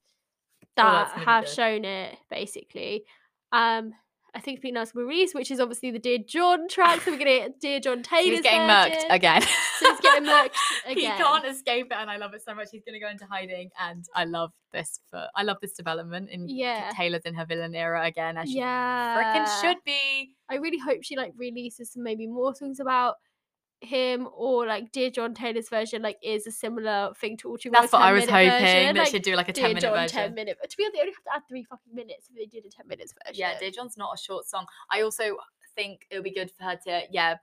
Oh, 0.78 0.84
that 0.84 1.12
gonna 1.14 1.26
have 1.26 1.46
good. 1.46 1.54
shown 1.54 1.86
it 1.86 2.18
basically. 2.30 3.06
Um, 3.52 3.94
I 4.36 4.40
think 4.42 4.60
Now's 4.64 4.94
released, 4.94 5.34
which 5.34 5.50
is 5.50 5.60
obviously 5.62 5.92
the 5.92 6.00
Dear 6.00 6.18
John 6.18 6.68
track. 6.68 7.02
So 7.02 7.12
we're 7.12 7.18
gonna 7.18 7.38
get 7.38 7.60
Dear 7.62 7.80
John 7.80 8.04
Taylor. 8.04 8.24
He's 8.34 8.42
getting 8.42 8.68
murked 8.68 9.06
again. 9.10 9.42
So 9.42 9.90
he's 9.92 10.00
getting 10.02 10.28
murked 10.30 10.56
again. 10.86 10.98
He 10.98 11.24
can't 11.24 11.46
escape 11.46 11.88
it, 11.92 11.98
and 11.98 12.10
I 12.12 12.18
love 12.18 12.34
it 12.34 12.42
so 12.44 12.54
much. 12.54 12.68
He's 12.72 12.84
going 12.84 13.00
to 13.00 13.00
go 13.00 13.10
into 13.10 13.26
hiding, 13.26 13.70
and 13.80 14.04
I 14.14 14.26
love 14.26 14.52
this. 14.74 15.00
For 15.10 15.28
I 15.36 15.44
love 15.44 15.58
this 15.62 15.72
development. 15.74 16.30
In 16.30 16.50
Yeah. 16.50 16.92
Taylor's 16.96 17.24
in 17.24 17.34
her 17.36 17.46
villain 17.46 17.74
era 17.76 18.06
again, 18.06 18.38
as 18.38 18.50
she 18.50 18.58
Yeah, 18.58 19.18
freaking 19.18 19.62
should 19.62 19.78
be. 19.86 20.32
I 20.50 20.56
really 20.56 20.80
hope 20.80 21.00
she 21.04 21.16
like 21.16 21.32
releases 21.38 21.94
some 21.94 22.04
maybe 22.04 22.28
more 22.28 22.54
songs 22.54 22.80
about 22.80 23.16
him 23.86 24.28
or 24.36 24.66
like 24.66 24.92
Dear 24.92 25.10
John 25.10 25.34
Taylor's 25.34 25.70
version 25.70 26.02
like 26.02 26.18
is 26.22 26.46
a 26.46 26.52
similar 26.52 27.12
thing 27.20 27.38
to 27.38 27.50
All 27.50 27.58
Too 27.58 27.72
Well 27.72 27.82
That's 27.82 27.94
what 27.94 28.02
I 28.02 28.12
was 28.12 28.26
hoping 28.26 28.50
version. 28.50 28.96
that 28.96 29.02
like, 29.02 29.08
she'd 29.10 29.24
do 29.24 29.36
like 29.36 29.50
a 29.50 29.54
Dear 29.54 29.66
ten 29.66 29.70
minute 29.76 29.82
John 29.82 29.94
version. 29.94 30.18
10 30.18 30.34
minute. 30.34 30.58
To 30.70 30.78
be 30.78 30.84
honest, 30.84 30.94
they 30.94 31.00
only 31.02 31.14
have 31.14 31.24
to 31.24 31.36
add 31.36 31.42
three 31.48 31.64
fucking 31.64 31.96
minutes 31.96 32.30
if 32.30 32.36
they 32.36 32.46
did 32.46 32.66
a 32.66 32.70
10 32.70 32.88
minutes 32.88 33.14
version. 33.26 33.40
Yeah, 33.40 33.58
Dear 33.60 33.72
John's 33.72 33.98
not 33.98 34.12
a 34.14 34.18
short 34.18 34.46
song. 34.46 34.66
I 34.92 35.02
also 35.02 35.38
think 35.76 36.06
it 36.10 36.16
would 36.16 36.24
be 36.24 36.34
good 36.34 36.52
for 36.52 36.64
her 36.64 36.78
to 36.86 37.04
yeah 37.12 37.36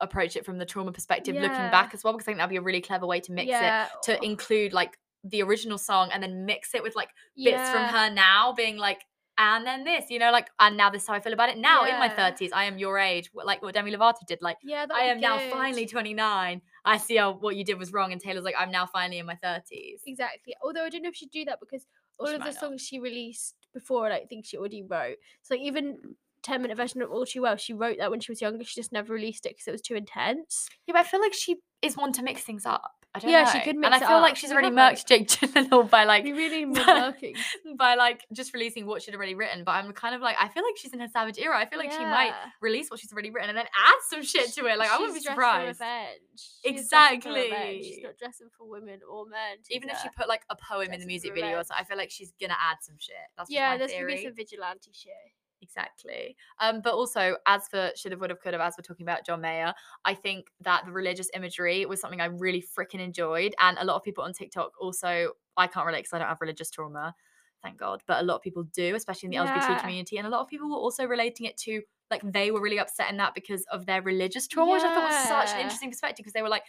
approach 0.00 0.36
it 0.36 0.44
from 0.44 0.58
the 0.58 0.66
trauma 0.66 0.92
perspective, 0.92 1.34
looking 1.34 1.50
back 1.50 1.94
as 1.94 2.02
well, 2.02 2.12
because 2.12 2.24
I 2.24 2.26
think 2.26 2.38
that'd 2.38 2.50
be 2.50 2.56
a 2.56 2.62
really 2.62 2.80
clever 2.80 3.06
way 3.06 3.20
to 3.20 3.32
mix 3.32 3.48
yeah. 3.48 3.84
it 3.84 3.90
to 4.04 4.18
oh. 4.18 4.22
include 4.22 4.72
like 4.72 4.98
the 5.24 5.42
original 5.42 5.78
song 5.78 6.10
and 6.12 6.22
then 6.22 6.44
mix 6.44 6.74
it 6.74 6.82
with 6.82 6.94
like 6.94 7.08
bits 7.36 7.70
from 7.70 7.84
her 7.84 8.10
now 8.10 8.52
being 8.52 8.76
like 8.76 9.04
and 9.36 9.66
then 9.66 9.84
this 9.84 10.10
you 10.10 10.18
know 10.18 10.30
like 10.30 10.48
and 10.60 10.76
now 10.76 10.88
this 10.90 11.02
is 11.02 11.08
how 11.08 11.14
i 11.14 11.20
feel 11.20 11.32
about 11.32 11.48
it 11.48 11.58
now 11.58 11.84
in 11.84 11.98
my 11.98 12.08
30s 12.08 12.50
i 12.52 12.64
am 12.64 12.78
your 12.78 12.98
age 12.98 13.30
like 13.34 13.60
what 13.62 13.74
demi 13.74 13.90
lovato 13.90 14.24
did 14.26 14.40
like 14.42 14.56
Yeah, 14.62 14.86
i 14.94 15.02
am 15.02 15.20
that'd 15.20 15.22
now 15.22 15.38
finally 15.50 15.86
29 15.86 16.62
i 16.84 16.96
see 16.98 17.16
how 17.16 17.32
what 17.32 17.56
you 17.56 17.64
did 17.64 17.78
was 17.78 17.92
wrong 17.92 18.12
and 18.12 18.20
taylor's 18.20 18.44
like 18.44 18.54
i'm 18.58 18.70
now 18.70 18.86
finally 18.86 19.18
in 19.18 19.26
my 19.26 19.34
30s 19.42 20.00
Exactly. 20.06 20.54
Although 20.62 20.84
I 20.84 20.88
don't 20.90 21.02
know 21.02 21.08
if 21.08 21.16
she'd 21.16 21.30
do 21.30 21.44
that 21.46 21.58
because 21.60 21.86
all 22.18 22.28
She 22.28 22.34
of 22.34 22.40
the 22.40 22.50
not. 22.50 22.54
songs 22.60 22.82
she 22.82 23.00
released 23.00 23.56
before, 23.72 24.06
I 24.06 24.10
don't 24.10 24.28
think 24.28 24.46
she 24.46 24.56
already 24.56 24.82
wrote. 24.84 25.16
So 25.42 25.54
like, 25.54 25.62
even 25.64 26.14
ten 26.42 26.62
minute 26.62 26.76
version 26.76 27.02
of 27.02 27.10
All 27.10 27.26
Too 27.26 27.42
Well, 27.42 27.56
she 27.56 27.72
wrote 27.72 27.96
that 27.98 28.10
when 28.10 28.20
she 28.20 28.30
was 28.30 28.40
younger. 28.40 28.62
She 28.64 28.76
just 28.80 28.92
never 28.92 29.12
released 29.12 29.46
it 29.46 29.50
because 29.50 29.66
it 29.66 29.72
was 29.72 29.80
too 29.82 29.94
intense. 29.96 30.68
yeah 30.86 30.92
but 30.92 31.00
i 31.00 31.02
feel 31.04 31.20
like 31.20 31.34
she 31.34 31.56
is 31.82 31.96
one 31.96 32.12
to 32.12 32.22
mix 32.22 32.42
things 32.42 32.64
up 32.66 33.03
Yeah, 33.22 33.44
know. 33.44 33.50
she 33.52 33.58
could 33.60 33.68
and 33.76 33.80
mix 33.80 33.92
I 33.92 33.96
it 34.04 34.08
feel 34.08 34.20
like 34.20 34.36
she's 34.36 34.50
already 34.50 34.70
like- 34.70 34.96
murked 34.96 35.06
Jake 35.06 35.28
Gyllenhaal 35.28 35.88
by 35.88 36.04
like 36.04 36.24
really 36.24 36.64
need 36.64 36.76
more 36.76 36.84
but- 36.84 37.12
working. 37.14 37.34
by 37.78 37.94
like 37.94 38.24
just 38.32 38.52
releasing 38.54 38.86
what 38.86 39.02
she'd 39.02 39.14
already 39.14 39.34
written. 39.34 39.62
But 39.64 39.72
I'm 39.72 39.92
kind 39.92 40.14
of 40.14 40.20
like 40.20 40.36
I 40.40 40.48
feel 40.48 40.64
like 40.64 40.76
she's 40.76 40.92
in 40.92 41.00
her 41.00 41.08
savage 41.08 41.38
era. 41.38 41.56
I 41.58 41.66
feel 41.66 41.78
like 41.78 41.92
she 41.92 41.98
might 41.98 42.32
release 42.60 42.90
what 42.90 42.98
she's 42.98 43.12
already 43.12 43.30
written 43.30 43.50
and 43.50 43.58
then 43.58 43.66
add 43.66 43.94
some 44.08 44.22
shit 44.24 44.52
to 44.54 44.66
it. 44.66 44.78
Like 44.78 44.90
I 44.90 44.96
wouldn't 44.98 45.14
be 45.14 45.20
She's 45.20 45.28
surprised. 45.28 45.80
revenge. 45.80 46.18
She's 46.36 46.58
for 46.62 46.68
revenge. 46.70 47.24
Exactly. 47.24 47.82
She's 47.84 48.02
not 48.02 48.18
dressing 48.18 48.48
for 48.58 48.68
women 48.68 49.00
or 49.08 49.26
men. 49.26 49.58
She's, 49.66 49.76
Even 49.76 49.90
if 49.90 49.98
she 50.00 50.08
put 50.16 50.28
like 50.28 50.42
a 50.50 50.56
poem 50.56 50.90
in 50.92 51.00
the 51.00 51.06
music 51.06 51.34
video, 51.34 51.58
something, 51.62 51.76
I 51.78 51.84
feel 51.84 51.96
like 51.96 52.10
she's 52.10 52.32
gonna 52.40 52.56
add 52.60 52.78
some 52.80 52.96
shit. 52.98 53.14
That's 53.38 53.50
yeah, 53.50 53.76
there's 53.76 53.92
gonna 53.92 54.06
be 54.06 54.24
some 54.24 54.34
vigilante 54.34 54.90
shit. 54.92 55.12
Exactly. 55.62 56.36
Um, 56.60 56.80
but 56.82 56.92
also, 56.94 57.36
as 57.46 57.68
for 57.68 57.90
should 57.96 58.12
have, 58.12 58.20
would 58.20 58.30
have, 58.30 58.40
could 58.40 58.52
have, 58.52 58.60
as 58.60 58.74
we're 58.76 58.82
talking 58.82 59.04
about 59.04 59.24
John 59.24 59.40
Mayer, 59.40 59.72
I 60.04 60.14
think 60.14 60.46
that 60.60 60.84
the 60.84 60.92
religious 60.92 61.30
imagery 61.34 61.86
was 61.86 62.00
something 62.00 62.20
I 62.20 62.26
really 62.26 62.62
freaking 62.62 63.00
enjoyed. 63.00 63.54
And 63.60 63.78
a 63.78 63.84
lot 63.84 63.96
of 63.96 64.02
people 64.02 64.24
on 64.24 64.32
TikTok 64.32 64.72
also, 64.78 65.32
I 65.56 65.66
can't 65.66 65.86
relate 65.86 66.00
because 66.00 66.12
I 66.12 66.18
don't 66.18 66.28
have 66.28 66.40
religious 66.40 66.70
trauma, 66.70 67.14
thank 67.62 67.78
God. 67.78 68.02
But 68.06 68.20
a 68.20 68.24
lot 68.24 68.36
of 68.36 68.42
people 68.42 68.64
do, 68.74 68.94
especially 68.94 69.28
in 69.28 69.30
the 69.30 69.36
LGBT 69.38 69.80
community. 69.80 70.18
And 70.18 70.26
a 70.26 70.30
lot 70.30 70.42
of 70.42 70.48
people 70.48 70.68
were 70.68 70.76
also 70.76 71.06
relating 71.06 71.46
it 71.46 71.56
to 71.58 71.82
like 72.10 72.20
they 72.22 72.50
were 72.50 72.60
really 72.60 72.78
upset 72.78 73.10
in 73.10 73.16
that 73.16 73.34
because 73.34 73.64
of 73.72 73.86
their 73.86 74.02
religious 74.02 74.46
trauma, 74.46 74.72
which 74.72 74.82
I 74.82 74.94
thought 74.94 75.08
was 75.08 75.28
such 75.28 75.54
an 75.54 75.60
interesting 75.60 75.90
perspective 75.90 76.22
because 76.22 76.34
they 76.34 76.42
were 76.42 76.50
like, 76.50 76.64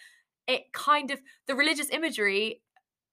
it 0.47 0.71
kind 0.73 1.11
of, 1.11 1.21
the 1.47 1.55
religious 1.55 1.89
imagery 1.89 2.61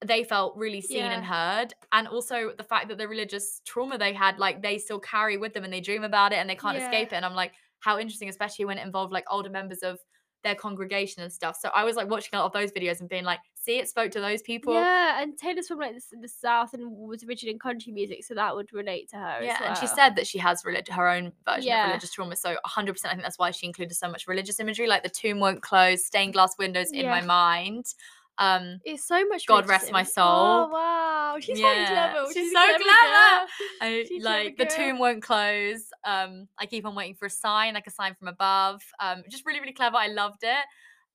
they 0.07 0.23
felt 0.23 0.55
really 0.57 0.81
seen 0.81 1.03
and 1.03 1.23
heard 1.25 1.73
and 1.91 2.07
also 2.07 2.51
the 2.57 2.63
fact 2.63 2.87
that 2.89 2.97
the 2.97 3.07
religious 3.07 3.61
trauma 3.65 3.97
they 3.97 4.13
had 4.13 4.37
like 4.39 4.61
they 4.61 4.77
still 4.77 4.99
carry 4.99 5.37
with 5.37 5.53
them 5.53 5.63
and 5.63 5.71
they 5.73 5.81
dream 5.81 6.03
about 6.03 6.31
it 6.33 6.37
and 6.37 6.49
they 6.49 6.55
can't 6.55 6.77
Yeah. 6.77 6.85
escape 6.85 7.13
it 7.13 7.15
and 7.15 7.25
i'm 7.25 7.35
like 7.35 7.53
how 7.79 7.99
interesting 7.99 8.29
especially 8.29 8.65
when 8.65 8.77
it 8.77 8.85
involved 8.85 9.11
like 9.13 9.25
older 9.29 9.49
members 9.49 9.79
of 9.83 9.99
their 10.43 10.55
congregation 10.55 11.23
and 11.23 11.31
stuff 11.31 11.55
so 11.57 11.69
i 11.73 11.85
was 11.85 11.95
like 11.95 12.09
watching 12.09 12.31
a 12.33 12.37
lot 12.39 12.47
of 12.47 12.51
those 12.51 12.71
videos 12.71 12.99
and 12.99 13.07
being 13.07 13.23
like 13.23 13.39
see 13.55 13.77
it 13.79 13.87
spoke 13.87 14.11
to 14.11 14.19
those 14.19 14.41
people 14.41 14.73
Yeah, 14.73 15.21
and 15.21 15.37
Taylor's 15.37 15.69
from 15.69 15.79
like 15.79 15.95
the, 15.95 16.17
the 16.19 16.27
south 16.27 16.73
and 16.73 16.83
was 16.91 17.23
originally 17.23 17.53
in 17.53 17.59
country 17.59 17.93
music, 17.93 18.25
so 18.25 18.33
that 18.33 18.53
would 18.53 18.73
relate 18.73 19.09
to 19.11 19.15
her. 19.15 19.39
yeah 19.41 19.57
as 19.61 19.67
and 19.69 19.77
she 19.77 19.87
said 19.87 20.17
that 20.17 20.27
she 20.27 20.37
has 20.39 20.65
relig- 20.65 20.89
her 20.89 21.07
own 21.07 21.31
version 21.47 21.63
Yeah. 21.63 21.83
of 21.85 21.87
religious 21.91 22.11
trauma 22.11 22.35
so 22.35 22.57
100% 22.65 23.05
i 23.05 23.09
think 23.11 23.21
that's 23.21 23.39
why 23.39 23.51
she 23.51 23.65
included 23.67 23.93
so 23.95 24.09
much 24.09 24.27
religious 24.27 24.59
imagery 24.59 24.85
like 24.87 25.03
the 25.03 25.09
tomb 25.09 25.39
won't 25.39 25.61
close 25.61 26.03
stained 26.05 26.33
glass 26.33 26.57
windows 26.59 26.91
in 26.91 27.05
my 27.09 27.21
mind 27.21 27.85
um 28.37 28.79
It's 28.83 29.05
so 29.05 29.25
much. 29.27 29.45
God 29.45 29.67
rest 29.67 29.91
my 29.91 30.03
soul. 30.03 30.25
Oh 30.25 30.69
wow, 30.71 31.37
she's 31.39 31.59
Yeah, 31.59 31.85
so 31.85 31.93
clever. 31.93 32.33
she's 32.33 32.51
a 32.51 32.55
so 32.55 32.65
clever 32.65 32.83
clever. 32.83 33.47
I, 33.81 34.05
She's 34.07 34.23
a 34.23 34.27
clever 34.27 34.43
like 34.43 34.57
the 34.57 34.65
tomb 34.65 34.99
won't 34.99 35.21
close. 35.23 35.83
Um, 36.05 36.47
I 36.57 36.65
keep 36.65 36.85
on 36.85 36.95
waiting 36.95 37.15
for 37.15 37.25
a 37.25 37.29
sign, 37.29 37.73
like 37.75 37.87
a 37.87 37.91
sign 37.91 38.15
from 38.15 38.27
above. 38.27 38.81
Um, 38.99 39.23
just 39.29 39.45
really, 39.45 39.59
really 39.59 39.73
clever. 39.73 39.97
I 39.97 40.07
loved 40.07 40.43
it. 40.43 40.65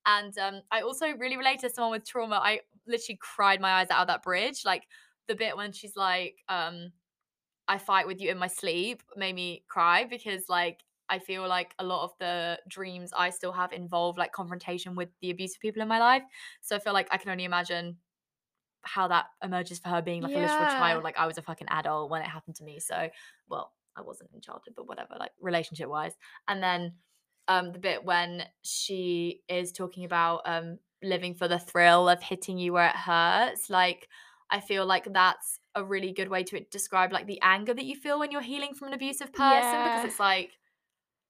And 0.07 0.37
um, 0.39 0.63
I 0.71 0.81
also 0.83 1.09
really 1.17 1.37
relate 1.37 1.61
to 1.61 1.71
someone 1.71 1.93
with 1.93 2.07
trauma. 2.07 2.37
I 2.43 2.61
literally 2.87 3.19
cried 3.21 3.61
my 3.61 3.73
eyes 3.73 3.91
out 3.91 4.01
of 4.03 4.07
that 4.09 4.23
bridge. 4.23 4.65
Like 4.65 4.85
the 5.27 5.35
bit 5.35 5.57
when 5.57 5.73
she's 5.73 5.97
like, 5.97 6.37
um, 6.49 6.93
I 7.69 7.79
fight 7.79 8.07
with 8.07 8.21
you 8.21 8.31
in 8.31 8.39
my 8.39 8.47
sleep 8.47 9.03
made 9.17 9.35
me 9.35 9.65
cry 9.69 10.05
because 10.05 10.49
like 10.49 10.81
I 11.09 11.19
feel 11.19 11.47
like 11.49 11.75
a 11.79 11.85
lot 11.85 12.05
of 12.05 12.13
the 12.19 12.61
dreams 12.69 13.13
I 13.17 13.31
still 13.31 13.53
have 13.53 13.73
involve 13.73 14.19
like 14.19 14.33
confrontation 14.33 14.95
with 14.95 15.11
the 15.21 15.31
abusive 15.31 15.61
people 15.61 15.83
in 15.83 15.89
my 15.89 15.99
life. 15.99 16.23
So 16.61 16.77
I 16.77 16.79
feel 16.81 16.93
like 16.93 17.09
I 17.11 17.17
can 17.19 17.31
only 17.31 17.45
imagine 17.45 17.99
how 18.83 19.09
that 19.09 19.27
emerges 19.43 19.79
for 19.79 19.89
her 19.89 20.03
being 20.03 20.23
like 20.23 20.35
a 20.35 20.39
literal 20.39 20.67
Yeah. 20.67 20.69
child. 20.69 21.05
Like 21.05 21.19
I 21.19 21.27
was 21.27 21.39
a 21.39 21.43
fucking 21.43 21.69
adult 21.69 22.11
when 22.11 22.23
it 22.23 22.29
happened 22.29 22.57
to 22.57 22.65
me. 22.65 22.79
So 22.81 23.11
well, 23.49 23.75
I 23.97 24.03
wasn't 24.03 24.31
in 24.33 24.41
childhood, 24.41 24.75
but 24.77 24.87
whatever, 24.87 25.17
like 25.19 25.33
relationship 25.41 25.89
wise. 25.89 26.17
And 26.47 26.63
then 26.63 26.97
um 27.49 27.73
the 27.73 27.79
bit 27.79 28.05
when 28.05 28.45
she 28.63 29.43
is 29.49 29.73
talking 29.73 30.05
about 30.05 30.43
um 30.45 30.79
living 31.03 31.35
for 31.35 31.49
the 31.49 31.59
thrill 31.59 32.09
of 32.09 32.23
hitting 32.23 32.59
you 32.59 32.73
where 32.73 32.89
it 32.89 32.97
hurts, 32.97 33.69
like 33.71 34.09
I 34.51 34.61
feel 34.61 34.87
like 34.87 35.13
that's 35.13 35.61
a 35.75 35.85
really 35.85 36.13
good 36.13 36.29
way 36.29 36.43
to 36.45 36.61
describe 36.71 37.13
like 37.13 37.27
the 37.27 37.41
anger 37.43 37.75
that 37.75 37.85
you 37.85 37.95
feel 37.97 38.19
when 38.19 38.31
you're 38.31 38.41
healing 38.41 38.75
from 38.75 38.89
an 38.89 38.95
abusive 38.95 39.33
person 39.33 39.83
because 39.83 40.05
it's 40.05 40.19
like 40.19 40.59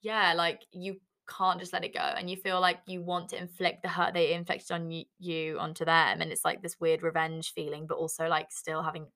yeah, 0.03 0.33
like 0.35 0.63
you 0.73 1.01
can't 1.29 1.61
just 1.61 1.73
let 1.75 1.85
it 1.85 1.93
go 1.93 2.01
and 2.01 2.31
you 2.31 2.37
feel 2.37 2.59
like 2.59 2.79
you 2.87 3.03
want 3.03 3.29
to 3.29 3.37
inflict 3.39 3.83
the 3.83 3.89
hurt 3.89 4.15
they 4.15 4.33
inflicted 4.33 4.71
on 4.73 4.89
y- 4.89 5.05
you 5.19 5.59
onto 5.59 5.85
them 5.85 6.23
and 6.23 6.33
it's 6.33 6.43
like 6.43 6.63
this 6.63 6.81
weird 6.81 7.03
revenge 7.03 7.53
feeling 7.53 7.87
but 7.87 7.99
also 7.99 8.27
like 8.29 8.47
still 8.51 8.83
having 8.83 9.07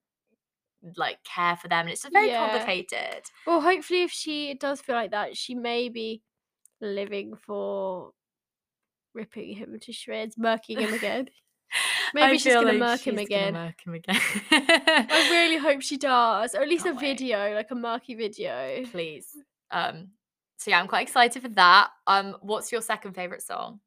like 0.95 1.17
care 1.23 1.55
for 1.55 1.67
them 1.69 1.81
and 1.81 1.89
it's 1.89 2.03
just 2.03 2.13
very 2.13 2.27
Yeah. 2.27 2.37
complicated 2.37 3.23
Well, 3.47 3.61
hopefully, 3.61 4.03
if 4.03 4.11
she 4.11 4.53
does 4.53 4.79
feel 4.81 4.95
like 4.95 5.09
that, 5.11 5.35
she 5.37 5.55
may 5.55 5.89
be 5.89 6.21
living 6.81 7.35
for 7.35 8.11
ripping 9.15 9.55
him 9.55 9.79
to 9.79 9.91
shreds, 9.93 10.35
murking 10.35 10.77
him 10.79 10.93
again. 10.93 11.29
Maybe 12.13 12.37
she's 12.37 12.53
gonna 12.53 12.73
murk 12.73 13.01
him 13.07 13.17
again. 13.17 13.53
murk 13.53 13.81
him 13.85 13.93
again 13.95 14.19
I 14.51 15.27
really 15.31 15.57
hope 15.57 15.81
she 15.81 15.97
does, 15.97 16.53
or 16.53 16.61
at 16.61 16.67
least 16.69 16.83
Can't 16.83 16.97
a 16.97 16.99
wait. 17.01 17.17
video, 17.19 17.53
like 17.55 17.71
a 17.71 17.75
murky 17.75 18.13
video. 18.13 18.83
please 18.91 19.35
um 19.71 20.09
so 20.63 20.71
yeah 20.71 20.79
i'm 20.79 20.87
quite 20.87 21.01
excited 21.01 21.41
for 21.41 21.49
that 21.49 21.89
um 22.07 22.35
what's 22.41 22.71
your 22.71 22.81
second 22.81 23.13
favorite 23.13 23.41
song 23.41 23.79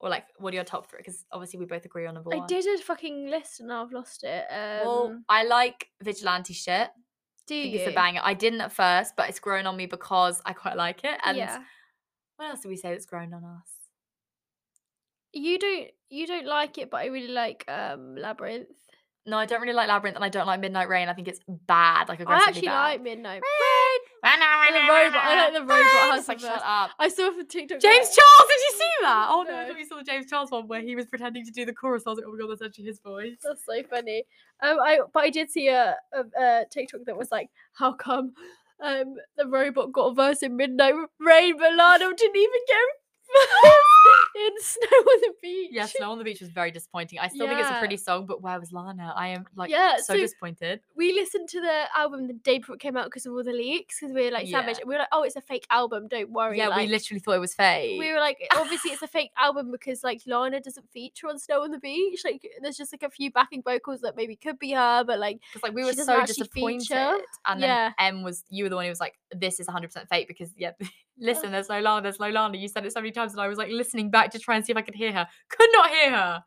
or 0.00 0.10
like 0.10 0.24
what 0.38 0.52
are 0.52 0.56
your 0.56 0.64
top 0.64 0.90
three 0.90 0.98
because 0.98 1.24
obviously 1.32 1.58
we 1.58 1.64
both 1.64 1.84
agree 1.84 2.06
on 2.06 2.14
number 2.14 2.28
one. 2.28 2.36
I 2.36 2.40
one 2.40 2.48
did 2.48 2.66
a 2.66 2.82
fucking 2.82 3.30
list 3.30 3.60
and 3.60 3.68
now 3.68 3.82
I've 3.82 3.92
lost 3.92 4.24
it. 4.24 4.44
Um, 4.50 4.86
well 4.86 5.18
i 5.28 5.44
like 5.44 5.88
vigilante 6.02 6.52
shit 6.52 6.90
do 7.46 7.54
I 7.54 7.62
think 7.62 7.74
you? 7.74 7.80
it's 7.80 7.88
a 7.88 7.94
banger. 7.94 8.20
I 8.24 8.34
didn't 8.34 8.60
at 8.60 8.72
first, 8.72 9.14
but 9.16 9.28
it's 9.28 9.38
grown 9.38 9.66
on 9.66 9.76
me 9.76 9.86
because 9.86 10.42
I 10.44 10.52
quite 10.52 10.76
like 10.76 11.04
it. 11.04 11.18
And 11.24 11.36
yeah. 11.36 11.58
what 12.36 12.50
else 12.50 12.60
do 12.60 12.68
we 12.68 12.76
say 12.76 12.90
that's 12.90 13.06
grown 13.06 13.32
on 13.32 13.44
us? 13.44 13.68
You 15.32 15.58
don't. 15.58 15.88
You 16.08 16.26
don't 16.26 16.46
like 16.46 16.78
it, 16.78 16.90
but 16.90 16.98
I 16.98 17.06
really 17.06 17.32
like 17.32 17.64
um 17.68 18.16
Labyrinth. 18.16 18.68
No, 19.26 19.36
I 19.38 19.46
don't 19.46 19.60
really 19.60 19.74
like 19.74 19.88
Labyrinth 19.88 20.14
and 20.16 20.24
I 20.24 20.28
don't 20.28 20.46
like 20.46 20.60
Midnight 20.60 20.88
Rain. 20.88 21.08
I 21.08 21.12
think 21.12 21.26
it's 21.26 21.40
bad, 21.48 22.08
like 22.08 22.20
aggressively 22.20 22.44
I 22.46 22.48
actually 22.48 22.68
bad. 22.68 22.82
like 22.82 23.02
Midnight. 23.02 23.42
rain. 23.42 24.72
the 24.72 24.80
robot- 24.88 25.14
I 25.24 25.44
like 25.44 25.52
the 25.54 25.60
robot 25.60 25.76
has 25.82 26.20
It's 26.20 26.28
like, 26.28 26.40
shut 26.40 26.62
up. 26.64 26.90
I 26.98 27.08
saw 27.08 27.32
from 27.32 27.46
TikTok. 27.46 27.80
James 27.80 28.06
Charles, 28.14 28.48
did 28.48 28.60
you 28.60 28.72
see 28.78 28.90
that? 29.02 29.26
Oh 29.32 29.42
no, 29.48 29.54
I 29.54 29.62
No. 29.62 29.68
thought 29.68 29.78
you 29.78 29.84
saw 29.86 29.96
the 29.96 30.04
James 30.04 30.26
Charles 30.30 30.50
one 30.50 30.68
where 30.68 30.80
he 30.80 30.94
was 30.94 31.06
pretending 31.06 31.44
to 31.44 31.50
do 31.50 31.64
the 31.64 31.72
chorus. 31.72 32.04
I 32.06 32.10
was 32.10 32.18
like, 32.18 32.26
oh 32.28 32.32
my 32.32 32.38
god, 32.38 32.50
that's 32.50 32.62
actually 32.62 32.84
his 32.84 33.00
voice. 33.00 33.36
That's 33.42 33.64
so 33.64 33.82
funny. 33.90 34.24
Um, 34.62 34.78
I 34.80 35.00
but 35.12 35.24
I 35.24 35.30
did 35.30 35.50
see 35.50 35.68
a, 35.68 35.96
a, 36.12 36.40
a 36.42 36.64
TikTok 36.70 37.00
that 37.06 37.16
was 37.18 37.30
like, 37.32 37.50
how 37.72 37.92
come 37.92 38.32
um 38.80 39.16
the 39.36 39.46
robot 39.48 39.90
got 39.92 40.12
a 40.12 40.14
verse 40.14 40.42
in 40.42 40.56
Midnight 40.56 40.94
Rain, 41.18 41.56
but 41.58 41.74
Lana 41.74 42.12
didn't 42.14 42.36
even 42.36 42.60
get 42.68 42.76
in 44.36 44.50
Snow 44.60 44.96
on 44.98 45.20
the 45.22 45.32
Beach. 45.42 45.70
Yeah, 45.72 45.86
Snow 45.86 46.12
on 46.12 46.18
the 46.18 46.24
Beach 46.24 46.40
was 46.40 46.50
very 46.50 46.70
disappointing. 46.70 47.18
I 47.18 47.28
still 47.28 47.46
think 47.46 47.58
it's 47.60 47.68
a 47.68 47.72
Yeah. 47.72 47.78
pretty 47.78 47.96
song, 47.96 48.26
but 48.26 48.42
where 48.42 48.58
was 48.60 48.72
Lana? 48.72 49.12
I 49.16 49.28
am 49.28 49.46
like 49.56 49.70
Yeah, 49.70 49.96
so, 49.96 50.14
so- 50.14 50.16
disappointed. 50.18 50.80
we 50.94 51.12
listened 51.12 51.48
to 51.50 51.60
the 51.60 51.84
album 51.96 52.26
the 52.26 52.34
day 52.34 52.58
before 52.58 52.74
it 52.76 52.80
came 52.80 52.96
out 52.96 53.06
because 53.06 53.24
of 53.26 53.32
all 53.32 53.42
the 53.42 53.52
leaks. 53.52 53.98
Because 54.00 54.14
we 54.14 54.24
were 54.24 54.30
like 54.30 54.48
savage. 54.48 54.76
Yeah. 54.78 54.84
We 54.86 54.94
were 54.94 54.98
like, 55.00 55.08
oh, 55.12 55.22
it's 55.22 55.36
a 55.36 55.40
fake 55.40 55.66
album. 55.70 56.08
Don't 56.08 56.30
worry. 56.30 56.58
Yeah, 56.58 56.68
we 56.68 56.82
like, 56.82 56.90
literally 56.90 57.20
thought 57.20 57.32
it 57.32 57.40
was 57.40 57.54
fake. 57.54 57.98
we 57.98 58.12
were 58.12 58.20
like, 58.20 58.38
obviously 58.54 58.90
it's 58.92 59.02
a 59.02 59.06
fake 59.16 59.30
album 59.38 59.70
because 59.70 60.04
like 60.04 60.20
Lana 60.26 60.60
doesn't 60.60 60.88
feature 60.90 61.28
on 61.28 61.38
Snow 61.38 61.62
on 61.62 61.70
the 61.70 61.78
Beach. 61.78 62.20
Like, 62.24 62.46
there's 62.60 62.76
just 62.76 62.92
like 62.92 63.02
a 63.02 63.10
few 63.10 63.30
backing 63.30 63.62
vocals 63.62 64.00
that 64.02 64.16
maybe 64.16 64.36
could 64.36 64.58
be 64.58 64.72
her, 64.72 65.04
but 65.04 65.18
like, 65.18 65.40
because 65.52 65.62
like 65.62 65.74
we 65.74 65.82
she 65.82 65.86
were 65.86 65.92
doesn't 65.92 66.04
so 66.06 66.20
actually 66.20 66.34
disappointed 66.34 66.88
feature. 66.88 67.18
and 67.46 67.62
then 67.62 67.68
Yeah. 67.68 67.92
em 67.98 68.22
was 68.22 68.44
you 68.50 68.64
were 68.64 68.70
the 68.70 68.76
one 68.76 68.84
who 68.84 68.90
was 68.90 69.00
like 69.00 69.18
this 69.34 69.58
is 69.60 69.66
100% 69.66 70.08
fake 70.08 70.28
because 70.28 70.50
yeah 70.56 70.72
listen 71.18 71.50
there's 71.52 71.68
no 71.68 71.80
lana 71.80 72.02
there's 72.02 72.20
no 72.20 72.28
lana 72.28 72.56
you 72.56 72.68
said 72.68 72.84
it 72.84 72.92
so 72.92 73.00
many 73.00 73.10
times 73.12 73.32
and 73.32 73.40
i 73.40 73.48
was 73.48 73.58
like 73.58 73.70
listening 73.70 74.10
back 74.10 74.30
to 74.30 74.38
try 74.38 74.56
and 74.56 74.64
see 74.64 74.72
if 74.72 74.76
i 74.76 74.82
could 74.82 74.94
hear 74.94 75.12
her 75.12 75.26
could 75.48 75.70
not 75.72 75.90
hear 75.90 76.10
her 76.10 76.44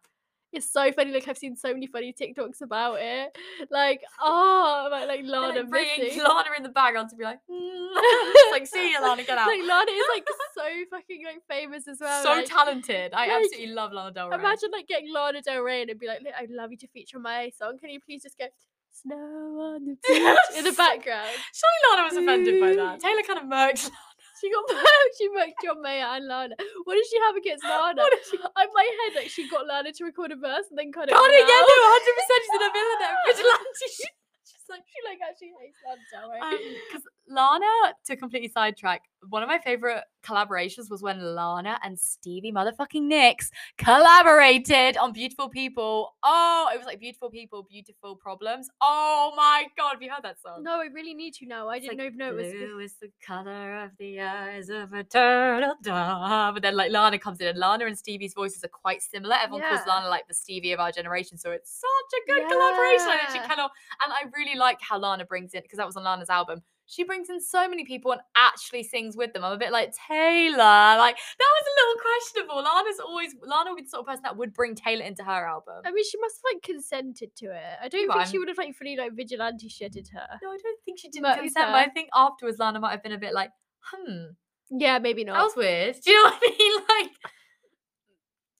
It's 0.51 0.71
so 0.71 0.91
funny. 0.91 1.11
Like 1.11 1.27
I've 1.27 1.37
seen 1.37 1.55
so 1.55 1.71
many 1.73 1.85
funny 1.85 2.11
TikToks 2.11 2.61
about 2.61 2.97
it. 2.99 3.37
Like, 3.69 4.01
oh, 4.19 4.85
about 4.87 5.07
like 5.07 5.21
Lana 5.23 5.59
like, 5.59 5.69
bringing 5.69 6.05
missing. 6.05 6.23
lana 6.23 6.49
in 6.57 6.63
the 6.63 6.69
background 6.69 7.09
to 7.11 7.15
be 7.15 7.23
like 7.23 7.37
mm. 7.51 8.51
like 8.51 8.65
see 8.65 8.89
you 8.91 8.99
lana 8.99 9.23
get 9.23 9.37
out 9.37 9.47
Like 9.47 9.61
Lana 9.61 9.91
is 9.91 10.05
like 10.11 10.25
so 10.55 10.63
fucking 10.89 11.21
like 11.23 11.41
famous 11.47 11.87
as 11.87 11.99
well. 12.01 12.23
so 12.23 12.31
like, 12.31 12.45
talented 12.45 13.13
i 13.13 13.27
like, 13.27 13.43
absolutely 13.43 13.73
love 13.75 13.91
lana 13.93 14.11
del 14.11 14.29
rey 14.29 14.39
Imagine 14.39 14.69
like 14.71 14.87
getting 14.87 15.13
Lana 15.13 15.41
Del 15.43 15.61
Rey 15.61 15.83
and 15.83 15.99
be 15.99 16.07
like, 16.07 16.21
"Look, 16.23 16.33
I'd 16.39 16.49
love 16.49 16.71
you 16.71 16.77
to 16.77 16.87
feature 16.87 17.17
on 17.17 17.23
my 17.23 17.51
song. 17.55 17.77
Can 17.79 17.91
you 17.91 17.99
please 17.99 18.23
just 18.23 18.37
go 18.37 18.45
snow 18.91 19.15
on 19.15 19.85
the 19.85 19.95
beach 20.07 20.57
in 20.57 20.63
the 20.63 20.71
background? 20.71 21.29
surely 21.53 21.79
lana 21.91 22.03
was 22.09 22.17
offended 22.17 22.59
by 22.59 22.73
that 22.75 22.99
taylor 23.03 23.21
kind 23.21 23.39
of 23.39 23.45
murked 23.45 23.91
She 24.39 24.49
got. 24.51 24.63
She 25.17 25.27
worked 25.29 25.57
John 25.63 25.81
Mayer 25.81 26.05
and 26.15 26.27
Lana. 26.27 26.55
What 26.85 26.95
did 26.95 27.05
she 27.09 27.17
have 27.19 27.35
against 27.35 27.63
Lana? 27.67 28.03
She- 28.29 28.37
In 28.37 28.69
my 28.73 28.87
head, 28.87 29.11
like 29.19 29.29
she 29.29 29.49
got 29.49 29.67
Lana 29.67 29.91
to 29.91 30.03
record 30.05 30.31
a 30.31 30.37
verse 30.37 30.65
and 30.69 30.77
then 30.79 30.91
cut 30.91 31.09
it. 31.09 31.13
God, 31.13 31.29
yeah, 31.31 31.43
no, 31.43 31.75
100% 31.99 31.99
she's 32.39 32.55
in 32.55 32.61
a 32.63 32.71
millionaire 32.71 33.17
vigilante. 33.27 33.87
She's 34.49 34.58
like 34.69 34.83
she 34.87 35.09
like 35.09 35.19
actually 35.27 35.53
hates 35.59 35.77
Lana 35.85 36.01
Del 36.11 36.29
Rey. 36.31 36.75
because 36.89 37.03
Lana, 37.27 37.93
to 38.05 38.15
completely 38.15 38.49
sidetrack, 38.49 39.03
one 39.29 39.43
of 39.43 39.49
my 39.49 39.59
favorite 39.59 40.03
collaborations 40.23 40.89
was 40.89 41.01
when 41.03 41.19
Lana 41.35 41.79
and 41.83 41.97
Stevie 41.99 42.51
motherfucking 42.51 43.03
Nicks 43.03 43.51
collaborated 43.77 44.97
on 44.97 45.13
Beautiful 45.13 45.47
People. 45.49 46.15
Oh, 46.23 46.69
it 46.73 46.77
was 46.77 46.85
like 46.87 46.99
Beautiful 46.99 47.29
People, 47.29 47.63
Beautiful 47.69 48.15
Problems. 48.15 48.69
Oh 48.81 49.31
my 49.37 49.67
god, 49.77 49.93
have 49.93 50.01
you 50.01 50.09
heard 50.09 50.23
that 50.23 50.41
song? 50.41 50.63
No, 50.63 50.79
I 50.81 50.85
really 50.93 51.13
need 51.13 51.33
to 51.35 51.45
know. 51.45 51.67
I 51.69 51.75
It's 51.77 51.85
didn't 51.85 51.99
like, 51.99 52.07
even 52.07 52.17
know 52.17 52.29
it 52.29 52.35
was. 52.35 52.51
Blue 52.51 52.79
is 52.79 52.93
the 52.95 53.11
color 53.25 53.83
of 53.83 53.91
the 53.99 54.19
eyes 54.21 54.69
of 54.69 54.93
a 54.93 55.03
turtle 55.03 55.75
dove. 55.83 56.53
But 56.55 56.63
then 56.63 56.75
like 56.75 56.91
Lana 56.91 57.19
comes 57.19 57.39
in, 57.41 57.47
and 57.47 57.57
Lana 57.59 57.85
and 57.85 57.97
Stevie's 57.97 58.33
voices 58.33 58.63
are 58.63 58.69
quite 58.69 59.01
similar. 59.03 59.35
Everyone 59.41 59.67
calls 59.69 59.87
Lana 59.87 60.09
like 60.09 60.27
the 60.27 60.33
Stevie 60.33 60.71
of 60.71 60.79
our 60.79 60.91
generation, 60.91 61.37
so 61.37 61.51
it's 61.51 61.79
such 61.79 62.19
a 62.19 62.31
good 62.31 62.47
collaboration. 62.49 63.07
I 63.07 63.15
literally 63.21 63.39
Yeah. 63.39 63.47
cannot. 63.47 63.71
And 64.03 64.13
I 64.13 64.23
really 64.35 64.57
like 64.59 64.79
how 64.81 64.97
Lana 64.99 65.25
brings 65.25 65.53
in 65.53 65.61
because 65.61 65.77
that 65.77 65.87
was 65.87 65.95
on 65.97 66.03
Lana's 66.03 66.29
album. 66.29 66.61
She 66.85 67.03
brings 67.03 67.29
in 67.29 67.39
so 67.39 67.69
many 67.69 67.85
people 67.85 68.11
and 68.11 68.21
actually 68.35 68.81
sings 68.81 69.15
with 69.15 69.31
them. 69.33 69.43
I'm 69.45 69.51
a 69.51 69.57
bit 69.57 69.71
like 69.71 69.93
Taylor. 70.07 70.57
Like 70.57 71.15
that 71.15 71.51
was 71.57 71.65
a 71.67 71.75
little 71.77 72.01
questionable. 72.01 72.55
Lana's 72.63 72.99
always 72.99 73.35
Lana 73.45 73.69
would 73.71 73.77
be 73.77 73.83
the 73.83 73.89
sort 73.89 74.01
of 74.01 74.07
person 74.07 74.23
that 74.23 74.37
would 74.37 74.53
bring 74.53 74.73
Taylor 74.73 75.03
into 75.05 75.23
her 75.23 75.47
album. 75.47 75.81
I 75.85 75.91
mean, 75.91 76.03
she 76.03 76.19
must 76.19 76.37
have 76.37 76.53
like 76.55 76.63
consented 76.63 77.35
to 77.37 77.45
it. 77.47 77.77
I 77.83 77.89
don't 77.89 78.11
think 78.11 78.27
she 78.27 78.39
would 78.39 78.47
have 78.47 78.57
like 78.57 78.75
fully 78.75 78.95
like 78.97 79.13
vigilante 79.15 79.69
shitted 79.69 80.07
her. 80.13 80.27
No, 80.41 80.49
I 80.49 80.57
don't 80.61 80.79
think 80.83 80.99
she 80.99 81.09
didn't 81.09 81.23
But 81.23 81.37
consent, 81.39 81.67
but 81.67 81.75
I 81.75 81.89
think 81.89 82.09
afterwards 82.13 82.57
Lana 82.59 82.79
might 82.79 82.91
have 82.91 83.03
been 83.03 83.11
a 83.11 83.19
bit 83.19 83.33
like, 83.33 83.51
hmm. 83.81 84.25
Yeah, 84.71 84.99
maybe 84.99 85.23
That 85.23 85.33
not. 85.33 85.43
was 85.45 85.55
weird. 85.55 85.95
Do 86.03 86.11
you 86.11 86.23
know 86.23 86.29
what 86.31 86.41
I 86.43 86.55
mean? 86.57 86.81
Like, 86.89 87.11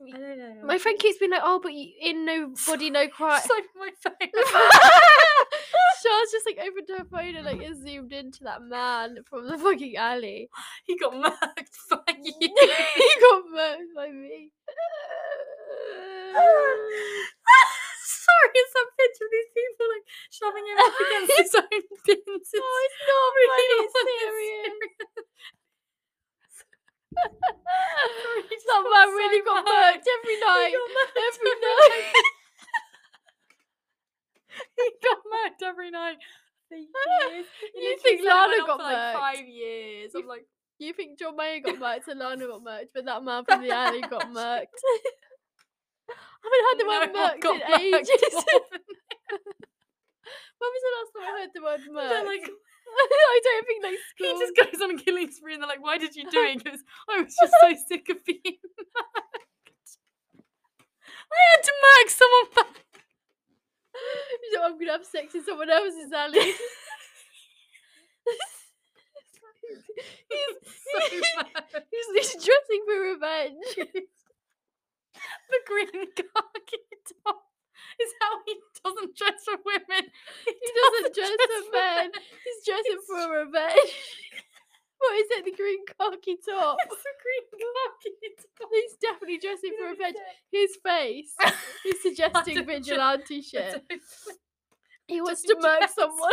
I 0.02 0.12
don't 0.18 0.38
know. 0.40 0.56
My 0.66 0.78
friend 0.78 0.98
keeps 0.98 1.18
being 1.20 1.32
like, 1.32 1.42
"Oh, 1.44 1.60
but 1.62 1.74
you, 1.74 1.92
in 2.02 2.24
no 2.26 2.54
body, 2.68 2.90
no 2.90 3.08
cry." 3.10 3.42
Like 3.50 3.66
my 3.76 3.90
phone. 4.02 4.14
Charles 6.02 6.32
just 6.32 6.46
like 6.48 6.58
opened 6.64 6.88
her 6.98 7.04
phone 7.12 7.36
and 7.36 7.46
like 7.46 7.60
zoomed 7.84 8.14
into 8.14 8.46
that 8.46 8.62
man 8.62 9.18
from 9.30 9.48
the 9.50 9.58
fucking 9.58 9.98
alley. 9.98 10.50
he 10.86 10.98
got 10.98 11.12
murked 11.12 11.76
by 11.92 12.14
you. 12.24 12.34
he 12.40 12.48
got 13.20 13.44
murked 13.52 13.92
by 13.96 14.08
me. 14.10 14.52
Sorry, 18.00 18.52
it's 18.56 18.74
that 18.74 18.88
picture 18.96 19.26
of 19.28 19.32
these 19.36 19.52
people 19.52 19.86
like 19.92 20.06
shoving 20.32 20.64
him 20.64 20.78
up 20.80 20.96
against 20.96 21.56
own 21.60 21.84
bins. 22.08 22.48
It's 22.48 22.56
Oh, 22.56 22.80
it's 22.88 23.02
not 23.04 23.30
really 23.36 23.50
funny, 23.52 23.76
not 23.76 23.84
it's 23.84 24.00
serious. 24.24 24.80
Sorry, 27.20 28.42
he 28.48 28.56
just 28.56 28.68
that 28.70 28.80
got 28.80 28.94
man 28.94 29.08
so 29.10 29.18
really 29.18 29.42
got 29.44 29.66
mad. 29.66 29.98
murked 30.00 30.08
every 30.08 30.36
He 30.36 30.46
night. 30.46 30.72
got 30.78 30.90
murked 30.96 31.20
Every 31.20 31.52
every 31.52 31.60
night. 31.60 32.14
he 34.78 34.88
got 35.04 35.20
murked 35.26 35.62
every 35.68 35.92
night 35.92 36.18
for 36.70 36.76
years. 36.78 37.46
It 37.64 37.72
You 37.76 37.82
literally 37.82 37.98
think 38.04 38.20
went 38.22 38.30
Lana 38.30 38.62
on 38.62 38.68
got 38.68 38.78
for 38.78 38.84
like 38.84 38.96
murked? 38.98 39.14
five 39.20 39.48
years. 39.48 40.12
I'm 40.16 40.22
You- 40.22 40.28
like, 40.30 40.46
You 40.80 40.94
got 41.62 41.76
murked 41.76 42.08
and 42.08 42.20
Lana 42.20 42.48
got 42.48 42.64
murked, 42.68 42.90
but 42.94 43.06
that 43.06 43.24
man 43.24 43.46
from 43.46 43.62
the 43.62 43.72
alley 43.72 44.02
got 44.02 44.24
murked. 44.34 44.80
I 46.10 46.46
haven't 46.46 46.66
heard 46.66 46.80
the 46.80 46.84
no 46.84 46.90
word 46.90 47.10
murked 47.14 47.46
in 47.46 47.60
murked 47.60 48.00
ages. 48.00 48.34
when 50.60 50.70
was 50.74 50.84
the 50.84 50.94
last 50.98 51.12
time 51.14 51.24
I 51.24 51.40
heard 51.40 51.52
the 51.54 51.62
word 51.62 51.82
murked? 51.90 52.26
Like, 52.26 52.50
I 52.90 53.40
don't 53.44 53.68
think 53.68 53.84
they 53.84 53.96
he 54.18 54.32
just 54.40 54.56
goes 54.56 54.82
on 54.82 54.92
a 54.92 54.98
killing 54.98 55.32
spree 55.32 55.54
and 55.54 55.62
they're 55.62 55.70
like, 55.70 55.84
why 55.84 55.98
did 55.98 56.16
you 56.16 56.30
do 56.30 56.40
it? 56.40 56.64
He 56.64 56.70
goes, 56.70 56.84
I 57.10 57.22
was 57.22 57.36
just 57.40 57.54
so 57.62 57.76
sick 57.88 58.10
of 58.10 58.26
being 58.26 58.40
murked. 58.44 59.40
I 61.32 61.40
had 61.54 61.64
to 61.64 61.74
murk 61.84 62.10
someone 62.10 62.50
back. 62.56 62.86
You 64.42 64.58
know, 64.58 64.66
I'm 64.66 64.80
gonna 64.80 64.94
have 64.94 65.06
sex 65.06 65.36
in 65.36 65.44
someone 65.44 65.70
else's 65.70 66.12
alley. 66.12 66.54
He's, 70.30 70.56
he's, 71.92 72.08
he's 72.16 72.34
dressing 72.46 72.82
for 72.86 73.00
revenge. 73.00 73.70
the 75.52 75.60
green 75.66 76.08
khaki 76.16 76.80
top 77.26 77.44
is 78.00 78.12
how 78.22 78.34
he 78.46 78.56
doesn't 78.84 79.16
dress 79.18 79.44
for 79.44 79.58
women. 79.66 80.10
He, 80.46 80.52
He 80.54 80.70
doesn't 80.72 81.14
dress 81.16 81.30
for 81.36 81.72
men. 81.74 82.12
He's 82.16 82.62
dressing 82.66 82.98
It's 83.00 83.08
for 83.08 83.28
revenge. 83.28 83.92
what 85.00 85.14
is 85.20 85.28
it? 85.32 85.46
The 85.46 85.52
green 85.56 85.84
khaki 85.86 86.38
top. 86.48 86.78
It's 86.86 87.04
a 87.04 87.14
green 87.20 87.46
khaki 87.60 88.14
top. 88.60 88.70
He's 88.72 88.96
definitely 89.02 89.40
dressing 89.40 89.74
for 89.78 89.90
revenge. 89.92 90.16
His 90.52 90.78
face 90.84 91.36
is 91.86 92.02
suggesting 92.02 92.66
vigilante 92.66 93.42
shit. 93.42 93.84
He 95.08 95.22
wants 95.22 95.42
to 95.44 95.56
murk 95.56 95.80
dress. 95.80 95.96
someone. 95.96 96.32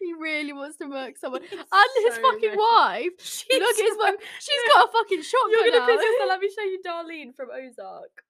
He 0.00 0.12
really 0.14 0.52
wants 0.52 0.76
to 0.78 0.86
murk 0.86 1.16
someone. 1.18 1.42
And 1.42 1.88
his 2.04 2.14
so 2.14 2.22
fucking 2.22 2.54
wife. 2.56 3.10
She's 3.18 3.46
Look 3.60 3.76
at 3.78 3.84
his 3.84 3.96
wife. 3.98 4.14
She's 4.40 4.74
got 4.74 4.88
a 4.88 4.92
fucking 4.92 5.22
shotgun 5.22 5.50
You're 5.50 5.72
gonna 5.72 5.86
piss 5.86 6.02
yourself. 6.04 6.28
Let 6.28 6.40
me 6.40 6.50
show 6.54 6.62
you 6.62 6.80
Darlene 6.86 7.34
from 7.34 7.48
Ozark. 7.50 8.22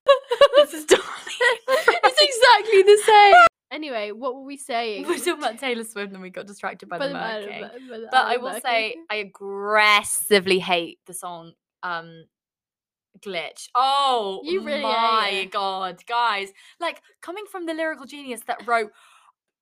this 0.56 0.74
is 0.74 0.86
Darlene. 0.86 0.98
it's 1.68 2.20
exactly 2.20 2.82
the 2.82 3.02
same. 3.04 3.34
Anyway, 3.70 4.12
what 4.12 4.34
were 4.34 4.44
we 4.44 4.56
saying? 4.56 5.06
We're 5.06 5.18
talking 5.18 5.34
about 5.34 5.58
Taylor 5.58 5.84
Swift 5.84 6.12
and 6.14 6.22
we 6.22 6.30
got 6.30 6.46
distracted 6.46 6.88
by 6.88 6.98
By 6.98 7.08
the 7.08 7.12
the 7.12 7.18
murking. 7.18 7.60
by- 7.60 7.68
by 7.90 7.98
the 7.98 8.08
But 8.10 8.26
I 8.26 8.36
will 8.38 8.50
murking. 8.52 8.62
say 8.62 8.96
I 9.10 9.16
aggressively 9.16 10.58
hate 10.58 10.98
the 11.06 11.12
song 11.14 11.52
um 11.82 12.24
Glitch. 13.20 13.68
Oh 13.74 14.40
You 14.44 14.62
really 14.64 14.82
my 14.82 15.48
god, 15.52 16.02
guys. 16.06 16.50
Like 16.80 17.02
coming 17.20 17.44
from 17.50 17.66
the 17.66 17.74
lyrical 17.74 18.06
genius 18.06 18.40
that 18.46 18.66
wrote 18.66 18.90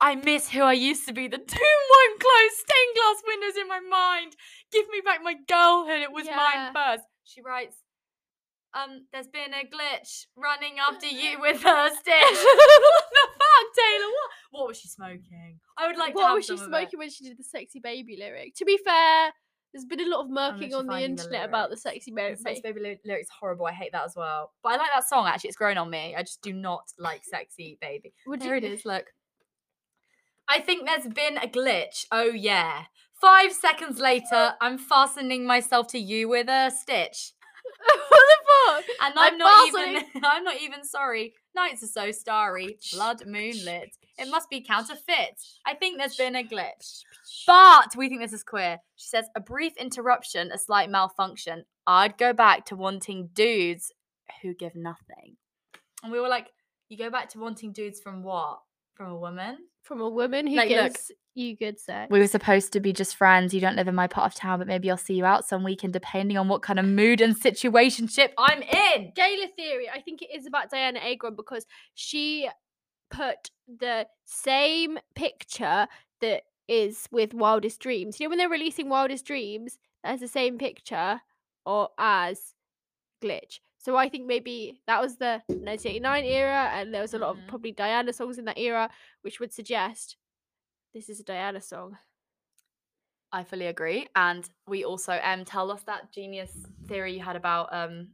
I 0.01 0.15
miss 0.15 0.51
who 0.51 0.61
I 0.63 0.75
used 0.75 1.07
to 1.09 1.13
be. 1.15 1.27
The 1.27 1.39
tomb 1.39 1.83
won't 1.91 2.21
close. 2.21 2.57
Stained 2.57 2.95
glass 2.95 3.23
windows 3.27 3.57
in 3.61 3.69
my 3.69 3.81
mind. 3.81 4.37
Give 4.73 4.87
me 4.91 5.01
back 5.05 5.21
my 5.23 5.35
girlhood. 5.49 6.01
It 6.01 6.13
was 6.13 6.27
Yeah. 6.27 6.37
mine 6.37 6.75
first. 6.75 7.05
She 7.25 7.41
writes, 7.43 7.77
um, 8.75 9.07
there's 9.13 9.29
been 9.29 9.55
a 9.55 9.65
glitch 9.65 10.27
running 10.37 10.79
after 10.89 11.07
you 11.07 11.41
with 11.41 11.63
her 11.63 11.89
stitch. 11.95 12.05
what 12.05 13.05
the 13.13 13.29
fuck, 13.39 13.75
Taylor? 13.75 14.05
What? 14.07 14.31
What 14.51 14.69
was 14.69 14.79
she 14.79 14.89
smoking? 14.89 15.61
I 15.79 15.87
would 15.87 15.97
like 15.97 16.13
to 16.13 16.17
what 16.19 16.35
was 16.35 16.45
she 16.47 16.57
smoking 16.59 16.99
when 16.99 17.11
she 17.11 17.25
did 17.25 17.39
the 17.39 17.45
sexy 17.45 17.81
baby 17.81 18.17
lyric? 18.19 18.55
To 18.57 18.65
be 18.67 18.79
fair, 18.85 19.33
there's 19.73 19.87
been 19.87 20.01
a 20.01 20.09
lot 20.09 20.25
of 20.25 20.31
murking 20.31 20.75
on 20.75 20.87
the 20.87 20.93
finding 20.93 21.17
the 21.17 21.23
internet 21.23 21.49
about 21.49 21.71
the 21.71 21.77
lyrics. 21.77 21.83
sexy 21.83 22.11
The 22.11 22.17
baby. 22.17 22.61
Baby 22.63 22.81
ly- 22.81 23.01
lyrics 23.05 23.29
horrible. 23.41 23.67
I 23.67 23.73
hate 23.73 23.93
that 23.93 24.05
as 24.05 24.15
well. 24.15 24.53
But 24.63 24.73
I 24.73 24.77
like 24.77 24.91
that 24.95 25.09
song 25.09 25.27
actually. 25.27 25.49
It's 25.49 25.57
grown 25.57 25.79
on 25.79 25.89
me. 25.91 26.15
I 26.17 26.23
just 26.23 26.43
do 26.43 26.53
not 26.53 26.83
like 26.99 27.23
Sexy 27.25 27.79
Baby. 27.81 28.13
Would 28.27 28.41
There 28.41 28.57
you- 28.57 28.67
it 28.67 28.73
is. 28.73 28.85
Look. 28.85 29.07
I 30.49 30.61
think 30.61 30.87
there's 30.87 31.13
been 31.13 31.39
a 31.39 31.47
glitch. 31.49 32.07
Oh 32.13 32.31
yeah. 32.31 32.85
Five 33.21 33.53
seconds 33.53 33.99
later, 33.99 34.53
I'm 34.61 34.79
fastening 34.79 35.47
myself 35.47 35.89
to 35.89 35.99
you 35.99 36.29
with 36.29 36.49
a 36.49 36.71
stitch, 36.71 37.33
what 38.09 38.11
the 38.11 38.37
fuck? 38.47 38.85
and 39.03 39.15
I'm 39.17 39.33
I'm, 39.33 39.39
not 39.39 39.73
fastening- 39.73 40.03
even. 40.15 40.25
I'm 40.25 40.45
not 40.45 40.61
even 40.61 40.85
sorry. 40.85 41.35
Nights 41.55 41.83
are 41.83 41.87
so 41.87 42.11
starry, 42.11 42.77
blood 42.93 43.23
moonlit. 43.27 43.97
It 44.19 44.29
must 44.29 44.51
be 44.51 44.61
counterfeit. 44.61 45.41
I 45.67 45.75
think 45.75 45.97
there's 45.99 46.17
been 46.17 46.37
a 46.37 46.43
glitch. 46.45 47.01
But 47.47 47.97
we 47.97 48.09
think 48.11 48.21
this 48.21 48.35
is 48.35 48.43
queer. 48.43 48.79
She 48.97 49.09
says, 49.09 49.27
a 49.35 49.41
brief 49.41 49.73
interruption, 49.79 50.51
a 50.53 50.59
slight 50.59 50.91
malfunction. 50.91 51.65
I'd 51.87 52.19
go 52.19 52.35
back 52.35 52.67
to 52.67 52.77
wanting 52.77 53.31
dudes 53.33 53.91
who 54.43 54.53
give 54.53 54.75
nothing. 54.77 55.37
And 56.03 56.13
we 56.13 56.21
were 56.21 56.29
like, 56.29 56.49
you 56.91 56.99
go 56.99 57.09
back 57.11 57.31
to 57.31 57.39
wanting 57.39 57.73
dudes 57.73 58.01
from 58.01 58.23
what? 58.23 58.61
From 58.95 59.11
a 59.11 59.17
woman? 59.19 59.57
From 59.87 60.01
a 60.01 60.09
woman 60.09 60.49
who 60.49 60.57
Like, 60.57 60.69
look. 60.71 60.95
gives 60.95 61.13
you 61.35 61.57
good 61.57 61.79
sex. 61.79 62.11
We 62.11 62.19
were 62.19 62.27
supposed 62.27 62.73
to 62.73 62.81
be 62.81 62.93
just 62.93 63.15
friends. 63.15 63.55
You 63.55 63.61
don't 63.61 63.77
live 63.77 63.87
in 63.87 63.95
my 63.95 64.09
part 64.09 64.33
of 64.33 64.35
town, 64.35 64.59
but 64.59 64.67
maybe 64.67 64.91
I'll 64.91 64.97
see 64.97 65.15
you 65.15 65.25
out 65.25 65.47
some 65.47 65.63
weekend, 65.63 65.93
depending 65.93 66.37
on 66.37 66.49
what 66.49 66.63
kind 66.63 66.79
of 66.81 66.85
mood 66.85 67.21
and 67.21 67.37
situationship 67.41 68.31
I'm 68.37 68.63
in. 68.63 69.13
Gaylor 69.15 69.47
theory, 69.57 69.89
I 69.89 70.01
think 70.01 70.23
it 70.23 70.31
is 70.35 70.45
about 70.45 70.73
Dianna 70.73 70.99
Agron 71.05 71.37
because 71.37 71.67
she 71.95 72.49
put 73.11 73.51
the 73.69 74.09
same 74.25 74.99
picture 75.15 75.87
that 76.21 76.43
is 76.67 77.07
with 77.13 77.33
Wildest 77.33 77.79
Dreams. 77.79 78.19
You 78.19 78.27
know 78.27 78.31
when 78.31 78.39
they're 78.39 78.49
releasing 78.49 78.89
Wildest 78.89 79.25
Dreams, 79.25 79.79
that's 80.03 80.21
the 80.21 80.27
same 80.29 80.59
picture 80.59 81.21
or 81.65 81.91
as 81.97 82.55
Glitch. 83.23 83.61
So 83.87 83.97
I 83.97 84.09
think 84.09 84.27
maybe 84.27 84.81
that 84.89 85.01
was 85.01 85.17
the 85.17 85.41
1989 85.49 86.25
era, 86.25 86.71
and 86.75 86.93
there 86.93 87.03
was 87.03 87.15
a 87.15 87.21
lot 87.21 87.37
Mhm. 87.37 87.43
of 87.43 87.47
probably 87.47 87.73
Dianna 87.73 88.13
songs 88.13 88.37
in 88.37 88.45
that 88.47 88.59
era, 88.59 88.91
which 89.23 89.39
would 89.39 89.53
suggest 89.53 90.17
this 90.93 91.09
is 91.09 91.21
a 91.21 91.25
Dianna 91.25 91.63
song. 91.63 91.97
I 93.31 93.45
fully 93.45 93.67
agree. 93.67 94.09
And 94.17 94.51
we 94.67 94.85
also 94.85 95.21
um 95.23 95.45
tell 95.45 95.71
us 95.71 95.85
that 95.85 96.11
genius 96.11 96.67
theory 96.89 97.13
you 97.15 97.23
had 97.23 97.37
about 97.37 97.73
um 97.73 98.09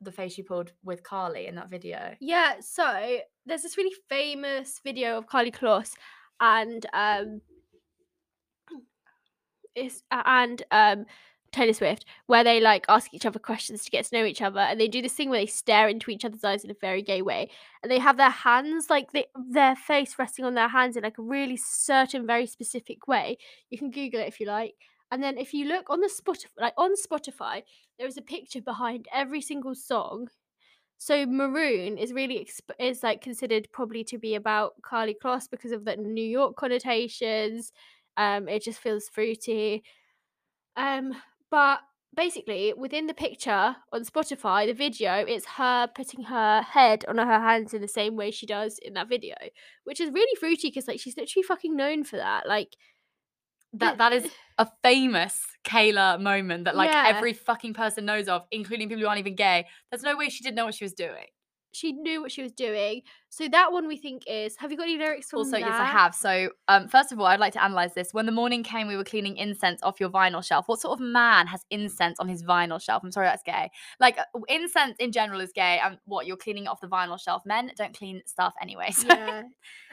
the 0.00 0.10
face 0.10 0.36
you 0.36 0.42
pulled 0.42 0.72
with 0.82 1.04
Karlie 1.04 1.46
in 1.46 1.54
that 1.54 1.70
video. 1.70 2.16
Yeah, 2.18 2.58
so 2.58 3.20
there's 3.46 3.62
this 3.62 3.76
really 3.76 3.94
famous 4.08 4.80
video 4.82 5.18
of 5.18 5.28
Karlie 5.28 5.52
Kloss 5.52 5.94
and 6.40 6.84
um 6.92 7.42
it's 9.76 10.02
and 10.10 10.64
um 10.72 11.06
Taylor 11.54 11.72
Swift 11.72 12.04
where 12.26 12.44
they 12.44 12.60
like 12.60 12.84
ask 12.88 13.12
each 13.14 13.26
other 13.26 13.38
questions 13.38 13.84
to 13.84 13.90
get 13.90 14.04
to 14.06 14.16
know 14.16 14.24
each 14.24 14.42
other 14.42 14.60
and 14.60 14.80
they 14.80 14.88
do 14.88 15.02
this 15.02 15.12
thing 15.12 15.30
where 15.30 15.40
they 15.40 15.46
stare 15.46 15.88
into 15.88 16.10
each 16.10 16.24
other's 16.24 16.44
eyes 16.44 16.64
in 16.64 16.70
a 16.70 16.76
very 16.80 17.02
gay 17.02 17.22
way 17.22 17.48
and 17.82 17.90
they 17.90 17.98
have 17.98 18.16
their 18.16 18.30
hands 18.30 18.90
like 18.90 19.12
they, 19.12 19.26
their 19.50 19.76
face 19.76 20.18
resting 20.18 20.44
on 20.44 20.54
their 20.54 20.68
hands 20.68 20.96
in 20.96 21.02
like 21.02 21.18
a 21.18 21.22
really 21.22 21.56
certain 21.56 22.26
very 22.26 22.46
specific 22.46 23.06
way 23.08 23.36
you 23.70 23.78
can 23.78 23.90
google 23.90 24.20
it 24.20 24.28
if 24.28 24.40
you 24.40 24.46
like 24.46 24.74
And 25.10 25.22
then 25.22 25.38
if 25.38 25.54
you 25.54 25.66
look 25.66 25.90
on 25.90 26.00
the 26.00 26.10
Spotify, 26.10 26.48
like 26.58 26.74
on 26.76 26.92
Spotify, 26.96 27.62
there 27.98 28.06
is 28.08 28.16
a 28.16 28.22
picture 28.22 28.60
behind 28.60 29.06
every 29.12 29.40
single 29.40 29.74
song. 29.74 30.28
So 30.98 31.26
Maroon 31.26 31.98
is 31.98 32.12
really 32.12 32.38
exp- 32.38 32.80
is 32.80 33.02
like 33.02 33.20
considered 33.20 33.68
probably 33.72 34.04
to 34.04 34.18
be 34.18 34.34
about 34.34 34.74
Karlie 34.82 35.16
Kloss 35.22 35.48
because 35.50 35.72
of 35.72 35.84
the 35.84 35.96
New 35.96 36.24
York 36.24 36.56
connotations. 36.56 37.72
Um, 38.16 38.48
it 38.48 38.62
just 38.64 38.80
feels 38.80 39.08
fruity. 39.08 39.82
Um, 40.76 41.14
but 41.54 41.78
basically 42.16 42.74
within 42.76 43.06
the 43.06 43.14
picture 43.14 43.76
on 43.92 44.04
Spotify, 44.04 44.66
the 44.66 44.72
video, 44.72 45.24
it's 45.24 45.46
her 45.56 45.86
putting 45.86 46.24
her 46.24 46.62
head 46.62 47.04
on 47.06 47.18
her 47.18 47.24
hands 47.24 47.72
in 47.72 47.80
the 47.80 47.86
same 47.86 48.16
way 48.16 48.32
she 48.32 48.44
does 48.44 48.76
in 48.82 48.94
that 48.94 49.08
video, 49.08 49.36
which 49.84 50.00
is 50.00 50.10
really 50.10 50.34
fruity 50.40 50.66
because 50.66 50.88
like 50.88 50.98
she's 50.98 51.16
literally 51.16 51.44
fucking 51.44 51.76
known 51.76 52.02
for 52.02 52.16
that. 52.16 52.48
Like 52.48 52.74
That 53.72 53.98
that 53.98 54.12
is 54.12 54.28
a 54.58 54.66
famous 54.82 55.46
Kaylor 55.64 56.20
moment 56.20 56.64
that 56.64 56.74
like 56.74 56.90
Yeah. 56.90 57.04
every 57.06 57.32
fucking 57.32 57.74
person 57.74 58.04
knows 58.04 58.26
of, 58.26 58.42
including 58.50 58.88
people 58.88 59.02
who 59.02 59.08
aren't 59.08 59.20
even 59.20 59.36
gay. 59.36 59.66
There's 59.92 60.02
no 60.02 60.16
way 60.16 60.30
she 60.30 60.42
didn't 60.42 60.56
know 60.56 60.64
what 60.64 60.74
she 60.74 60.84
was 60.84 60.92
doing. 60.92 61.26
She 61.74 61.92
knew 61.92 62.20
what 62.22 62.30
she 62.30 62.42
was 62.42 62.52
doing. 62.52 63.02
So 63.28 63.48
that 63.48 63.72
one 63.72 63.88
we 63.88 63.96
think 63.96 64.22
is. 64.26 64.56
Have 64.58 64.70
you 64.70 64.76
got 64.76 64.84
any 64.84 64.96
lyrics 64.96 65.30
from 65.30 65.40
Also, 65.40 65.56
yes, 65.56 65.68
I 65.68 65.84
have. 65.84 66.14
So, 66.14 66.50
um, 66.68 66.88
first 66.88 67.10
of 67.10 67.18
all, 67.18 67.26
I'd 67.26 67.40
like 67.40 67.52
to 67.54 67.62
analyze 67.62 67.94
this. 67.94 68.14
When 68.14 68.26
the 68.26 68.32
morning 68.32 68.62
came, 68.62 68.86
we 68.86 68.96
were 68.96 69.04
cleaning 69.04 69.36
incense 69.36 69.82
off 69.82 69.98
your 69.98 70.08
vinyl 70.08 70.44
shelf. 70.44 70.68
What 70.68 70.80
sort 70.80 70.98
of 70.98 71.04
man 71.04 71.46
has 71.48 71.64
incense 71.70 72.20
on 72.20 72.28
his 72.28 72.44
vinyl 72.44 72.80
shelf? 72.80 73.02
I'm 73.02 73.10
sorry, 73.10 73.26
that's 73.26 73.42
gay. 73.42 73.70
Like, 73.98 74.18
uh, 74.18 74.40
incense 74.48 74.96
in 75.00 75.10
general 75.10 75.40
is 75.40 75.52
gay. 75.52 75.80
And 75.82 75.98
what 76.04 76.26
you're 76.26 76.36
cleaning 76.36 76.68
off 76.68 76.80
the 76.80 76.86
vinyl 76.86 77.20
shelf. 77.20 77.42
Men 77.44 77.72
don't 77.76 77.96
clean 77.96 78.22
stuff 78.26 78.54
anyway. 78.60 78.92
So. 79.04 79.08
Yeah, 79.08 79.42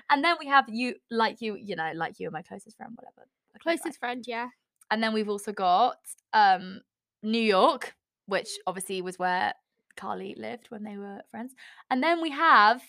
and 0.10 0.24
then 0.24 0.36
we 0.40 0.48
have 0.48 0.66
you, 0.70 0.96
like 1.10 1.42
you, 1.42 1.56
you 1.56 1.76
know, 1.76 1.92
like 1.96 2.20
you 2.20 2.28
are 2.28 2.32
my 2.32 2.44
closest 2.44 2.78
friend, 2.78 2.94
whatever. 2.96 3.22
Okay, 3.22 3.62
right. 3.66 3.80
closest 3.80 4.00
friend. 4.00 4.24
Yeah, 4.28 4.48
And 4.90 5.02
then 5.02 5.14
we've 5.14 5.28
also 5.30 5.52
got 5.52 5.98
um 6.34 6.82
New 7.24 7.42
York, 7.42 7.96
which 8.28 8.50
obviously 8.68 9.02
was 9.02 9.18
where 9.20 9.54
Karlie 10.02 10.38
lived 10.38 10.68
when 10.70 10.84
they 10.84 10.98
were 10.98 11.22
friends. 11.30 11.54
And 11.90 12.02
then 12.02 12.22
we 12.22 12.32
have 12.32 12.82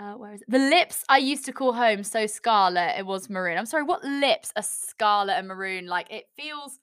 uh 0.00 0.12
where 0.12 0.34
is 0.34 0.42
it? 0.42 0.50
The 0.50 0.58
lips 0.58 1.04
I 1.08 1.18
used 1.18 1.44
to 1.46 1.52
call 1.52 1.72
home 1.72 2.02
so 2.04 2.26
scarlet 2.26 2.94
it 2.98 3.06
was 3.06 3.28
maroon. 3.30 3.58
I'm 3.58 3.66
sorry, 3.66 3.84
what 3.84 4.04
lips 4.04 4.52
are 4.56 4.62
scarlet 4.62 5.34
and 5.34 5.48
maroon? 5.48 5.86
Like 5.86 6.10
it 6.12 6.24
feels 6.36 6.78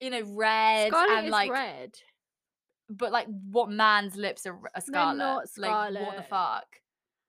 you 0.00 0.10
know 0.10 0.22
red 0.34 0.88
Scarlet 0.88 1.18
and 1.18 1.26
is 1.26 1.32
like 1.32 1.50
red. 1.50 1.94
but 2.88 3.12
like 3.12 3.26
what 3.50 3.70
man's 3.70 4.16
lips 4.16 4.46
are, 4.46 4.58
are 4.74 4.80
scarlet? 4.80 5.18
not 5.18 5.44
Like 5.58 5.94
what 5.94 6.16
the 6.16 6.22
fuck? 6.22 6.66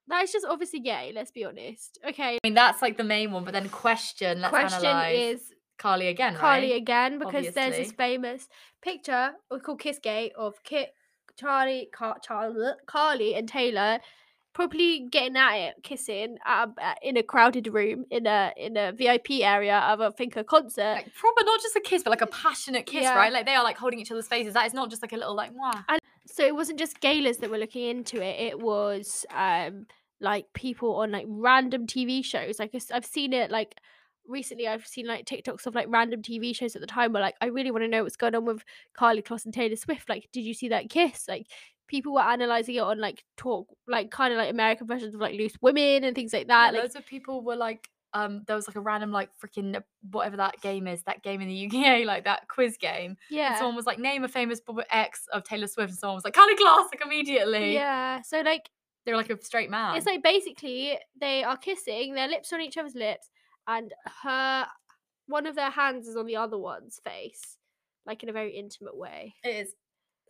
That 0.08 0.24
is 0.24 0.32
just 0.32 0.46
obviously 0.46 0.80
gay. 0.80 1.12
Let's 1.14 1.32
be 1.32 1.46
honest. 1.46 2.00
Okay. 2.08 2.36
I 2.36 2.40
mean 2.44 2.54
that's 2.54 2.82
like 2.82 2.98
the 2.98 3.04
main 3.04 3.32
one, 3.32 3.44
but 3.46 3.54
then 3.54 3.70
question, 3.70 4.42
let's 4.42 4.50
Question 4.50 4.86
analyze 4.86 5.42
is 5.42 5.54
Karlie 5.78 6.10
again, 6.10 6.36
Karlie 6.36 6.72
right? 6.72 6.82
again 6.82 7.20
because 7.20 7.54
there's 7.54 7.76
this 7.76 7.92
famous 7.92 8.48
picture 8.82 9.32
we 9.50 9.60
call 9.60 9.76
Kiss 9.76 10.00
Gate 10.00 10.34
of 10.38 10.64
Kit, 10.64 10.94
Charlie, 11.38 11.90
Car- 11.94 12.18
Charlie, 12.24 12.74
Karlie, 12.88 13.36
and 13.36 13.48
Taylor 13.48 14.00
probably 14.54 15.08
getting 15.10 15.38
at 15.38 15.56
it, 15.56 15.76
kissing 15.82 16.38
a, 16.46 16.68
at- 16.80 16.98
in 17.02 17.16
a 17.16 17.24
crowded 17.24 17.68
room 17.74 18.04
in 18.12 18.28
a 18.28 18.52
in 18.58 18.76
a 18.76 18.92
VIP 18.92 19.40
area 19.42 19.78
of 19.78 20.02
I 20.02 20.10
think 20.10 20.36
a 20.36 20.44
concert. 20.44 20.82
like 20.96 21.14
proper 21.16 21.44
not 21.46 21.62
just 21.62 21.76
a 21.78 21.80
kiss 21.80 22.04
but 22.04 22.10
like 22.10 22.22
a 22.22 22.28
passionate 22.28 22.86
kiss 22.86 23.04
Yeah. 23.04 23.16
right 23.16 23.32
like 23.32 23.46
they 23.46 23.56
are 23.56 23.64
like 23.64 23.78
holding 23.78 24.00
each 24.00 24.12
other's 24.12 24.28
faces 24.28 24.54
that 24.56 24.66
is 24.66 24.74
not 24.74 24.90
just 24.90 25.02
like 25.02 25.14
a 25.14 25.18
little 25.18 25.36
like 25.36 25.52
Mwah. 25.54 26.00
so 26.28 26.44
it 26.46 26.54
wasn't 26.54 26.80
just 26.80 27.00
Gaylors 27.00 27.38
that 27.38 27.50
were 27.50 27.58
looking 27.58 27.88
into 27.90 28.22
it 28.22 28.42
it 28.42 28.60
was 28.60 29.26
um 29.34 29.86
like 30.20 30.48
people 30.54 30.96
on 30.98 31.12
like 31.12 31.26
random 31.30 31.88
tv 31.88 32.24
shows 32.24 32.60
like 32.60 32.76
i've 32.94 33.06
seen 33.06 33.32
it 33.32 33.52
like 33.52 33.80
recently 34.28 34.68
i've 34.68 34.86
seen 34.86 35.06
like 35.06 35.26
tiktoks 35.26 35.66
of 35.66 35.76
like 35.76 35.88
random 35.90 36.22
tv 36.22 36.56
shows 36.56 36.76
at 36.76 36.82
the 36.82 36.88
time 36.88 37.14
where 37.14 37.22
like 37.22 37.36
i 37.42 37.48
really 37.48 37.72
want 37.72 37.84
to 37.84 37.88
know 37.88 38.04
what's 38.04 38.16
going 38.16 38.36
on 38.36 38.46
with 38.46 38.64
karlie 38.98 39.24
Kloss 39.24 39.46
and 39.46 39.54
taylor 39.54 39.76
swift 39.76 40.10
like 40.10 40.30
did 40.32 40.42
you 40.42 40.54
see 40.54 40.70
that 40.70 40.90
kiss? 40.90 41.28
Like 41.28 41.48
people 41.88 42.14
were 42.14 42.22
analyzing 42.22 42.76
it 42.76 42.80
on 42.80 43.00
like 43.00 43.24
talk 43.36 43.68
like 43.88 44.12
kind 44.12 44.34
of 44.34 44.38
like 44.38 44.50
american 44.50 44.88
versions 44.88 45.14
of 45.14 45.20
like 45.20 45.36
loose 45.36 45.54
women 45.62 46.06
and 46.06 46.16
things 46.16 46.32
like 46.32 46.48
Yeah, 46.48 46.56
that 46.56 46.74
like 46.74 46.84
loads 46.84 46.96
of 46.96 47.06
people 47.06 47.44
were 47.44 47.58
like 47.58 47.90
um 48.14 48.44
there 48.48 48.56
was 48.56 48.68
like 48.68 48.78
a 48.78 48.82
random 48.82 49.12
like 49.12 49.30
freaking 49.38 49.82
whatever 50.12 50.38
that 50.38 50.60
game 50.62 50.88
is 50.88 51.04
that 51.04 51.22
game 51.24 51.42
in 51.42 51.48
the 51.48 51.68
UK 51.68 52.06
like 52.06 52.24
that 52.24 52.48
quiz 52.48 52.78
game 52.78 53.12
and 53.12 53.18
yeah. 53.30 53.58
someone 53.58 53.76
was 53.76 53.86
like 53.86 54.00
name 54.00 54.24
a 54.24 54.28
famous 54.28 54.62
b- 54.62 54.74
ex 54.90 55.28
of 55.34 55.44
Taylor 55.44 55.68
Swift 55.68 55.90
and 55.90 56.00
someone 56.00 56.16
was 56.16 56.24
like 56.24 56.34
Karlie 56.34 56.56
Kloss 56.56 56.86
like 56.92 57.02
immediately. 57.04 57.74
Yeah 57.74 58.22
so 58.22 58.42
like 58.42 58.70
they 59.06 59.12
were 59.12 59.18
like 59.18 59.30
a 59.30 59.44
straight 59.44 59.70
man. 59.70 59.96
It's 59.96 60.06
like 60.06 60.24
basically 60.24 60.98
they 61.20 61.44
are 61.44 61.58
kissing, 61.58 62.14
their 62.14 62.28
lips 62.28 62.54
on 62.54 62.62
each 62.62 62.78
other's 62.78 62.96
lips, 62.96 63.30
and 63.78 63.94
her 64.24 64.66
one 65.28 65.46
of 65.48 65.56
their 65.56 65.70
hands 65.72 66.08
is 66.08 66.16
on 66.18 66.26
the 66.26 66.36
other 66.36 66.58
one's 66.58 67.00
face, 67.04 67.58
like 68.06 68.24
in 68.24 68.30
a 68.30 68.34
very 68.34 68.52
intimate 68.58 68.98
way. 68.98 69.34
it 69.44 69.56
is 69.56 69.74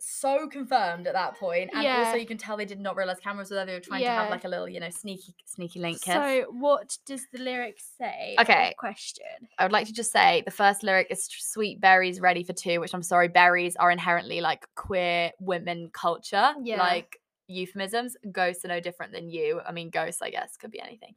so 0.04 0.48
confirmed 0.48 1.06
at 1.06 1.12
that 1.12 1.36
point 1.38 1.70
and 1.72 1.84
Yeah. 1.84 2.02
also 2.04 2.16
you 2.18 2.26
can 2.26 2.36
tell 2.36 2.56
they 2.56 2.64
did 2.64 2.80
not 2.80 2.96
realize 2.96 3.20
cameras 3.20 3.50
were 3.50 3.54
there 3.56 3.66
they 3.66 3.74
were 3.74 3.78
trying 3.80 4.02
to 4.02 4.08
have 4.10 4.30
like 4.30 4.42
a 4.44 4.48
little 4.48 4.68
you 4.68 4.80
know 4.80 4.90
sneaky 4.90 5.32
sneaky 5.44 5.78
link 5.78 6.00
kiss 6.02 6.14
So, 6.14 6.46
what 6.50 6.98
does 7.06 7.22
the 7.32 7.38
lyric 7.38 7.78
say? 7.98 8.34
Okay. 8.40 8.74
Question. 8.78 9.26
I 9.60 9.64
would 9.64 9.70
like 9.70 9.86
to 9.86 9.92
just 9.92 10.10
say 10.10 10.42
the 10.44 10.50
first 10.50 10.82
lyric 10.82 11.06
is 11.10 11.28
sweet 11.30 11.80
berries 11.80 12.18
ready 12.20 12.42
for 12.42 12.52
two, 12.52 12.80
which 12.80 12.94
I'm 12.94 13.02
sorry, 13.04 13.28
berries 13.28 13.76
are 13.76 13.92
inherently 13.92 14.40
like 14.40 14.66
queer 14.74 15.30
women 15.38 15.90
culture. 15.92 16.52
Yeah. 16.64 16.78
Like 16.82 17.18
euphemisms. 17.46 18.16
Ghosts 18.32 18.64
are 18.64 18.68
no 18.76 18.80
different 18.80 19.12
than 19.12 19.28
you. 19.30 19.60
I 19.64 19.70
mean, 19.70 19.90
ghosts, 19.90 20.20
I 20.20 20.30
guess, 20.30 20.56
could 20.56 20.72
be 20.72 20.80
anything. 20.80 21.14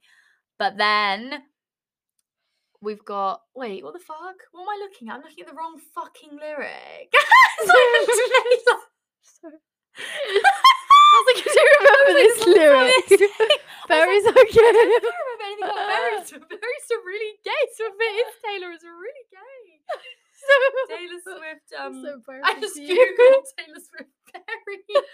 But 0.59 0.77
then 0.77 1.41
we've 2.81 3.03
got 3.03 3.41
wait, 3.55 3.83
what 3.83 3.93
the 3.93 3.99
fuck? 3.99 4.35
What 4.51 4.63
am 4.63 4.69
I 4.69 4.77
looking 4.81 5.09
at? 5.09 5.15
I'm 5.15 5.21
looking 5.21 5.43
at 5.43 5.49
the 5.49 5.55
wrong 5.55 5.79
fucking 5.93 6.37
lyric. 6.39 7.13
Sorry. 7.65 7.91
I 9.95 11.23
was 11.23 11.27
like, 11.31 11.47
I 11.47 11.53
don't 11.55 11.71
remember 11.79 12.13
this 12.19 12.37
lyric. 12.43 13.07
Berries 13.87 14.25
I 14.25 14.33
okay. 14.35 14.59
don't 14.59 14.75
remember 14.75 15.13
anything 15.45 15.63
about 15.63 15.87
berries. 15.87 16.31
but 16.35 16.49
Berries 16.49 16.87
are 16.91 17.03
really 17.05 17.33
gay. 17.45 17.63
So 17.77 17.85
if 17.87 17.95
it 17.95 18.15
is 18.19 18.33
Taylor, 18.43 18.71
it's 18.75 18.83
really 18.83 19.25
gay. 19.31 19.79
Taylor 20.89 21.21
Swift. 21.23 21.69
Um, 21.79 22.03
so 22.03 22.19
I 22.43 22.59
just 22.59 22.75
googled 22.75 23.45
Taylor 23.55 23.79
Swift 23.79 24.11
lyrics. 24.33 25.05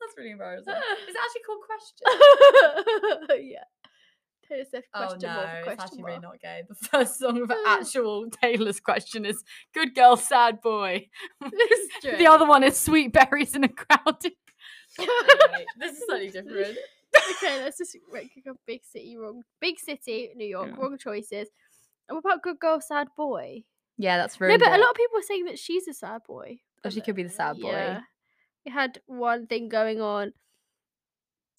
That's 0.00 0.14
really 0.16 0.30
embarrassing. 0.30 0.72
Is 0.72 1.14
it 1.14 1.18
actually 1.18 1.42
called 1.42 1.64
question? 1.66 2.06
yeah. 3.50 3.66
Swift 4.68 4.88
Oh 4.94 5.16
no, 5.20 5.28
mark, 5.28 5.66
it's 5.66 5.82
actually 5.82 6.02
mark. 6.02 6.08
really 6.08 6.20
not 6.20 6.40
gay. 6.40 6.62
The 6.68 6.74
first 6.74 7.18
song 7.18 7.42
of 7.42 7.50
actual 7.66 8.28
Taylor's 8.30 8.80
question 8.80 9.24
is 9.24 9.42
"Good 9.74 9.94
Girl, 9.94 10.16
Sad 10.16 10.60
Boy." 10.60 11.08
The 12.02 12.26
other 12.26 12.46
one 12.46 12.62
is 12.62 12.78
"Sweet 12.78 13.12
Berries 13.12 13.54
in 13.56 13.64
a 13.64 13.68
Crowded." 13.68 14.32
Anyway, 14.98 15.66
this 15.78 15.96
is 15.98 16.04
slightly 16.06 16.30
different. 16.30 16.76
okay, 17.36 17.62
let's 17.62 17.78
just 17.78 17.96
rank 18.12 18.30
a 18.46 18.50
big 18.66 18.82
city 18.84 19.16
wrong. 19.16 19.42
Big 19.60 19.78
city, 19.80 20.30
New 20.36 20.46
York, 20.46 20.68
Yeah. 20.70 20.80
wrong 20.82 20.96
choices. 20.98 21.48
And 22.08 22.16
what 22.16 22.24
about 22.24 22.42
good 22.42 22.58
girl, 22.60 22.80
sad 22.80 23.08
boy? 23.16 23.64
Yeah, 23.96 24.16
that's 24.18 24.40
really. 24.40 24.56
no, 24.56 24.64
but 24.64 24.74
a 24.74 24.78
lot 24.80 24.90
of 24.90 24.96
people 24.96 25.18
are 25.18 25.22
saying 25.22 25.44
that 25.46 25.58
she's 25.58 25.88
a 25.88 25.94
sad 25.94 26.22
boy. 26.26 26.58
Oh, 26.84 26.90
she 26.90 27.00
could 27.00 27.14
be 27.16 27.22
the 27.22 27.28
sad 27.30 27.58
boy. 27.58 27.70
Yeah. 27.70 28.00
We 28.66 28.72
had 28.72 29.00
one 29.06 29.46
thing 29.46 29.68
going 29.68 30.00
on. 30.00 30.32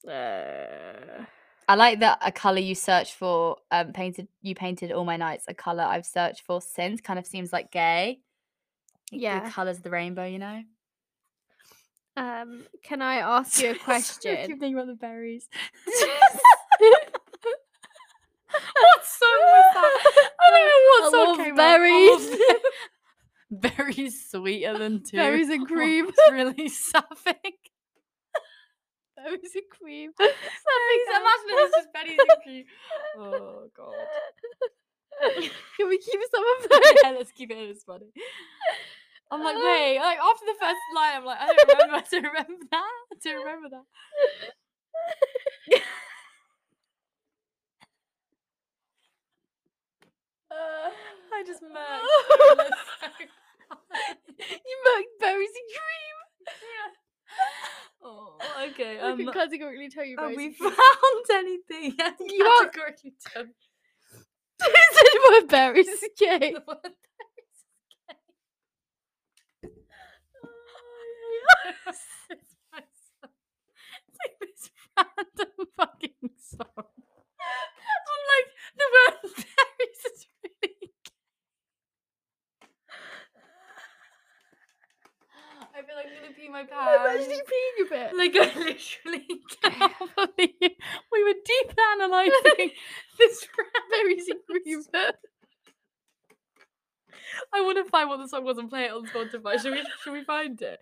Uh, 0.08 1.26
I 1.68 1.76
like 1.76 2.00
that 2.02 2.20
a 2.22 2.32
color 2.32 2.60
you 2.60 2.76
search 2.76 3.14
for. 3.14 3.58
Um, 3.72 3.92
painted 3.94 4.28
you 4.42 4.54
painted 4.56 4.92
all 4.92 5.06
my 5.06 5.18
nights. 5.18 5.46
A 5.48 5.54
color 5.54 5.84
I've 5.84 6.06
searched 6.06 6.42
for 6.42 6.62
since 6.62 7.02
kind 7.02 7.18
of 7.18 7.26
seems 7.26 7.52
like 7.52 7.72
gay. 7.72 8.20
Yeah. 9.12 9.46
the 9.46 9.50
colors 9.52 9.78
of 9.78 9.84
the 9.84 9.90
rainbow. 9.90 10.26
You 10.26 10.40
know. 10.40 10.62
um, 12.18 12.64
can 12.84 13.02
I 13.02 13.16
ask 13.16 13.60
you 13.62 13.68
a 13.68 13.72
I 13.72 13.74
keep 13.74 13.84
question? 13.84 14.36
thinking 14.48 14.74
about 14.76 14.88
the 14.88 14.96
berries. 14.96 15.48
what 15.86 16.32
song 19.04 19.40
was 19.42 19.74
that? 19.74 20.32
I 20.40 20.52
don't 20.52 20.68
know 20.68 20.82
what 20.88 21.04
I 21.04 21.10
song 21.46 21.56
berries. 21.56 22.38
berries 23.52 24.30
sweeter 24.30 24.78
than 24.78 25.02
two. 25.04 25.18
Berries 25.18 25.50
and 25.50 25.68
cream. 25.68 26.08
It's 26.10 26.32
really 26.32 26.70
sapphic. 26.70 27.56
Berries 29.26 29.56
and 29.56 29.70
cream. 29.70 30.12
Imagine 30.20 31.50
it 31.50 31.58
was 31.58 31.72
just 31.76 31.94
berries 31.94 32.20
and 32.20 32.42
cream. 32.44 32.66
Oh 33.18 33.68
god. 33.76 33.94
Can 35.78 35.90
we 35.90 35.98
keep 35.98 36.20
some 36.32 36.44
of 36.44 36.70
that? 36.70 36.96
yeah, 37.04 37.12
let's 37.12 37.32
keep 37.32 37.50
it. 37.52 37.58
It's 37.58 37.84
funny. 37.84 38.08
I'm 39.32 39.44
like, 39.44 39.56
wait, 39.64 39.98
like 40.00 40.20
after 40.20 40.46
the 40.46 40.54
first 40.60 40.80
line, 40.96 41.16
I'm 41.16 41.26
like, 41.26 41.40
I 41.40 41.48
don't 41.48 41.68
remember, 41.68 41.96
I 41.96 42.04
don't 42.12 42.24
remember 42.24 42.66
that. 42.72 42.92
I 43.12 43.16
don't 43.24 43.38
remember 43.38 43.70
that. 43.70 43.86
I 51.34 51.44
just 51.46 51.62
murked. 51.62 52.02
you 54.40 54.78
murked 54.88 55.20
berries 55.20 55.50
and 55.50 55.70
cream. 55.74 56.16
Oh, 58.06 58.38
okay. 58.70 59.00
I 59.04 59.12
Um, 59.12 59.18
can 59.18 59.32
categorically 59.34 59.90
tell 59.90 60.06
you 60.06 60.18
have 60.20 60.36
we 60.36 60.54
found 60.60 60.74
anything? 61.32 61.96
You 62.22 62.46
are- 62.46 62.66
categorically 62.68 63.14
done. 63.34 63.54
Said 64.62 64.72
word 65.30 65.48
berries 65.50 65.88
is. 65.88 66.00
The 66.02 66.64
word 66.68 66.78
berries 66.84 66.94
is. 69.64 69.72
Oh, 70.44 71.92
It's 72.30 72.56
my 72.72 72.80
song. 72.82 73.32
It's 74.08 74.20
like 74.22 74.36
this 74.40 74.70
random 74.98 75.68
fucking 75.78 76.30
song. 76.40 76.86
I'm 78.08 78.24
like, 78.34 78.50
the 78.78 78.88
word 78.96 79.34
berries 79.36 80.04
is 80.14 80.28
really 80.44 80.92
gay. 81.04 81.12
I 85.76 85.82
feel 86.46 86.54
like 86.54 86.70
I'm 86.74 86.98
gonna 87.04 87.10
pee 87.10 87.10
my 87.10 87.10
I'm 87.10 87.18
actually 87.18 87.36
peeing 87.36 87.86
a 87.86 87.90
bit. 87.90 88.18
Like 88.18 88.36
I 88.36 88.60
literally 88.60 89.28
can't 89.62 89.94
believe 90.16 90.72
we 91.12 91.24
were 91.24 91.34
deep 91.46 91.74
analysing 91.78 92.72
this 93.18 93.48
berries 93.92 94.28
and 94.30 94.40
cream. 94.50 94.84
I 97.54 97.62
want 97.62 97.78
to 97.84 97.90
find 97.90 98.10
what 98.10 98.18
the 98.18 98.28
song 98.28 98.46
was 98.46 98.58
and 98.58 98.70
play 98.70 98.86
it 98.86 98.92
on 98.92 99.06
Spotify. 99.08 99.60
Should 99.62 99.74
we? 99.74 99.84
Should 100.04 100.14
we 100.14 100.24
find 100.24 100.62
it? 100.62 100.80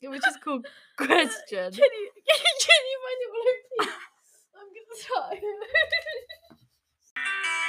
It 0.00 0.08
was 0.08 0.20
just 0.20 0.40
called 0.42 0.66
Question. 0.96 1.72
Can 1.72 1.72
you 1.72 2.10
can 2.24 2.82
you 2.90 2.98
find 3.04 3.20
it 3.20 3.30
while 3.32 3.46
I? 3.80 3.92
I'm 4.58 4.68
gonna 4.68 5.40
try. 7.16 7.64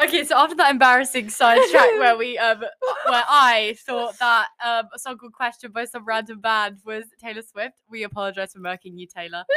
Okay, 0.00 0.24
so 0.24 0.36
after 0.36 0.54
that 0.56 0.70
embarrassing 0.70 1.28
sidetrack 1.28 1.90
where 1.98 2.16
we 2.16 2.38
um 2.38 2.60
where 2.60 3.24
I 3.28 3.76
thought 3.84 4.18
that 4.18 4.46
um 4.64 4.88
a 4.94 4.98
song 4.98 5.18
called 5.18 5.32
Question 5.32 5.72
by 5.72 5.86
some 5.86 6.04
random 6.04 6.40
band 6.40 6.78
was 6.84 7.04
Taylor 7.20 7.42
Swift, 7.42 7.74
we 7.90 8.04
apologise 8.04 8.52
for 8.52 8.60
murking 8.60 8.98
you, 8.98 9.06
Taylor. 9.06 9.44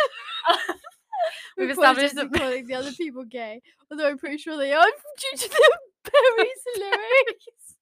We've 1.57 1.69
established 1.69 2.15
that 2.15 2.33
calling 2.33 2.65
the 2.65 2.73
other 2.73 2.91
people 2.93 3.23
gay, 3.23 3.61
although 3.91 4.07
I'm 4.07 4.17
pretty 4.17 4.37
sure 4.37 4.57
they 4.57 4.73
are 4.73 4.85
due 4.85 5.37
to 5.37 5.49
the 5.49 5.77
berries 6.11 6.63
lyrics. 6.77 7.75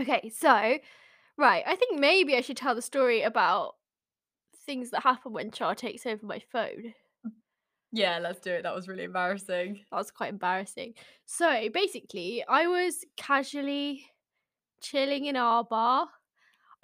Okay, 0.00 0.30
so 0.30 0.78
right, 1.38 1.64
I 1.66 1.76
think 1.76 1.98
maybe 1.98 2.36
I 2.36 2.40
should 2.40 2.56
tell 2.56 2.74
the 2.74 2.82
story 2.82 3.22
about 3.22 3.74
things 4.64 4.90
that 4.90 5.02
happen 5.02 5.32
when 5.32 5.50
Char 5.50 5.74
takes 5.74 6.06
over 6.06 6.26
my 6.26 6.40
phone. 6.52 6.94
Yeah, 7.92 8.18
let's 8.18 8.40
do 8.40 8.50
it. 8.50 8.62
That 8.64 8.74
was 8.74 8.88
really 8.88 9.04
embarrassing. 9.04 9.84
That 9.90 9.96
was 9.96 10.10
quite 10.10 10.30
embarrassing. 10.30 10.94
So 11.24 11.68
basically, 11.72 12.44
I 12.46 12.66
was 12.66 13.04
casually 13.16 14.04
chilling 14.82 15.24
in 15.24 15.36
our 15.36 15.64
bar. 15.64 16.08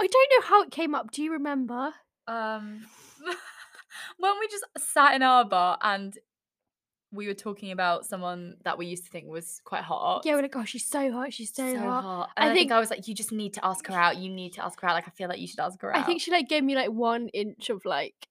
I 0.00 0.06
don't 0.06 0.32
know 0.34 0.46
how 0.46 0.62
it 0.62 0.70
came 0.70 0.94
up. 0.94 1.10
Do 1.10 1.22
you 1.22 1.32
remember? 1.32 1.92
Um 2.26 2.86
when 4.18 4.32
we 4.40 4.48
just 4.48 4.64
sat 4.78 5.14
in 5.14 5.22
our 5.22 5.44
bar 5.44 5.76
and 5.82 6.16
we 7.12 7.26
were 7.26 7.34
talking 7.34 7.72
about 7.72 8.06
someone 8.06 8.54
that 8.64 8.78
we 8.78 8.86
used 8.86 9.04
to 9.04 9.10
think 9.10 9.28
was 9.28 9.60
quite 9.64 9.82
hot. 9.82 10.22
Yeah, 10.24 10.34
we're 10.34 10.42
like, 10.42 10.56
oh, 10.56 10.64
she's 10.64 10.86
so 10.86 11.12
hot. 11.12 11.32
She's 11.32 11.54
so, 11.54 11.72
so 11.74 11.78
hot. 11.78 12.02
hot. 12.02 12.30
I 12.36 12.42
And 12.44 12.50
I, 12.50 12.54
think, 12.54 12.68
think- 12.68 12.72
I 12.72 12.80
was 12.80 12.90
like, 12.90 13.06
you 13.06 13.14
just 13.14 13.32
need 13.32 13.52
to 13.54 13.64
ask 13.64 13.86
her 13.86 13.94
out. 13.94 14.16
You 14.16 14.30
need 14.30 14.54
to 14.54 14.64
ask 14.64 14.80
her 14.80 14.88
out. 14.88 14.94
Like 14.94 15.06
I 15.08 15.10
feel 15.10 15.28
like 15.28 15.38
you 15.38 15.46
should 15.46 15.60
ask 15.60 15.80
her 15.82 15.94
out. 15.94 16.00
I 16.00 16.04
think 16.04 16.20
she 16.22 16.30
like 16.30 16.48
gave 16.48 16.64
me 16.64 16.74
like 16.74 16.90
one 16.90 17.28
inch 17.28 17.68
of 17.70 17.84
like 17.84 18.28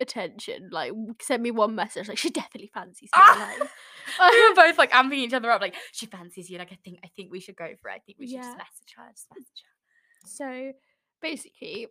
attention. 0.00 0.68
Like 0.70 0.92
sent 1.22 1.42
me 1.42 1.50
one 1.50 1.74
message. 1.74 2.08
Like 2.08 2.18
she 2.18 2.30
definitely 2.30 2.70
fancies 2.74 3.10
me. 3.16 3.22
Like, 3.22 3.60
we 4.32 4.48
were 4.48 4.54
both 4.54 4.78
like 4.78 4.92
amping 4.92 5.14
each 5.14 5.32
other 5.32 5.50
up, 5.50 5.60
like 5.60 5.74
she 5.92 6.06
fancies 6.06 6.50
you. 6.50 6.58
Like 6.58 6.72
I 6.72 6.78
think, 6.84 6.98
I 7.04 7.08
think 7.16 7.32
we 7.32 7.40
should 7.40 7.56
go 7.56 7.68
for 7.80 7.88
it. 7.90 7.94
I 7.94 7.98
think 8.04 8.18
we 8.18 8.26
should 8.26 8.34
Yeah. 8.36 8.42
just 8.42 8.58
message 8.58 8.94
her. 8.96 9.04
Just 9.12 9.26
message 9.34 9.62
her. 9.64 10.28
So 10.28 10.72
basically, 11.22 11.86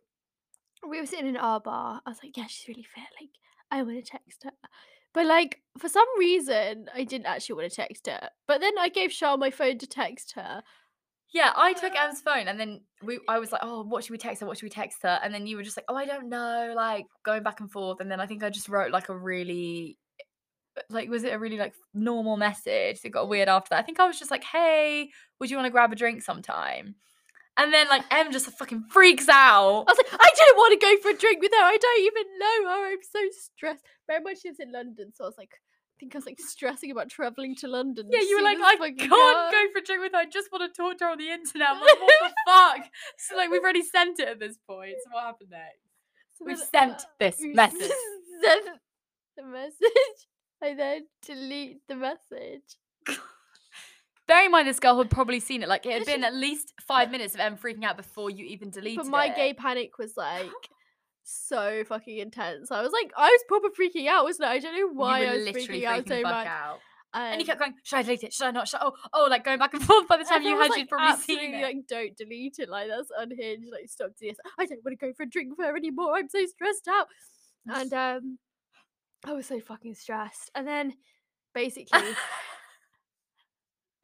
we 0.87 0.99
were 0.99 1.05
sitting 1.07 1.27
in 1.27 1.37
our 1.37 1.59
bar. 1.59 2.01
I 2.05 2.09
was 2.09 2.19
like, 2.23 2.37
yeah, 2.37 2.45
she's 2.47 2.67
really 2.67 2.83
fit. 2.83 3.03
Like, 3.19 3.29
I 3.71 3.81
want 3.81 4.03
to 4.03 4.11
text 4.11 4.43
her. 4.43 4.51
But 5.15 5.27
like, 5.27 5.61
for 5.77 5.87
some 5.87 6.05
reason, 6.19 6.89
I 6.93 7.05
didn't 7.05 7.25
actually 7.25 7.55
want 7.55 7.71
to 7.71 7.75
text 7.75 8.05
her. 8.07 8.29
But 8.47 8.59
then 8.59 8.77
I 8.77 8.89
gave 8.89 9.11
Char 9.11 9.37
my 9.37 9.49
phone 9.49 9.77
to 9.77 9.87
text 9.87 10.33
her. 10.33 10.61
Yeah, 11.33 11.53
I 11.55 11.71
took 11.71 11.95
Em's 11.95 12.21
phone 12.21 12.47
and 12.49 12.59
then 12.59 12.81
we 13.01 13.19
I 13.27 13.39
was 13.39 13.51
like, 13.51 13.61
oh, 13.63 13.83
what 13.83 14.03
should 14.03 14.11
we 14.11 14.17
text 14.17 14.41
her? 14.41 14.45
What 14.45 14.57
should 14.57 14.65
we 14.65 14.69
text 14.69 14.99
her? 15.03 15.19
And 15.23 15.33
then 15.33 15.47
you 15.47 15.55
were 15.55 15.63
just 15.63 15.77
like, 15.77 15.85
oh, 15.87 15.95
I 15.95 16.05
don't 16.05 16.29
know, 16.29 16.73
like 16.75 17.05
going 17.23 17.43
back 17.43 17.61
and 17.61 17.71
forth. 17.71 17.99
And 18.01 18.11
then 18.11 18.19
I 18.19 18.25
think 18.25 18.43
I 18.43 18.49
just 18.49 18.69
wrote 18.69 18.91
like 18.91 19.09
a 19.09 19.17
really 19.17 19.97
uh, 20.77 20.81
like 20.89 21.09
was 21.09 21.23
it 21.23 21.33
a 21.33 21.39
really 21.39 21.57
like 21.57 21.73
normal 21.93 22.37
message? 22.37 22.99
It 23.03 23.09
got 23.09 23.29
weird 23.29 23.49
after 23.49 23.69
that. 23.69 23.79
I 23.79 23.83
think 23.83 23.99
I 23.99 24.07
was 24.07 24.19
just 24.19 24.31
like, 24.31 24.43
hey, 24.43 25.09
would 25.39 25.49
you 25.49 25.57
want 25.57 25.65
to 25.65 25.71
grab 25.71 25.91
a 25.91 25.95
drink 25.95 26.23
sometime? 26.23 26.95
And 27.57 27.73
then 27.73 27.87
like 27.87 28.03
Em 28.11 28.31
just 28.31 28.49
fucking 28.51 28.85
freaks 28.89 29.29
out. 29.29 29.85
I 29.87 29.91
was 29.91 29.97
like, 29.97 30.19
I 30.21 30.29
don't 30.35 30.57
want 30.57 30.79
to 30.79 30.85
go 30.85 31.01
for 31.01 31.09
a 31.15 31.17
drink 31.17 31.41
with 31.41 31.51
her. 31.51 31.63
I 31.63 31.77
don't 31.77 32.01
even 32.01 32.39
know 32.39 32.69
her. 32.69 32.87
I'm 32.91 32.97
so 33.01 33.19
stressed. 33.31 33.85
Very 34.07 34.21
much 34.21 34.41
she's 34.41 34.59
in 34.59 34.71
London, 34.71 35.11
so 35.13 35.23
I 35.23 35.27
was 35.27 35.37
like, 35.37 35.51
I 35.53 35.95
think 35.99 36.13
I 36.15 36.17
was 36.17 36.25
like 36.25 36.39
stressing 36.39 36.91
about 36.91 37.09
traveling 37.09 37.55
to 37.57 37.69
London. 37.69 38.09
Yeah, 38.11 38.19
you 38.19 38.35
were 38.37 38.43
like, 38.43 38.57
I 38.59 38.75
can't 38.75 38.99
girl." 38.99 39.51
go 39.51 39.71
for 39.71 39.79
a 39.79 39.83
drink 39.83 40.01
with 40.01 40.11
her. 40.11 40.17
I 40.19 40.25
just 40.25 40.51
want 40.51 40.73
to 40.73 40.81
talk 40.81 40.97
to 40.97 41.05
her 41.05 41.11
on 41.11 41.17
the 41.17 41.29
internet. 41.29 41.69
I'm 41.69 41.79
like, 41.79 42.01
what 42.01 42.13
the 42.21 42.33
fuck? 42.47 42.91
So 43.17 43.37
like 43.37 43.49
we've 43.49 43.61
already 43.61 43.83
sent 43.83 44.19
it 44.19 44.27
at 44.27 44.39
this 44.39 44.57
point. 44.67 44.95
So 45.05 45.11
what 45.13 45.23
happened 45.23 45.51
next? 45.51 45.79
So 46.37 46.45
We've 46.45 46.57
then, 46.57 46.67
sent 46.73 47.01
uh, 47.01 47.05
this 47.19 47.37
we 47.39 47.53
message. 47.53 47.91
Sent 48.43 48.65
the 49.37 49.43
message. 49.43 50.27
I 50.61 50.73
then 50.73 51.05
delete 51.25 51.87
the 51.87 51.95
message. 51.95 52.77
Bearing 54.27 54.45
in 54.45 54.51
mind 54.51 54.67
this 54.67 54.79
girl 54.79 54.97
had 54.97 55.09
probably 55.09 55.39
seen 55.39 55.61
it. 55.61 55.69
Like 55.69 55.85
it 55.85 55.93
had 55.93 56.05
been 56.05 56.23
at 56.23 56.33
least 56.33 56.73
five 56.87 57.11
minutes 57.11 57.35
of 57.35 57.39
Em 57.39 57.57
freaking 57.57 57.83
out 57.83 57.97
before 57.97 58.29
you 58.29 58.45
even 58.45 58.69
deleted 58.71 58.99
it. 58.99 59.03
But 59.03 59.11
my 59.11 59.25
it. 59.27 59.35
gay 59.35 59.53
panic 59.53 59.97
was 59.99 60.17
like 60.17 60.49
so 61.23 61.83
fucking 61.87 62.17
intense. 62.17 62.71
I 62.71 62.81
was 62.81 62.91
like, 62.91 63.11
I 63.17 63.29
was 63.29 63.43
proper 63.47 63.69
freaking 63.69 64.07
out, 64.07 64.23
wasn't 64.23 64.49
I? 64.49 64.53
I 64.53 64.59
don't 64.59 64.73
know 64.73 64.79
You 64.79 64.93
why 64.93 65.19
were 65.21 65.25
I 65.27 65.35
was 65.35 65.45
literally 65.45 65.81
freaking 65.81 65.85
out 65.85 66.07
so 66.07 66.15
the 66.15 66.21
fuck 66.21 66.31
much. 66.31 66.47
out. 66.47 66.79
Um, 67.13 67.21
And 67.21 67.39
you 67.39 67.45
kept 67.45 67.59
going, 67.59 67.73
should 67.83 67.97
I 67.97 68.01
delete 68.01 68.23
it? 68.23 68.33
Should 68.33 68.47
I 68.47 68.51
not? 68.51 68.67
Should 68.67 68.81
I? 68.81 68.85
Oh, 68.87 68.93
oh, 69.13 69.27
like 69.29 69.45
going 69.45 69.59
back 69.59 69.73
and 69.73 69.83
forth 69.85 70.07
by 70.07 70.17
the 70.17 70.23
time 70.25 70.41
you 70.43 70.57
had, 70.57 70.69
was 70.69 70.77
you'd 70.77 70.83
like, 70.83 70.89
probably 70.89 71.23
seen 71.23 71.53
it. 71.53 71.61
Like, 71.63 71.77
don't 71.87 72.17
delete 72.17 72.55
it. 72.59 72.67
Like 72.69 72.89
that's 72.89 73.09
unhinged. 73.17 73.69
Like, 73.71 73.89
stop 73.89 74.09
doing 74.19 74.31
this. 74.33 74.53
I 74.59 74.65
don't 74.65 74.83
want 74.83 74.99
to 74.99 75.05
go 75.05 75.13
for 75.13 75.23
a 75.23 75.29
drink 75.29 75.57
with 75.57 75.65
her 75.67 75.75
anymore. 75.77 76.15
I'm 76.15 76.29
so 76.29 76.45
stressed 76.45 76.87
out. 76.87 77.07
And 77.67 77.93
um, 78.21 78.37
I 79.23 79.33
was 79.33 79.45
so 79.45 79.59
fucking 79.59 79.95
stressed. 79.95 80.51
And 80.55 80.67
then 80.67 80.93
basically, 81.53 82.01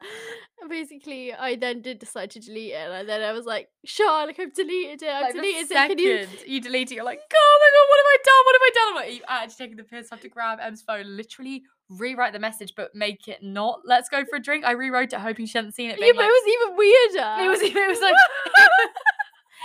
basically, 0.68 1.32
I 1.32 1.56
then 1.56 1.82
did 1.82 1.98
decide 1.98 2.30
to 2.32 2.40
delete 2.40 2.72
it. 2.72 2.90
And 2.90 3.08
then 3.08 3.22
I 3.22 3.32
was 3.32 3.46
like, 3.46 3.68
sure, 3.84 4.26
like 4.26 4.38
I've 4.38 4.54
deleted 4.54 5.02
it. 5.02 5.08
I've 5.08 5.22
like 5.22 5.34
deleted 5.34 5.70
it. 5.70 5.74
Can 5.74 5.98
you? 5.98 6.26
you 6.46 6.60
delete 6.60 6.90
it, 6.90 6.96
you're 6.96 7.04
like, 7.04 7.20
oh 7.34 7.58
my 7.60 7.68
god, 7.74 7.86
what 7.88 7.98
have 8.00 8.10
I 8.12 8.18
done? 8.24 8.42
What 8.44 8.54
have 8.54 8.62
I 8.62 8.70
done? 8.74 8.88
I'm 8.88 8.94
like, 8.94 9.06
"Are 9.06 9.16
you 9.16 9.22
actually 9.28 9.64
taking 9.64 9.76
the 9.76 9.84
piss. 9.84 10.08
I 10.10 10.14
have 10.16 10.22
to 10.22 10.28
grab 10.28 10.58
Em's 10.60 10.82
phone, 10.82 11.16
literally 11.16 11.62
rewrite 11.88 12.32
the 12.32 12.38
message, 12.38 12.72
but 12.76 12.94
make 12.94 13.28
it 13.28 13.42
not 13.42 13.80
let's 13.84 14.08
go 14.08 14.24
for 14.24 14.36
a 14.36 14.40
drink. 14.40 14.64
I 14.64 14.72
rewrote 14.72 15.12
it 15.12 15.20
hoping 15.20 15.46
she 15.46 15.58
hadn't 15.58 15.72
seen 15.72 15.90
it. 15.90 15.98
Yeah, 16.00 16.12
but 16.14 16.24
like, 16.24 16.28
it 16.28 16.36
was 16.40 16.48
even 16.48 16.76
weirder. 16.76 17.30
it 17.44 17.48
was 17.48 17.60
it 17.62 17.88
was 17.88 18.00
like 18.00 18.14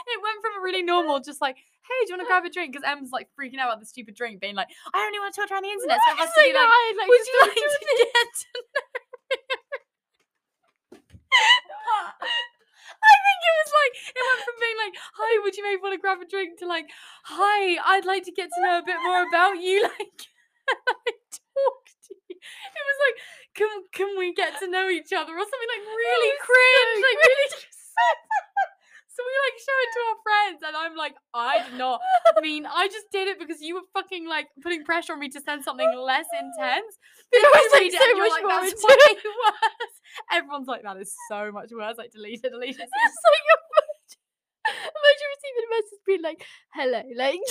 it 0.07 0.19
went 0.21 0.41
from 0.41 0.59
a 0.59 0.63
really 0.63 0.83
normal, 0.83 1.19
just 1.19 1.41
like, 1.41 1.55
hey, 1.55 1.99
do 2.05 2.11
you 2.11 2.17
want 2.17 2.27
to 2.27 2.27
grab 2.27 2.45
a 2.45 2.49
drink? 2.49 2.73
Because 2.73 2.87
Em's 2.87 3.11
like 3.11 3.29
freaking 3.39 3.59
out 3.59 3.69
about 3.69 3.79
the 3.79 3.85
stupid 3.85 4.15
drink, 4.15 4.41
being 4.41 4.55
like, 4.55 4.67
I 4.93 5.05
only 5.05 5.19
want 5.19 5.33
to 5.33 5.41
talk 5.41 5.47
to 5.49 5.53
her 5.53 5.57
on 5.57 5.63
the 5.63 5.71
internet, 5.71 5.99
so 6.05 6.13
it 6.13 6.19
has 6.19 6.29
to 6.33 6.41
be 6.43 6.53
like, 6.53 6.67
like 6.67 7.07
would 7.07 7.27
you 7.27 7.37
like 7.41 7.55
to 7.55 7.79
get 7.97 8.27
to 8.27 8.47
know 8.57 9.56
I 11.33 13.13
think 13.23 13.39
it 13.43 13.55
was 13.61 13.71
like 13.75 13.93
it 14.15 14.23
went 14.23 14.41
from 14.45 14.57
being 14.59 14.77
like, 14.83 14.95
"Hi, 15.19 15.31
would 15.43 15.55
you 15.57 15.63
maybe 15.63 15.81
want 15.81 15.93
to 15.95 16.01
grab 16.01 16.19
a 16.21 16.27
drink?" 16.27 16.59
to 16.59 16.67
like, 16.67 16.87
"Hi, 17.25 17.77
I'd 17.83 18.05
like 18.05 18.23
to 18.25 18.31
get 18.33 18.49
to 18.49 18.59
know 18.61 18.79
a 18.79 18.85
bit 18.85 18.99
more 19.03 19.23
about 19.27 19.59
you." 19.59 19.87
Like, 19.97 20.21
like 21.07 21.23
talk 21.31 21.83
to 22.07 22.13
you. 22.27 22.35
It 22.37 22.83
was 22.89 22.99
like, 23.07 23.17
"Can 23.55 23.69
can 23.93 24.09
we 24.19 24.33
get 24.33 24.59
to 24.59 24.67
know 24.67 24.89
each 24.89 25.11
other?" 25.15 25.31
or 25.33 25.45
something 25.47 25.71
like 25.73 25.85
really 25.87 26.31
was 26.31 26.39
so 26.39 26.45
cringe, 26.47 26.99
like 27.07 27.19
really. 27.23 27.49
So 27.71 28.03
we 29.25 29.33
like 29.47 29.57
show 29.57 29.77
it 29.81 29.91
to 29.93 30.01
our 30.05 30.19
friends, 30.21 30.59
and 30.61 30.73
I'm 30.77 30.95
like, 30.95 31.15
I 31.33 31.63
did 31.65 31.77
not 31.77 32.01
I 32.37 32.41
mean. 32.45 32.65
I 32.65 32.87
just 32.87 33.09
did 33.11 33.27
it 33.27 33.39
because 33.39 33.61
you 33.61 33.75
were 33.75 33.87
fucking 33.93 34.27
like 34.27 34.47
putting 34.61 34.83
pressure 34.83 35.13
on 35.13 35.19
me 35.19 35.29
to 35.29 35.41
send 35.41 35.63
something 35.63 35.89
less 35.97 36.27
intense. 36.33 36.97
It 37.27 37.43
was, 37.43 37.71
like, 37.75 37.91
so 37.91 38.07
much 38.15 38.31
like, 38.31 38.43
more 38.47 38.63
That's 38.63 38.71
intense." 38.71 38.87
way 38.87 39.19
worse. 39.43 39.97
Everyone's 40.31 40.67
like, 40.71 40.83
that 40.83 40.95
is 40.95 41.11
so 41.27 41.51
much 41.51 41.75
worse. 41.75 41.97
Like, 41.97 42.15
delete 42.15 42.39
it, 42.39 42.55
delete 42.55 42.79
it. 42.79 42.87
It's 42.87 43.19
like 43.27 43.45
imagine 44.67 45.27
receiving 45.35 45.65
a 45.67 45.71
message 45.75 46.01
being 46.07 46.23
like, 46.23 46.39
hello, 46.71 47.03
like, 47.19 47.43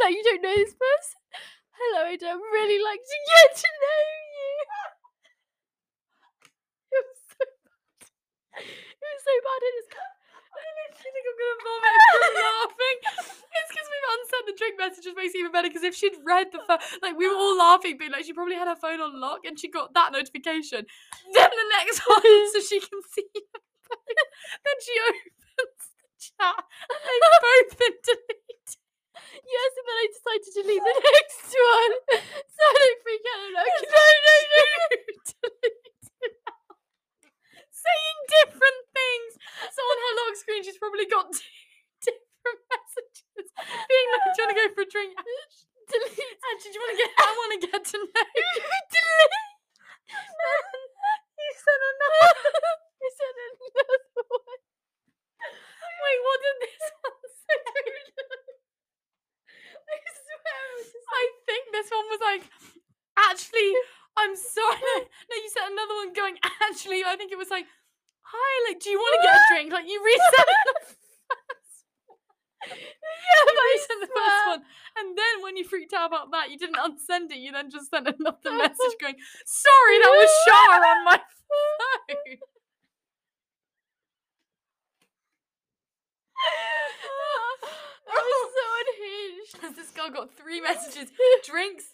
like 0.00 0.14
you 0.16 0.24
don't 0.24 0.42
know 0.42 0.56
this 0.56 0.72
person. 0.72 1.20
Hello, 1.76 2.08
I'd 2.08 2.22
really 2.22 2.80
like 2.82 3.00
to 3.00 3.18
get 3.28 3.48
to 3.60 3.68
know 3.68 4.02
you. 4.32 4.52
It 6.96 7.04
was 7.04 7.20
so 7.28 7.44
bad. 7.44 8.64
It 8.64 9.04
was 9.04 9.22
so 9.24 9.34
bad. 9.44 9.60
It 9.62 9.74
was. 9.76 10.17
I 10.58 10.68
literally 10.74 11.12
think 11.14 11.26
I'm 11.28 11.36
gonna 11.38 11.58
vomit 11.62 11.94
from 12.10 12.34
laughing. 12.42 12.98
It's 13.48 13.70
because 13.70 13.88
we've 13.88 14.08
unsent 14.14 14.44
the 14.50 14.56
drink 14.58 14.74
message, 14.78 15.04
which 15.06 15.18
makes 15.18 15.34
it 15.34 15.40
even 15.40 15.52
better. 15.54 15.68
Because 15.70 15.86
if 15.86 15.94
she'd 15.94 16.18
read 16.26 16.50
the 16.50 16.60
phone, 16.66 16.82
like 17.02 17.16
we 17.16 17.28
were 17.30 17.38
all 17.38 17.56
laughing, 17.56 17.96
being 17.98 18.12
like 18.12 18.24
she 18.26 18.34
probably 18.34 18.58
had 18.58 18.68
her 18.68 18.78
phone 18.78 19.00
on 19.00 19.20
lock 19.20 19.46
and 19.46 19.58
she 19.58 19.70
got 19.70 19.94
that 19.94 20.12
notification. 20.12 20.84
Then 21.34 21.50
the 21.50 21.68
next 21.78 22.02
one, 22.10 22.22
so 22.52 22.58
she 22.60 22.80
can 22.80 23.00
see. 23.06 23.28
then 23.34 24.76
she 24.82 24.94
opens 25.08 25.84
the 26.02 26.08
chat. 26.18 26.58
And 26.58 27.00
they've 27.00 27.42
both 27.46 27.70
been 27.78 27.96
deleted. 28.02 28.68
Yes, 29.48 29.70
and 29.78 29.86
then 29.86 29.98
I 29.98 30.06
decided 30.12 30.42
to 30.44 30.52
delete 30.62 30.84
the 30.84 30.96
next 30.98 31.50
one. 31.54 31.92
So 32.48 32.62
I 32.64 32.74
don't 32.74 33.00
freak 33.06 33.24
out. 33.30 33.40
I'm 33.46 33.54
no, 33.54 34.04
no, 34.26 34.36
no, 34.50 34.62
no. 34.66 36.57
Saying 37.78 38.18
different 38.42 38.80
things. 38.90 39.30
So 39.70 39.80
on 39.82 39.96
her 40.02 40.12
lock 40.18 40.34
screen, 40.34 40.62
she's 40.66 40.78
probably 40.78 41.06
got 41.06 41.30
two 41.38 41.46
different 42.02 42.60
messages. 42.66 43.46
Being 43.54 44.08
like, 44.12 44.24
do 44.34 44.36
you 44.36 44.42
want 44.46 44.52
to 44.52 44.58
go 44.58 44.66
for 44.74 44.82
a 44.82 44.90
drink? 44.90 45.14
Delete. 45.90 46.38
Actually, 46.52 46.72
do 46.74 46.76
you 46.76 46.82
want 46.84 46.92
to 46.92 46.98
get? 47.00 47.10
I 47.16 47.30
want 47.32 47.50
to 47.54 47.60
get 47.64 47.80
to 47.80 47.96
know 48.02 48.28
you. 48.34 48.46
You 51.38 51.52
said 51.54 51.80
another. 51.80 52.34
You 53.00 53.10
said 53.14 53.36
another 53.38 54.24
one. 54.28 54.60
Wait, 56.02 56.20
what 56.26 56.38
did 56.42 56.56
this 56.66 56.84
one 56.98 57.22
say? 57.30 57.58
I 59.88 59.96
swear 60.12 60.60
it 60.66 60.74
was 60.78 60.88
just 60.92 61.06
I 61.08 61.24
think 61.46 61.64
this 61.72 61.88
one 61.90 62.06
was 62.10 62.22
like, 62.22 62.44
actually, 63.16 63.70
I'm 64.18 64.34
sorry. 64.34 64.82
No, 64.82 64.94
no, 65.30 65.34
you 65.38 65.50
said 65.54 65.70
another 65.70 65.94
one 65.94 66.12
going, 66.12 66.36
actually, 66.70 67.02
I 67.06 67.14
think 67.16 67.30
it 67.32 67.38
was 67.38 67.50
like, 67.50 67.66
hi, 68.22 68.52
like, 68.68 68.80
do 68.80 68.90
you 68.90 68.98
want 68.98 69.14
to 69.14 69.22
get 69.22 69.34
a 69.34 69.42
drink? 69.54 69.72
Like, 69.72 69.86
you 69.88 70.02
reset 70.02 70.46
the 70.66 70.74
first 70.82 70.98
yeah, 72.66 73.42
you 73.46 73.54
resent 73.54 74.00
the 74.02 74.10
first 74.10 74.42
one. 74.46 74.62
And 74.98 75.16
then 75.16 75.34
when 75.42 75.56
you 75.56 75.64
freaked 75.64 75.94
out 75.94 76.08
about 76.08 76.30
that, 76.32 76.50
you 76.50 76.58
didn't 76.58 76.76
unsend 76.76 77.30
it. 77.30 77.38
You 77.38 77.52
then 77.52 77.70
just 77.70 77.90
sent 77.90 78.08
another 78.08 78.50
message 78.50 78.98
going, 79.00 79.14
sorry, 79.46 79.96
that 80.02 80.10
was 80.10 80.30
Char 80.44 80.84
on 80.84 81.04
my 81.04 81.18
phone. 81.22 82.38
I 88.08 88.20
was 88.24 88.50
so 88.56 88.64
unhinged. 88.80 89.76
This 89.76 89.90
girl 89.90 90.10
got 90.10 90.34
three 90.34 90.60
messages? 90.60 91.10
Drinks, 91.44 91.84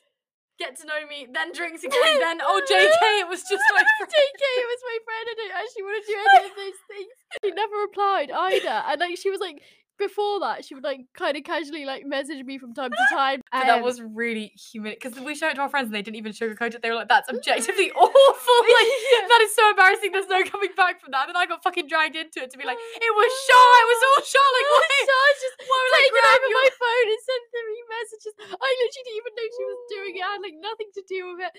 get 0.58 0.78
to 0.80 0.86
know 0.86 1.02
me, 1.08 1.26
then 1.30 1.52
drinks 1.52 1.82
again, 1.88 2.18
then, 2.20 2.38
oh, 2.42 2.60
JK, 2.62 3.02
it 3.20 3.28
was 3.28 3.42
just 3.42 3.64
my 3.72 3.82
friend. 3.98 4.10
JK, 4.10 4.42
it 4.42 4.68
was 4.70 4.82
my 4.86 4.98
friend. 5.04 5.24
I 5.26 5.34
don't 5.34 5.54
actually 5.58 5.82
want 5.82 5.96
to 5.98 6.04
do 6.06 6.14
any 6.14 6.46
of 6.46 6.56
those 6.62 6.80
things. 6.90 7.12
She 7.42 7.50
never 7.50 7.76
replied 7.82 8.30
either, 8.30 8.76
and 8.86 9.00
like 9.00 9.18
she 9.18 9.30
was 9.30 9.40
like 9.40 9.62
before 9.98 10.40
that, 10.40 10.64
she 10.64 10.74
would 10.74 10.84
like 10.84 11.06
kind 11.16 11.36
of 11.36 11.44
casually 11.44 11.84
like 11.84 12.04
message 12.04 12.44
me 12.44 12.58
from 12.58 12.74
time 12.74 12.90
to 12.90 13.04
time. 13.14 13.40
But 13.52 13.66
that 13.66 13.78
um, 13.78 13.82
was 13.82 14.02
really 14.02 14.52
human 14.58 14.94
because 14.94 15.18
we 15.20 15.34
showed 15.34 15.52
it 15.52 15.54
to 15.56 15.62
our 15.62 15.68
friends 15.68 15.86
and 15.86 15.94
they 15.94 16.02
didn't 16.02 16.16
even 16.16 16.32
sugarcoat 16.32 16.74
it. 16.74 16.82
They 16.82 16.90
were 16.90 16.98
like, 16.98 17.08
"That's 17.08 17.28
objectively 17.28 17.90
awful. 17.96 18.60
Like 18.74 18.90
that 19.30 19.40
is 19.42 19.54
so 19.54 19.70
embarrassing. 19.70 20.10
There's 20.12 20.28
no 20.28 20.42
coming 20.42 20.74
back 20.76 21.00
from 21.00 21.12
that." 21.12 21.28
And 21.28 21.36
I 21.38 21.46
got 21.46 21.62
fucking 21.62 21.86
dragged 21.86 22.16
into 22.16 22.42
it 22.42 22.50
to 22.50 22.58
be 22.58 22.64
like, 22.66 22.78
"It 23.06 23.12
was 23.14 23.30
Char. 23.46 23.72
It 23.84 23.88
was 23.88 24.00
all 24.04 24.20
Char. 24.24 24.48
Like 24.54 24.66
Oh, 24.66 24.74
why? 24.74 24.98
so 25.04 25.14
I 25.14 25.26
was 25.30 25.40
just 25.40 25.56
why 25.70 25.78
would 25.78 25.94
I 25.94 26.00
taking 26.02 26.14
grab 26.14 26.34
over 26.34 26.50
your 26.50 26.62
my 26.64 26.70
phone 26.74 27.06
and 27.14 27.22
sent 27.22 27.44
three 27.54 27.82
messages. 27.90 28.34
I 28.50 28.68
literally 28.68 29.04
didn't 29.04 29.18
even 29.20 29.32
know 29.34 29.46
she 29.46 29.64
was 29.64 29.80
doing 29.90 30.12
it. 30.18 30.22
I 30.24 30.30
had 30.34 30.42
like 30.42 30.58
nothing 30.58 30.90
to 30.94 31.02
do 31.06 31.18
with 31.32 31.40
it. 31.46 31.52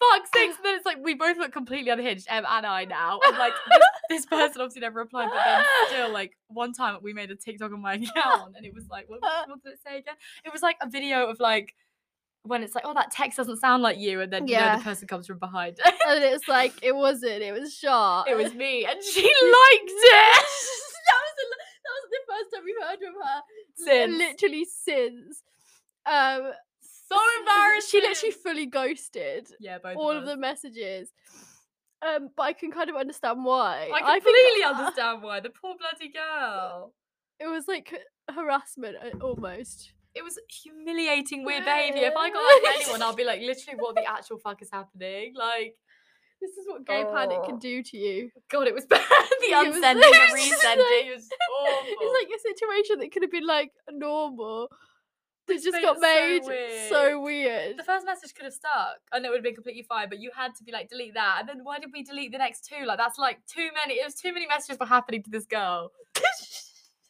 Fuck's 0.00 0.30
sakes?" 0.34 0.56
And 0.56 0.64
then 0.64 0.74
it's 0.76 0.86
like 0.86 0.98
we 1.02 1.14
both 1.14 1.36
look 1.36 1.52
completely 1.52 1.90
unhinged, 1.90 2.26
Em 2.28 2.44
and 2.48 2.66
I 2.66 2.84
now. 2.86 3.20
And 3.26 3.36
like 3.38 3.52
this, 3.70 3.84
this 4.08 4.26
person 4.26 4.60
obviously 4.62 4.80
never 4.80 4.98
replied, 5.00 5.28
but 5.32 5.42
then 5.44 5.64
still 5.88 6.12
like 6.12 6.36
one 6.48 6.72
time 6.72 6.96
we 7.02 7.12
made 7.12 7.30
a 7.30 7.36
TikTok 7.36 7.72
on 7.72 7.80
my 7.80 7.94
account 7.94 8.54
and 8.56 8.64
it 8.66 8.74
was 8.74 8.88
like, 8.90 9.08
what, 9.08 9.20
what 9.20 9.62
did 9.62 9.74
it 9.74 9.78
say 9.86 9.98
again? 9.98 10.14
It 10.44 10.52
was 10.52 10.62
like 10.62 10.76
a 10.80 10.88
video 10.88 11.26
of 11.26 11.38
like. 11.40 11.74
When 12.42 12.62
it's 12.62 12.74
like, 12.74 12.84
oh, 12.86 12.94
that 12.94 13.10
text 13.10 13.36
doesn't 13.36 13.58
sound 13.58 13.82
like 13.82 13.98
you, 13.98 14.22
and 14.22 14.32
then 14.32 14.48
you 14.48 14.54
know 14.56 14.60
Yeah. 14.62 14.76
the 14.78 14.82
person 14.82 15.06
comes 15.06 15.26
from 15.26 15.38
behind. 15.38 15.78
And 16.08 16.24
it's 16.24 16.48
like 16.48 16.72
it 16.82 16.96
wasn't. 16.96 17.42
It 17.42 17.52
was 17.52 17.76
Char. 17.76 18.24
it 18.26 18.34
was 18.34 18.54
me, 18.54 18.86
and 18.86 18.96
she 19.04 19.20
liked 19.20 19.34
it. 19.84 20.46
that 21.06 21.20
was 21.20 21.34
the, 21.36 21.46
that 21.84 21.92
was 21.92 22.10
the 22.10 22.18
first 22.32 22.54
time 22.54 22.62
we've 22.64 22.82
heard 22.82 22.98
from 22.98 23.14
her 23.22 23.42
Since. 23.74 24.18
literally 24.18 24.64
since. 24.64 25.42
Um, 26.06 26.52
so 27.12 27.18
embarrassed. 27.40 27.88
She 27.90 28.00
literally 28.00 28.30
fully 28.32 28.66
ghosted 28.66 29.48
yeah, 29.60 29.78
both 29.82 29.96
all 29.96 30.10
of 30.12 30.22
us. 30.24 30.28
the 30.28 30.36
messages. 30.36 31.10
Um, 32.02 32.30
but 32.36 32.42
I 32.44 32.52
can 32.54 32.70
kind 32.72 32.88
of 32.88 32.96
understand 32.96 33.44
why. 33.44 33.90
I 33.92 34.18
completely 34.20 34.62
uh, 34.64 34.72
understand 34.78 35.22
why 35.22 35.40
the 35.40 35.50
poor 35.50 35.74
bloody 35.78 36.10
girl. 36.12 36.94
It 37.38 37.46
was 37.46 37.66
like 37.68 37.92
harassment 38.34 38.96
uh, 38.96 39.18
almost. 39.24 39.92
It 40.14 40.24
was 40.24 40.38
humiliating 40.62 41.44
weird 41.44 41.64
behavior. 41.64 42.08
If 42.08 42.16
I 42.16 42.30
got 42.30 42.62
from 42.62 42.72
anyone, 42.74 43.02
I'll 43.02 43.14
be 43.14 43.24
like, 43.24 43.40
literally, 43.40 43.78
what 43.78 43.94
the 43.94 44.04
actual 44.10 44.38
fuck 44.38 44.60
is 44.62 44.68
happening? 44.72 45.34
Like, 45.36 45.76
This 46.40 46.50
is 46.52 46.66
what 46.66 46.84
gay 46.86 47.04
panic 47.04 47.38
Oh. 47.42 47.46
can 47.46 47.58
do 47.58 47.82
to 47.82 47.96
you. 47.96 48.30
God, 48.50 48.66
it 48.66 48.74
was 48.74 48.86
bad. 48.90 49.00
the 49.40 49.48
was- 49.52 49.76
unsending, 49.76 50.02
it 50.04 50.30
the 50.32 50.36
resending. 50.40 50.78
like- 50.78 51.06
It 51.06 51.14
was 51.14 51.28
awful. 51.62 51.96
It's 52.00 52.24
like 52.24 52.38
a 52.38 52.40
situation 52.48 52.98
that 53.00 53.12
could 53.12 53.22
have 53.22 53.30
been 53.30 53.46
like 53.46 53.70
normal. 53.92 54.68
That 55.56 55.62
just 55.62 55.74
made 55.74 55.82
got 55.82 55.96
it 55.96 56.00
so 56.00 56.02
made 56.02 56.40
weird. 56.46 56.88
so 56.88 57.20
weird. 57.20 57.78
the 57.78 57.84
first 57.84 58.06
message 58.06 58.34
could 58.34 58.44
have 58.44 58.54
stuck 58.54 58.98
and 59.12 59.24
it 59.24 59.28
would 59.28 59.36
have 59.36 59.44
been 59.44 59.54
completely 59.54 59.82
fine, 59.82 60.08
but 60.08 60.20
you 60.20 60.30
had 60.34 60.54
to 60.56 60.64
be 60.64 60.72
like, 60.72 60.88
delete 60.88 61.14
that. 61.14 61.38
And 61.40 61.48
then 61.48 61.60
why 61.62 61.78
did 61.78 61.90
we 61.92 62.02
delete 62.02 62.32
the 62.32 62.38
next 62.38 62.64
two? 62.64 62.84
Like, 62.86 62.98
that's 62.98 63.18
like 63.18 63.38
too 63.46 63.68
many. 63.74 64.00
It 64.00 64.04
was 64.04 64.14
too 64.14 64.32
many 64.32 64.46
messages 64.46 64.78
were 64.78 64.86
happening 64.86 65.22
to 65.22 65.30
this 65.30 65.46
girl. 65.46 65.92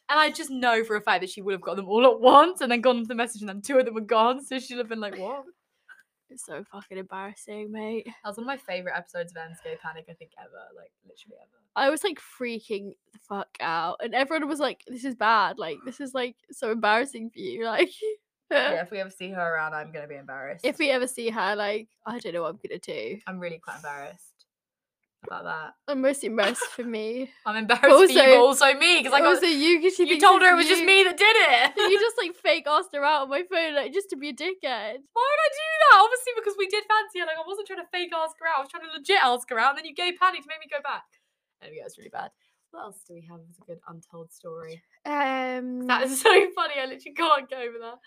And 0.09 0.19
I 0.19 0.29
just 0.29 0.49
know 0.49 0.83
for 0.83 0.97
a 0.97 1.01
fact 1.01 1.21
that 1.21 1.29
she 1.29 1.41
would 1.41 1.53
have 1.53 1.61
got 1.61 1.77
them 1.77 1.87
all 1.87 2.05
at 2.05 2.19
once 2.19 2.59
and 2.59 2.69
then 2.69 2.81
gone 2.81 2.99
to 2.99 3.07
the 3.07 3.15
message 3.15 3.43
and 3.43 3.47
then 3.47 3.61
two 3.61 3.79
of 3.79 3.85
them 3.85 3.93
were 3.93 4.01
gone. 4.01 4.43
So 4.43 4.59
she'd 4.59 4.77
have 4.77 4.89
been 4.89 4.99
like, 4.99 5.17
what? 5.17 5.45
It's 6.29 6.45
so 6.45 6.63
fucking 6.71 6.97
embarrassing, 6.97 7.71
mate. 7.71 8.05
That 8.05 8.29
was 8.29 8.37
one 8.37 8.45
of 8.45 8.47
my 8.47 8.57
favourite 8.57 8.97
episodes 8.97 9.33
of 9.33 9.63
Gay 9.63 9.75
Panic, 9.81 10.05
I 10.09 10.13
think, 10.13 10.31
ever. 10.39 10.63
Like, 10.75 10.91
literally 11.05 11.35
ever. 11.41 11.61
I 11.75 11.89
was 11.89 12.03
like 12.05 12.19
freaking 12.19 12.91
the 13.11 13.19
fuck 13.27 13.49
out, 13.59 13.97
and 14.01 14.13
everyone 14.15 14.47
was 14.47 14.59
like, 14.59 14.81
"This 14.87 15.03
is 15.03 15.15
bad. 15.15 15.57
Like, 15.59 15.79
this 15.85 15.99
is 15.99 16.13
like 16.13 16.37
so 16.49 16.71
embarrassing 16.71 17.31
for 17.31 17.39
you." 17.39 17.65
Like, 17.65 17.91
yeah, 18.51 18.81
if 18.83 18.91
we 18.91 18.99
ever 18.99 19.09
see 19.09 19.29
her 19.31 19.55
around, 19.55 19.73
I'm 19.73 19.91
going 19.91 20.03
to 20.03 20.07
be 20.09 20.15
embarrassed. 20.15 20.65
if 20.65 20.77
we 20.77 20.89
ever 20.91 21.07
see 21.07 21.29
her, 21.29 21.55
like, 21.55 21.87
I 22.05 22.19
don't 22.19 22.33
know 22.33 22.41
what 22.43 22.49
I'm 22.49 22.59
gonna 22.67 22.79
do. 22.79 23.19
I'm 23.27 23.39
really 23.39 23.59
quite 23.59 23.77
embarrassed 23.77 24.27
about 25.23 25.43
that. 25.43 25.73
I'm 25.87 26.01
most 26.01 26.23
embarrassed 26.23 26.65
for 26.75 26.83
me. 26.83 27.29
I'm 27.45 27.55
embarrassed 27.55 27.85
for 27.85 28.05
you, 28.11 28.17
but 28.19 28.37
Also- 28.37 28.65
also 28.67 28.79
me, 28.79 28.99
because 28.99 29.13
I 29.13 29.19
got. 29.19 29.27
also, 29.35 29.45
you, 29.45 29.79
because 29.79 29.99
You 29.99 30.19
told 30.19 30.41
her 30.41 30.51
it 30.53 30.55
was 30.55 30.67
just 30.67 30.83
me 30.83 31.03
that 31.03 31.15
did 31.17 31.35
it. 31.37 31.73
you 31.77 31.99
just 31.99 32.17
like 32.17 32.33
fake 32.43 32.65
asked 32.67 32.89
her 32.93 33.03
out 33.05 33.23
on 33.23 33.29
my 33.29 33.43
phone, 33.49 33.75
like 33.75 33.93
just 33.93 34.09
to 34.09 34.17
be 34.17 34.29
a 34.29 34.33
dickhead. 34.33 34.97
Why 35.13 35.25
would 35.29 35.43
I 35.45 35.49
do 35.53 35.67
that? 35.81 36.01
Obviously, 36.01 36.33
because 36.35 36.55
we 36.57 36.67
did 36.67 36.83
fancy 36.89 37.19
her. 37.19 37.25
Like, 37.27 37.37
I 37.37 37.45
wasn't 37.47 37.67
trying 37.67 37.79
to 37.85 37.89
fake 37.93 38.11
ask 38.15 38.35
her 38.39 38.47
out. 38.47 38.57
I 38.57 38.61
was 38.61 38.69
trying 38.69 38.83
to 38.89 38.97
legit 38.97 39.21
ask 39.21 39.47
her 39.51 39.59
out, 39.59 39.69
and 39.71 39.77
then 39.79 39.85
you 39.85 39.93
gave 39.93 40.17
panic 40.19 40.41
to 40.41 40.47
make 40.49 40.59
me 40.59 40.65
go 40.71 40.81
back. 40.83 41.05
Anyway, 41.61 41.79
that's 41.83 41.97
really 41.99 42.09
bad. 42.09 42.31
What 42.71 42.81
else 42.85 43.03
do 43.07 43.13
we 43.13 43.21
have 43.29 43.41
as 43.49 43.57
a 43.61 43.65
good 43.67 43.79
untold 43.87 44.31
story? 44.31 44.81
Um, 45.05 45.85
That 45.87 46.03
is 46.03 46.19
so 46.21 46.29
funny. 46.55 46.75
I 46.81 46.85
literally 46.85 47.13
can't 47.13 47.47
get 47.49 47.61
over 47.61 47.77
that. 47.79 47.99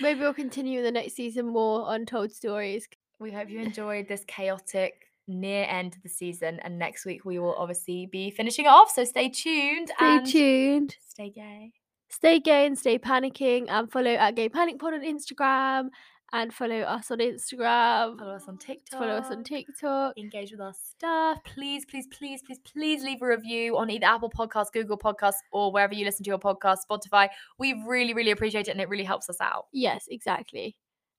Maybe 0.00 0.20
we'll 0.20 0.34
continue 0.34 0.78
in 0.78 0.84
the 0.84 0.92
next 0.92 1.14
season 1.14 1.46
more 1.46 1.86
untold 1.92 2.32
stories. 2.32 2.88
We 3.18 3.32
hope 3.32 3.50
you 3.50 3.60
enjoyed 3.60 4.08
this 4.08 4.24
chaotic 4.26 4.94
near 5.26 5.64
end 5.64 5.94
of 5.94 6.02
the 6.02 6.08
season, 6.08 6.60
and 6.60 6.78
next 6.78 7.04
week 7.04 7.24
we 7.24 7.38
will 7.38 7.54
obviously 7.54 8.06
be 8.06 8.30
finishing 8.30 8.64
it 8.64 8.68
off. 8.68 8.90
So 8.90 9.04
stay 9.04 9.28
tuned. 9.28 9.88
Stay 9.96 10.16
and 10.16 10.26
tuned. 10.26 10.96
Stay 11.06 11.30
gay. 11.30 11.72
Stay 12.10 12.40
gay 12.40 12.66
and 12.66 12.78
stay 12.78 12.98
panicking, 12.98 13.66
and 13.68 13.90
follow 13.92 14.10
at 14.10 14.34
Gay 14.34 14.48
Panic 14.48 14.78
Pod 14.78 14.94
on 14.94 15.02
Instagram, 15.02 15.88
and 16.32 16.52
follow 16.52 16.80
us 16.80 17.10
on 17.10 17.18
Instagram. 17.18 18.18
Follow 18.18 18.34
us 18.34 18.44
on 18.48 18.58
TikTok. 18.58 19.00
Follow 19.00 19.14
us 19.14 19.30
on 19.30 19.44
TikTok. 19.44 20.18
engage 20.18 20.50
with 20.50 20.60
our 20.60 20.74
stuff. 20.74 21.38
Please, 21.44 21.84
please, 21.86 22.06
please, 22.06 22.42
please, 22.42 22.58
please 22.60 23.02
leave 23.02 23.22
a 23.22 23.26
review 23.26 23.76
on 23.76 23.90
either 23.90 24.06
Apple 24.06 24.30
Podcasts, 24.30 24.72
Google 24.72 24.98
Podcasts, 24.98 25.40
or 25.52 25.72
wherever 25.72 25.94
you 25.94 26.04
listen 26.04 26.24
to 26.24 26.28
your 26.28 26.38
podcast, 26.38 26.78
Spotify. 26.90 27.28
We 27.58 27.82
really, 27.86 28.14
really 28.14 28.30
appreciate 28.30 28.68
it 28.68 28.72
and 28.72 28.80
it 28.80 28.88
really 28.88 29.04
helps 29.04 29.30
us 29.30 29.40
out. 29.40 29.66
Yes, 29.72 30.06
exactly. 30.10 30.76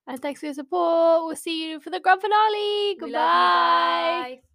And 0.07 0.19
thanks 0.21 0.39
for 0.39 0.47
your 0.47 0.55
support. 0.55 1.25
We'll 1.25 1.35
see 1.35 1.69
you 1.69 1.79
for 1.79 1.89
the 1.89 1.99
grand 1.99 2.21
finale. 2.21 2.97
We 3.01 3.01
love 3.01 3.07
you. 3.07 3.13
Goodbye. 3.13 4.29
Bye. 4.35 4.48